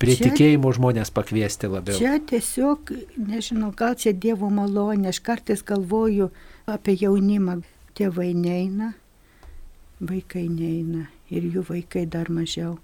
prie 0.01 0.16
Čia- 0.16 0.30
tikėjimo 0.30 0.72
žmonės 0.76 1.12
pakviesti 1.14 1.70
labiau? 1.70 1.99
Čia 1.99 2.18
tiesiog, 2.30 2.93
nežinau, 3.16 3.72
gal 3.76 3.97
čia 4.01 4.12
Dievo 4.12 4.51
malonė, 4.53 5.11
aš 5.12 5.20
kartais 5.24 5.64
galvoju 5.66 6.30
apie 6.70 6.97
jaunimą. 7.01 7.61
Tėvai 7.99 8.30
neina, 8.32 8.95
vaikai 10.01 10.47
neina 10.49 11.09
ir 11.30 11.47
jų 11.55 11.64
vaikai 11.68 12.07
dar 12.11 12.30
mažiau. 12.32 12.78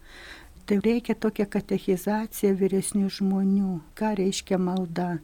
Tai 0.67 0.81
reikia 0.83 1.15
tokia 1.15 1.45
katechizacija 1.47 2.51
vyresnių 2.59 3.07
žmonių. 3.17 3.73
Ką 3.95 4.09
reiškia 4.19 4.57
malda, 4.59 5.21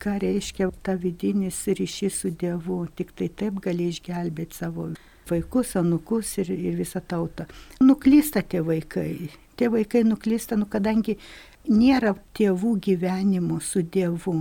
ką 0.00 0.14
reiškia 0.22 0.70
ta 0.80 0.94
vidinis 0.96 1.58
ryšys 1.68 2.22
su 2.22 2.30
Dievu. 2.32 2.78
Tik 2.96 3.12
tai 3.18 3.28
taip 3.28 3.60
gali 3.66 3.90
išgelbėti 3.92 4.56
savo 4.56 4.88
vaikus, 5.28 5.74
anukus 5.76 6.38
ir, 6.40 6.54
ir 6.56 6.80
visą 6.80 7.04
tautą. 7.04 7.44
Nuklysta 7.84 8.40
tie 8.40 8.64
vaikai. 8.64 9.28
Tie 9.60 9.68
vaikai 9.72 10.06
nuklysta, 10.08 10.56
nu, 10.56 10.64
kadangi 10.72 11.18
nėra 11.68 12.14
tėvų 12.36 12.78
gyvenimo 12.88 13.60
su 13.60 13.84
Dievu. 13.84 14.38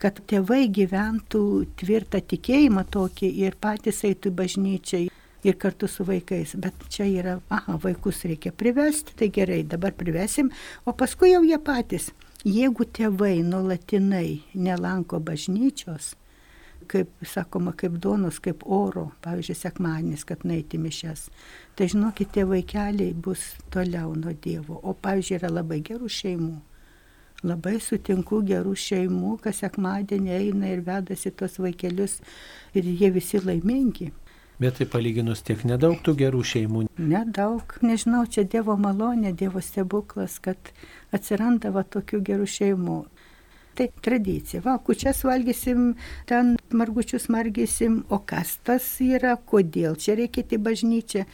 Kad 0.00 0.22
tėvai 0.30 0.68
gyventų 0.70 1.42
tvirtą 1.82 2.22
tikėjimą 2.22 2.86
tokį 2.94 3.34
ir 3.42 3.58
patys 3.58 4.04
eitų 4.06 4.30
į 4.30 4.38
bažnyčią 4.38 5.02
ir 5.44 5.58
kartu 5.58 5.88
su 5.88 6.04
vaikais. 6.04 6.54
Bet 6.60 6.86
čia 6.88 7.06
yra, 7.08 7.38
aha, 7.48 7.78
vaikus 7.82 8.24
reikia 8.28 8.52
privesti, 8.52 9.16
tai 9.16 9.30
gerai, 9.32 9.62
dabar 9.64 9.92
privesim, 9.96 10.50
o 10.84 10.92
paskui 10.92 11.32
jau 11.34 11.42
jie 11.46 11.58
patys. 11.64 12.10
Jeigu 12.44 12.86
tėvai 12.88 13.42
nuolatinai 13.44 14.40
nelanko 14.56 15.20
bažnyčios, 15.20 16.14
kaip 16.90 17.10
sakoma, 17.26 17.74
kaip 17.76 17.98
donos, 18.02 18.40
kaip 18.42 18.64
oro, 18.64 19.10
pavyzdžiui, 19.24 19.58
sekmanis, 19.58 20.24
kad 20.26 20.46
naiti 20.48 20.80
mišes, 20.80 21.28
tai 21.76 21.90
žinokit, 21.92 22.32
tie 22.34 22.46
vaikeliai 22.48 23.12
bus 23.12 23.44
toliau 23.70 24.14
nuo 24.16 24.32
Dievo. 24.32 24.80
O 24.82 24.96
pavyzdžiui, 24.96 25.38
yra 25.38 25.52
labai 25.52 25.82
gerų 25.86 26.08
šeimų. 26.16 26.56
Labai 27.46 27.78
sutinku 27.80 28.42
gerų 28.44 28.74
šeimų, 28.76 29.36
kas 29.44 29.62
sekmadienį 29.62 30.32
eina 30.36 30.72
ir 30.74 30.82
vedasi 30.84 31.30
tos 31.32 31.56
vaikelius 31.60 32.18
ir 32.76 32.84
jie 32.84 33.08
visi 33.14 33.40
laimingi. 33.40 34.10
Bet 34.60 34.76
tai 34.76 34.84
palyginus 34.92 35.40
tiek 35.40 35.62
nedaug 35.64 36.02
tų 36.04 36.12
gerų 36.20 36.42
šeimų. 36.44 36.82
Nedaug, 37.00 37.78
nežinau, 37.80 38.26
čia 38.28 38.44
Dievo 38.44 38.74
malonė, 38.76 39.32
Dievo 39.32 39.62
stebuklas, 39.64 40.36
kad 40.44 40.72
atsiranda 41.16 41.72
va 41.72 41.80
tokių 41.80 42.20
gerų 42.26 42.48
šeimų. 42.54 42.98
Tai 43.78 43.86
tradicija. 44.04 44.60
Va, 44.66 44.74
kučias 44.84 45.22
valgysim, 45.24 45.94
ten 46.28 46.58
margučius 46.76 47.30
margysim, 47.32 48.02
o 48.12 48.20
kas 48.20 48.58
tas 48.66 48.90
yra, 49.00 49.38
kodėl 49.40 49.96
čia 49.96 50.18
reikia 50.20 50.44
į 50.44 50.60
bažnyčią, 50.68 51.24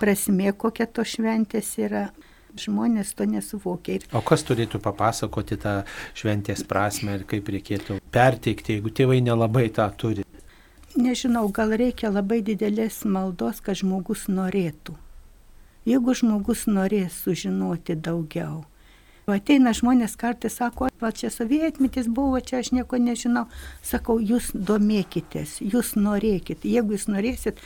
prasmė 0.00 0.56
kokia 0.58 0.90
to 0.90 1.06
šventės 1.06 1.76
yra. 1.78 2.08
Žmonės 2.54 3.08
to 3.18 3.26
nesuvokia. 3.26 3.96
Ir 3.98 4.04
O 4.14 4.20
kas 4.22 4.44
turėtų 4.46 4.78
papasakoti 4.82 5.56
tą 5.62 5.80
šventės 6.14 6.62
prasme 6.66 7.16
ir 7.18 7.24
kaip 7.26 7.50
reikėtų 7.50 7.98
perteikti, 8.14 8.76
jeigu 8.76 8.94
tėvai 8.94 9.18
nelabai 9.26 9.66
tą 9.74 9.88
turi? 9.98 10.22
Nežinau, 10.96 11.48
gal 11.54 11.74
reikia 11.78 12.10
labai 12.10 12.42
didelės 12.44 13.02
maldos, 13.04 13.60
kad 13.64 13.80
žmogus 13.80 14.28
norėtų. 14.28 14.96
Jeigu 15.84 16.14
žmogus 16.16 16.64
norės 16.70 17.18
sužinoti 17.24 17.96
daugiau, 17.96 18.62
Ateina 19.24 19.72
žmonės 19.72 20.18
kartais 20.20 20.58
sako, 20.60 20.90
va 21.00 21.08
čia 21.16 21.30
sovietmetis 21.32 22.10
buvo, 22.12 22.36
čia 22.44 22.58
aš 22.60 22.74
nieko 22.76 22.98
nežinau. 23.00 23.46
Sakau, 23.80 24.18
jūs 24.20 24.50
domėkitės, 24.52 25.62
jūs 25.64 25.94
norėkit. 25.96 26.66
Jeigu 26.68 26.92
jūs 26.92 27.06
norėsit, 27.08 27.62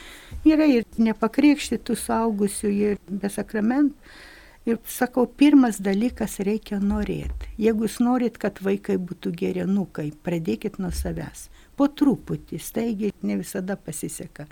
yra 0.47 0.69
ir 0.71 0.87
nepakrikštytų 1.03 1.97
saugusių, 1.99 2.71
ir 2.71 3.01
be 3.11 3.31
sakramentų. 3.35 3.99
Ir 4.69 4.77
sakau, 4.85 5.25
pirmas 5.25 5.79
dalykas 5.81 6.39
reikia 6.45 6.77
norėti. 6.83 7.49
Jeigu 7.57 7.87
jūs 7.87 8.03
norit, 8.05 8.37
kad 8.43 8.59
vaikai 8.61 8.99
būtų 9.01 9.33
gerinukai, 9.39 10.11
pradėkit 10.27 10.77
nuo 10.83 10.91
savęs. 10.93 11.47
Po 11.79 11.89
truputį, 11.89 12.61
staigiai 12.61 13.15
ne 13.25 13.39
visada 13.41 13.79
pasiseka 13.81 14.45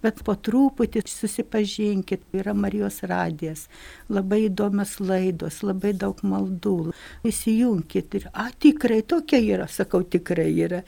bet 0.00 0.22
po 0.24 0.32
truputį 0.32 1.02
susipažinkit, 1.08 2.24
yra 2.36 2.54
Marijos 2.56 3.02
radijas, 3.04 3.66
labai 4.08 4.46
įdomios 4.46 4.96
laidos, 5.02 5.60
labai 5.66 5.92
daug 5.92 6.20
maldų, 6.24 6.94
įsijunkit 7.28 8.16
ir, 8.16 8.28
a, 8.32 8.48
tikrai 8.64 9.02
tokia 9.04 9.42
yra, 9.44 9.68
sakau, 9.68 10.00
tikrai 10.00 10.50
yra. 10.56 10.84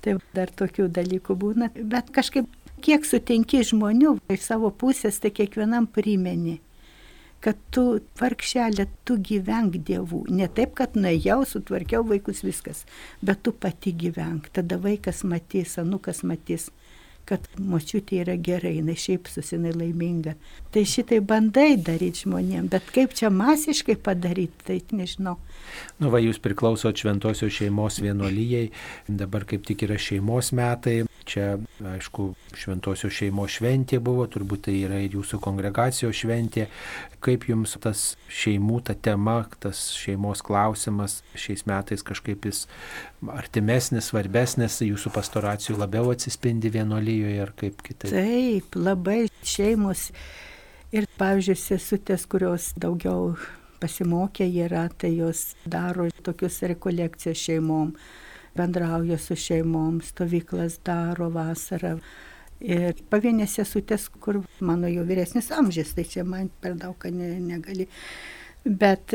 Tai 0.00 0.16
dar 0.36 0.52
tokių 0.56 0.88
dalykų 0.96 1.36
būna, 1.36 1.72
bet 1.76 2.12
kažkaip 2.12 2.48
kiek 2.84 3.04
sutinki 3.04 3.60
žmonių 3.68 4.18
iš 4.32 4.46
savo 4.48 4.70
pusės, 4.72 5.20
tai 5.20 5.32
kiekvienam 5.36 5.88
primeni 5.88 6.60
kad 7.44 7.60
tu, 7.72 7.84
vargšelė, 8.20 8.86
tu 9.08 9.16
gyvenk 9.16 9.78
dievų. 9.88 10.26
Ne 10.32 10.48
taip, 10.52 10.74
kad 10.80 10.96
nuėjau, 10.98 11.40
sutvarkiau 11.48 12.04
vaikus 12.06 12.44
viskas, 12.44 12.84
bet 13.24 13.42
tu 13.46 13.54
pati 13.56 13.94
gyvenk. 13.96 14.50
Tada 14.56 14.80
vaikas 14.80 15.24
matys, 15.24 15.78
anukas 15.80 16.22
matys, 16.26 16.68
kad 17.28 17.46
močiutė 17.62 18.20
yra 18.24 18.34
gerai, 18.40 18.74
jinai 18.80 18.96
šiaip 18.98 19.28
susinai 19.30 19.72
laiminga. 19.76 20.34
Tai 20.74 20.82
šitai 20.88 21.20
bandai 21.22 21.76
daryti 21.78 22.24
žmonėm, 22.24 22.66
bet 22.72 22.88
kaip 22.94 23.14
čia 23.16 23.30
masiškai 23.34 23.96
padaryti, 24.02 24.64
tai 24.66 24.80
nežinau. 24.96 25.36
Nu, 26.02 26.10
va, 26.10 26.20
jūs 26.22 26.40
priklausot 26.42 26.98
šventosios 26.98 27.54
šeimos 27.54 28.00
vienuolyjei, 28.02 28.72
dabar 29.06 29.46
kaip 29.48 29.64
tik 29.68 29.86
yra 29.86 29.98
šeimos 30.00 30.50
metai, 30.56 31.04
čia, 31.30 31.46
aišku, 31.92 32.30
šventosios 32.58 33.14
šeimos 33.14 33.54
šventė 33.58 34.00
buvo, 34.02 34.26
turbūt 34.30 34.66
tai 34.66 34.76
yra 34.84 34.98
ir 35.04 35.14
jūsų 35.18 35.40
kongregacijos 35.44 36.18
šventė. 36.22 36.66
Kaip 37.20 37.46
jums 37.50 37.76
tas 37.84 38.04
šeimų, 38.32 38.80
ta 38.88 38.96
tema, 38.96 39.42
tas 39.62 39.90
šeimos 39.96 40.42
klausimas 40.46 41.20
šiais 41.38 41.66
metais 41.68 42.04
kažkaip 42.06 42.48
jis 42.48 42.64
artimesnis, 43.36 44.08
svarbesnis, 44.10 44.80
jūsų 44.86 45.12
pastoracijų 45.14 45.78
labiau 45.80 46.10
atsispindi 46.14 46.72
vienuolyjoje 46.74 47.42
ar 47.44 47.54
kaip 47.60 47.84
kitaip? 47.86 48.14
Taip, 48.14 48.78
labai 48.80 49.22
šeimos. 49.46 50.08
Ir, 50.90 51.06
pavyzdžiui, 51.20 51.54
sesutės, 51.60 52.24
kurios 52.26 52.72
daugiau 52.80 53.36
pasimokė 53.80 54.48
yra, 54.64 54.88
tai 54.90 55.12
jos 55.16 55.54
daro 55.68 56.08
tokius 56.24 56.60
rekolekcijas 56.72 57.44
šeimom 57.46 57.94
bendrauja 58.56 59.18
su 59.18 59.36
šeimom, 59.36 60.00
stovyklas 60.04 60.80
daro 60.86 61.30
vasarą. 61.34 61.96
Ir 62.60 62.98
pavienės 63.08 63.54
sesutės, 63.56 64.10
kur 64.20 64.42
mano 64.60 64.88
jau 64.90 65.06
vyresnis 65.08 65.48
amžius, 65.56 65.94
tai 65.96 66.04
čia 66.04 66.26
man 66.28 66.50
per 66.60 66.76
daug 66.76 67.06
ne, 67.08 67.32
negali. 67.40 67.88
Bet 68.64 69.14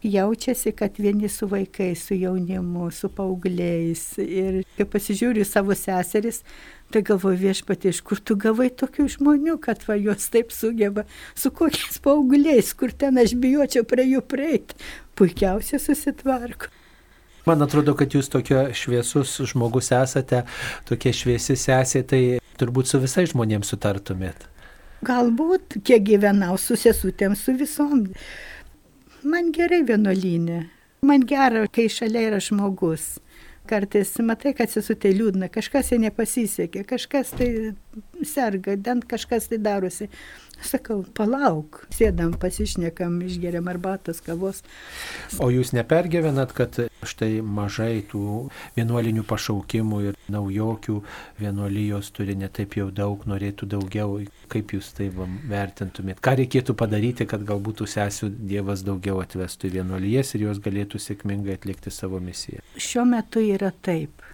jaučiasi, 0.00 0.72
kad 0.72 0.96
vieni 0.96 1.28
su 1.28 1.44
vaikais, 1.46 2.06
su 2.06 2.16
jaunimu, 2.16 2.88
su 2.90 3.10
paaugliais. 3.12 4.06
Ir 4.24 4.62
kai 4.78 4.86
pasižiūriu 4.88 5.44
savo 5.44 5.76
seseris, 5.76 6.40
tai 6.88 7.02
galvoju 7.04 7.42
viešpatį, 7.42 7.92
iš 7.92 8.00
kur 8.06 8.22
tu 8.24 8.38
gavai 8.40 8.70
tokių 8.72 9.10
žmonių, 9.18 9.58
kad 9.60 9.84
va 9.84 9.98
juos 10.00 10.30
taip 10.32 10.54
sugeba, 10.54 11.04
su 11.36 11.52
kokiais 11.52 12.00
paaugliais, 12.00 12.72
kur 12.72 12.96
ten 12.96 13.20
aš 13.20 13.36
bijočiau 13.36 13.84
prie 13.84 14.08
jų 14.14 14.24
prieiti. 14.24 14.80
Puikiausiai 15.20 15.82
susitvarko. 15.82 16.72
Man 17.46 17.62
atrodo, 17.62 17.92
kad 17.94 18.10
jūs 18.10 18.26
tokia 18.26 18.64
šviesus 18.74 19.36
žmogus 19.52 19.92
esate, 19.94 20.42
tokia 20.88 21.12
šviesi 21.14 21.54
sesė, 21.54 22.02
tai 22.02 22.20
turbūt 22.58 22.90
su 22.90 22.98
visais 22.98 23.30
žmonėms 23.30 23.70
sutartumėt. 23.70 24.48
Galbūt, 25.06 25.76
kiek 25.86 26.02
gyvenau 26.08 26.56
su 26.58 26.74
sesutėm, 26.80 27.36
su 27.38 27.54
visom. 27.54 28.08
Man 29.22 29.52
gerai 29.54 29.84
vienuolynė. 29.86 30.64
Man 31.06 31.22
gera, 31.28 31.68
kai 31.70 31.86
šalia 31.92 32.24
yra 32.32 32.42
žmogus. 32.42 33.20
Kartais 33.70 34.10
matai, 34.26 34.50
kad 34.58 34.70
sesutė 34.70 35.12
liūdna, 35.14 35.46
kažkas 35.54 35.92
jai 35.92 36.00
nepasisekė, 36.02 36.82
kažkas 36.86 37.30
tai 37.38 37.50
serga, 38.24 38.76
bent 38.76 39.06
kažkas 39.08 39.48
tai 39.50 39.58
darosi. 39.62 40.10
Sakau, 40.64 41.02
palauk, 41.12 41.82
sėdam, 41.92 42.32
pasišnekam, 42.40 43.18
išgeriam 43.26 43.66
arbatos, 43.68 44.22
kavos. 44.24 44.62
O 45.36 45.50
jūs 45.52 45.74
nepergyvenat, 45.76 46.54
kad 46.56 46.78
štai 47.04 47.42
mažai 47.44 48.00
tų 48.08 48.46
vienuolinių 48.78 49.26
pašaukimų 49.28 49.98
ir 50.08 50.16
naujokių 50.32 50.96
vienuolijos 51.42 52.08
turi 52.16 52.38
netaip 52.40 52.78
jau 52.80 52.88
daug, 52.88 53.26
norėtų 53.28 53.68
daugiau. 53.76 54.22
Kaip 54.48 54.72
jūs 54.72 54.92
tai 54.96 55.10
vertintumėt? 55.12 56.22
Ką 56.24 56.36
reikėtų 56.40 56.76
padaryti, 56.78 57.26
kad 57.28 57.44
galbūt 57.44 57.84
sesių 57.92 58.30
Dievas 58.48 58.84
daugiau 58.86 59.20
atvestų 59.20 59.68
į 59.68 59.74
vienuolijas 59.80 60.32
ir 60.34 60.48
jos 60.48 60.62
galėtų 60.64 61.02
sėkmingai 61.02 61.58
atlikti 61.58 61.92
savo 61.92 62.22
misiją? 62.22 62.64
Šiuo 62.80 63.04
metu 63.12 63.44
yra 63.44 63.74
taip. 63.84 64.24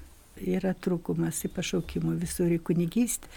Yra 0.42 0.72
trūkumas 0.74 1.44
į 1.46 1.52
pašaukimų 1.54 2.16
visur 2.22 2.50
į 2.50 2.58
kunigystę 2.66 3.30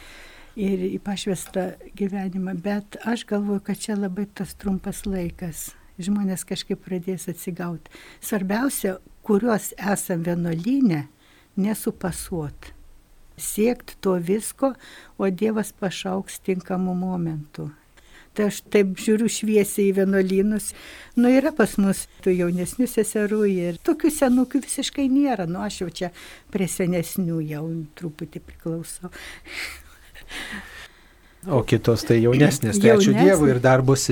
ir 0.55 0.81
į 0.87 0.99
pašvestą 1.03 1.65
gyvenimą, 1.97 2.55
bet 2.63 2.97
aš 3.05 3.25
galvoju, 3.29 3.61
kad 3.67 3.81
čia 3.81 3.97
labai 3.99 4.25
tas 4.33 4.55
trumpas 4.57 5.03
laikas. 5.05 5.73
Žmonės 6.01 6.43
kažkaip 6.47 6.81
pradės 6.83 7.29
atsigauti. 7.31 7.91
Svarbiausia, 8.23 8.97
kuriuos 9.23 9.71
esam 9.79 10.25
vienuolynę, 10.25 11.05
nesupasuot. 11.55 12.71
Siekti 13.39 13.95
to 14.03 14.15
visko, 14.19 14.73
o 15.19 15.29
Dievas 15.31 15.71
pašauks 15.75 16.39
tinkamų 16.43 16.95
momentų. 16.99 17.69
Tai 18.35 18.49
aš 18.51 18.59
taip 18.67 18.97
žiūriu 18.99 19.29
šviesiai 19.31 19.89
į 19.89 19.95
vienuolynus. 20.01 20.73
Nu 21.15 21.31
yra 21.31 21.53
pas 21.55 21.77
mus 21.79 22.05
tų 22.25 22.33
jaunesnių 22.35 22.87
seserų 22.91 23.41
ir 23.47 23.79
tokių 23.87 24.11
senųkių 24.11 24.65
visiškai 24.65 25.07
nėra. 25.11 25.47
Nu 25.47 25.63
aš 25.63 25.81
jau 25.85 25.89
čia 26.01 26.11
prie 26.51 26.67
senesnių 26.71 27.39
jau 27.47 27.65
truputį 27.95 28.43
priklausau. 28.43 29.13
O 31.45 31.61
kitos 31.67 32.01
tai 32.07 32.17
jaunesnės, 32.23 32.79
tai 32.81 32.95
ačiū 32.95 33.13
Dievui 33.13 33.51
ir 33.53 33.59
dar 33.61 33.83
bus, 33.85 34.07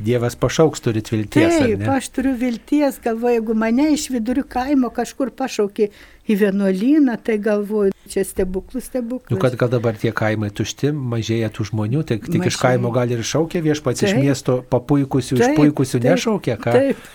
Dievas 0.00 0.36
pašauks, 0.40 0.80
turit 0.84 1.10
vilties. 1.12 1.58
Taip, 1.60 1.84
aš 1.92 2.08
turiu 2.16 2.32
vilties, 2.38 2.96
galvoju, 3.04 3.38
jeigu 3.38 3.56
mane 3.58 3.90
iš 3.92 4.08
vidurių 4.14 4.46
kaimo 4.48 4.90
kažkur 4.94 5.32
pašaukė 5.36 5.90
į 6.28 6.38
vienuolyną, 6.42 7.18
tai 7.24 7.38
galvoju, 7.44 7.92
čia 8.08 8.24
stebuklų 8.24 8.82
stebuklų. 8.84 9.34
Nu, 9.34 9.40
kad 9.42 9.56
gal 9.60 9.72
dabar 9.72 10.00
tie 10.00 10.12
kaimai 10.16 10.50
tušti, 10.54 10.92
mažėja 10.92 11.52
tų 11.52 11.68
žmonių, 11.72 12.04
tai 12.08 12.20
tik 12.20 12.40
Mažėja. 12.40 12.54
iš 12.54 12.60
kaimo 12.64 12.92
gal 12.96 13.12
ir 13.12 13.24
šaukia 13.24 13.64
viešpats, 13.64 14.04
iš 14.08 14.16
miesto 14.16 14.60
papuikusių, 14.72 15.40
išpuikusių 15.42 16.04
nešaukia, 16.08 16.56
ką? 16.60 16.76
Taip. 16.76 17.08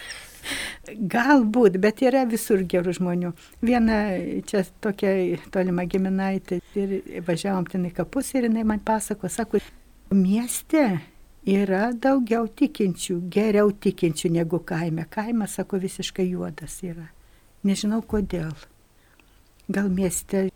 Galbūt, 1.15 1.77
bet 1.83 2.01
yra 2.03 2.25
visur 2.29 2.63
gerų 2.69 2.95
žmonių. 2.97 3.31
Viena 3.63 3.99
čia 4.49 4.65
tokia 4.83 5.13
tolima 5.53 5.85
giminaitė 5.89 6.59
ir 6.79 6.99
važiavom 7.27 7.69
ten 7.71 7.87
į 7.87 7.93
kapus 7.97 8.33
ir 8.35 8.49
jinai 8.49 8.65
man 8.67 8.83
pasako, 8.83 9.31
sako, 9.31 9.61
mieste 10.13 10.83
yra 11.47 11.91
daugiau 11.93 12.47
tikinčių, 12.47 13.19
geriau 13.31 13.71
tikinčių 13.71 14.33
negu 14.37 14.59
kaime. 14.65 15.07
Kaimas, 15.09 15.57
sako, 15.59 15.79
visiškai 15.83 16.27
juodas 16.29 16.79
yra. 16.83 17.09
Nežinau 17.63 18.01
kodėl. 18.03 18.53
Gal 19.71 19.87
mieste 19.87 20.49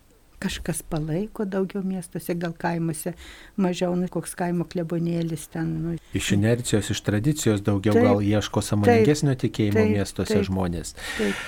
kažkas 0.44 0.84
palaiko 0.90 1.46
daugiau 1.50 1.84
miestuose, 1.86 2.36
gal 2.38 2.54
kaimuose 2.58 3.14
mažiau, 3.58 3.96
nu, 3.98 4.10
koks 4.12 4.36
kaimo 4.38 4.68
klebonėlis 4.70 5.48
ten. 5.54 5.72
Nu. 5.84 5.96
Iš 6.18 6.34
inercijos, 6.38 6.92
iš 6.94 7.02
tradicijos 7.06 7.64
daugiau 7.66 7.98
taip, 7.98 8.06
gal 8.06 8.26
ieško 8.26 8.64
samoningesnio 8.66 9.38
tikėjimo 9.42 9.80
taip, 9.82 9.96
miestuose 9.98 10.36
taip, 10.36 10.48
žmonės. 10.50 10.94
Taip. 11.18 11.48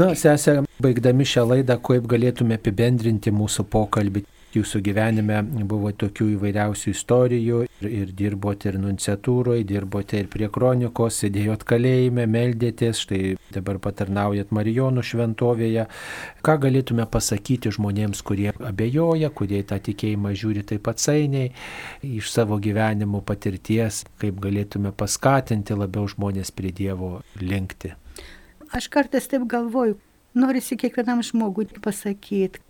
Na, 0.00 0.12
sesė, 0.14 0.60
baigdami 0.82 1.26
šią 1.26 1.48
laidą, 1.50 1.76
kaip 1.82 2.06
galėtume 2.10 2.56
apibendrinti 2.60 3.32
mūsų 3.34 3.66
pokalbį 3.72 4.22
jūsų 4.54 4.80
gyvenime 4.82 5.40
buvo 5.68 5.92
tokių 5.94 6.26
įvairiausių 6.34 6.92
istorijų 6.94 7.60
ir, 7.66 7.86
ir 7.86 8.12
dirbote 8.16 8.70
ir 8.70 8.78
nunciatūroje, 8.82 9.64
dirbote 9.68 10.18
ir 10.20 10.30
prie 10.32 10.48
kronikos, 10.52 11.20
sėdėjot 11.22 11.64
kalėjime, 11.68 12.26
meldėtės, 12.30 13.02
štai 13.04 13.20
dabar 13.54 13.78
patarnaujat 13.82 14.50
Marijonų 14.54 15.04
šventovėje. 15.06 15.86
Ką 16.46 16.56
galėtume 16.64 17.06
pasakyti 17.10 17.72
žmonėms, 17.76 18.22
kurie 18.26 18.50
abejoja, 18.58 19.30
kurie 19.30 19.62
tą 19.66 19.78
tikėjimą 19.90 20.34
žiūri 20.38 20.66
taip 20.72 20.90
atsainiai, 20.90 21.52
iš 22.06 22.32
savo 22.32 22.58
gyvenimo 22.62 23.22
patirties, 23.26 24.04
kaip 24.22 24.40
galėtume 24.42 24.94
paskatinti 24.96 25.78
labiau 25.78 26.08
žmonės 26.10 26.50
prie 26.54 26.74
Dievo 26.74 27.20
linkti. 27.40 27.94
Aš 28.74 28.86
kartais 28.90 29.26
taip 29.30 29.46
galvoju, 29.50 29.96
norisi 30.38 30.76
kiekvienam 30.78 31.24
žmogui 31.26 31.66
pasakyti, 31.82 32.62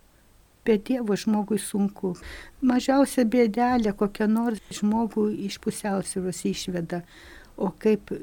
be 0.65 0.77
Dievo 0.77 1.17
žmogui 1.17 1.59
sunku. 1.59 2.15
Mažiausia 2.61 3.25
bėdelė 3.25 3.95
kokia 3.97 4.27
nors 4.29 4.61
žmogų 4.77 5.29
iš 5.47 5.57
pusiausvėros 5.63 6.45
išveda. 6.51 7.01
O 7.57 7.71
kaip 7.77 8.13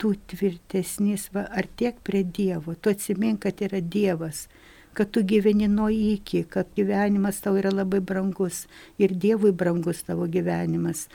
tu 0.00 0.14
tvirtesnis, 0.32 1.28
va, 1.34 1.46
ar 1.46 1.68
tiek 1.78 2.00
prie 2.04 2.24
Dievo, 2.24 2.74
tu 2.74 2.90
atsimink, 2.90 3.44
kad 3.44 3.60
yra 3.62 3.80
Dievas, 3.80 4.48
kad 4.96 5.12
tu 5.14 5.22
gyveni 5.24 5.68
nuo 5.70 5.88
iki, 5.92 6.42
kad 6.50 6.72
gyvenimas 6.76 7.38
tau 7.44 7.54
yra 7.60 7.70
labai 7.72 8.00
brangus 8.00 8.66
ir 8.98 9.14
Dievui 9.14 9.52
brangus 9.52 10.02
tavo 10.08 10.26
gyvenimas. 10.26 11.06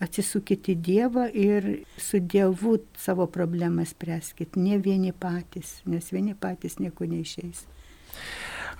Atsisukit 0.00 0.70
į 0.72 0.76
Dievą 0.80 1.26
ir 1.36 1.66
su 2.00 2.22
Dievu 2.24 2.78
savo 2.96 3.26
problemas 3.28 3.92
spręskit, 3.92 4.56
ne 4.56 4.78
vieni 4.80 5.12
patys, 5.12 5.80
nes 5.84 6.08
vieni 6.14 6.32
patys 6.38 6.78
nieko 6.80 7.04
neišeis. 7.10 7.66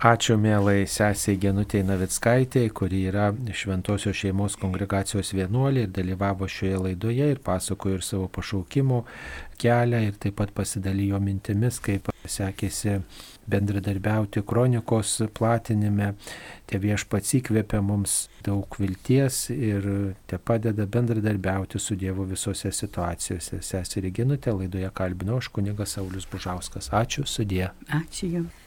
Ačiū 0.01 0.39
mielai 0.41 0.87
sesiai 0.89 1.37
Genutė 1.37 1.83
Navickaitė, 1.85 2.63
kuri 2.73 3.03
yra 3.11 3.27
Šventosios 3.53 4.17
šeimos 4.17 4.55
kongregacijos 4.57 5.35
vienuolė 5.37 5.83
ir 5.85 5.91
dalyvavo 5.93 6.47
šioje 6.49 6.79
laidoje 6.87 7.27
ir 7.35 7.43
pasakojo 7.45 7.99
ir 7.99 8.07
savo 8.07 8.31
pašaukimo 8.33 9.03
kelią 9.61 10.01
ir 10.07 10.17
taip 10.17 10.39
pat 10.39 10.55
pasidalijo 10.57 11.21
mintimis, 11.21 11.77
kaip 11.85 12.09
sekėsi 12.25 12.95
bendradarbiauti 13.53 14.41
kronikos 14.49 15.19
platinime. 15.37 16.15
Tie 16.65 16.81
viešpats 16.81 17.35
įkvėpia 17.43 17.83
mums 17.85 18.31
daug 18.47 18.81
vilties 18.81 19.43
ir 19.53 19.85
te 20.25 20.41
padeda 20.41 20.89
bendradarbiauti 20.89 21.77
su 21.77 21.99
Dievu 22.01 22.25
visose 22.33 22.73
situacijose. 22.73 23.61
Seserį 23.61 24.15
Genutė 24.23 24.57
laidoje 24.57 24.89
kalbino 24.97 25.37
aš 25.45 25.53
kunigas 25.53 25.99
Saulis 25.99 26.25
Bužauskas. 26.33 26.89
Ačiū, 26.89 27.29
sudė. 27.29 27.69
Ačiū 28.01 28.33
Jums. 28.39 28.60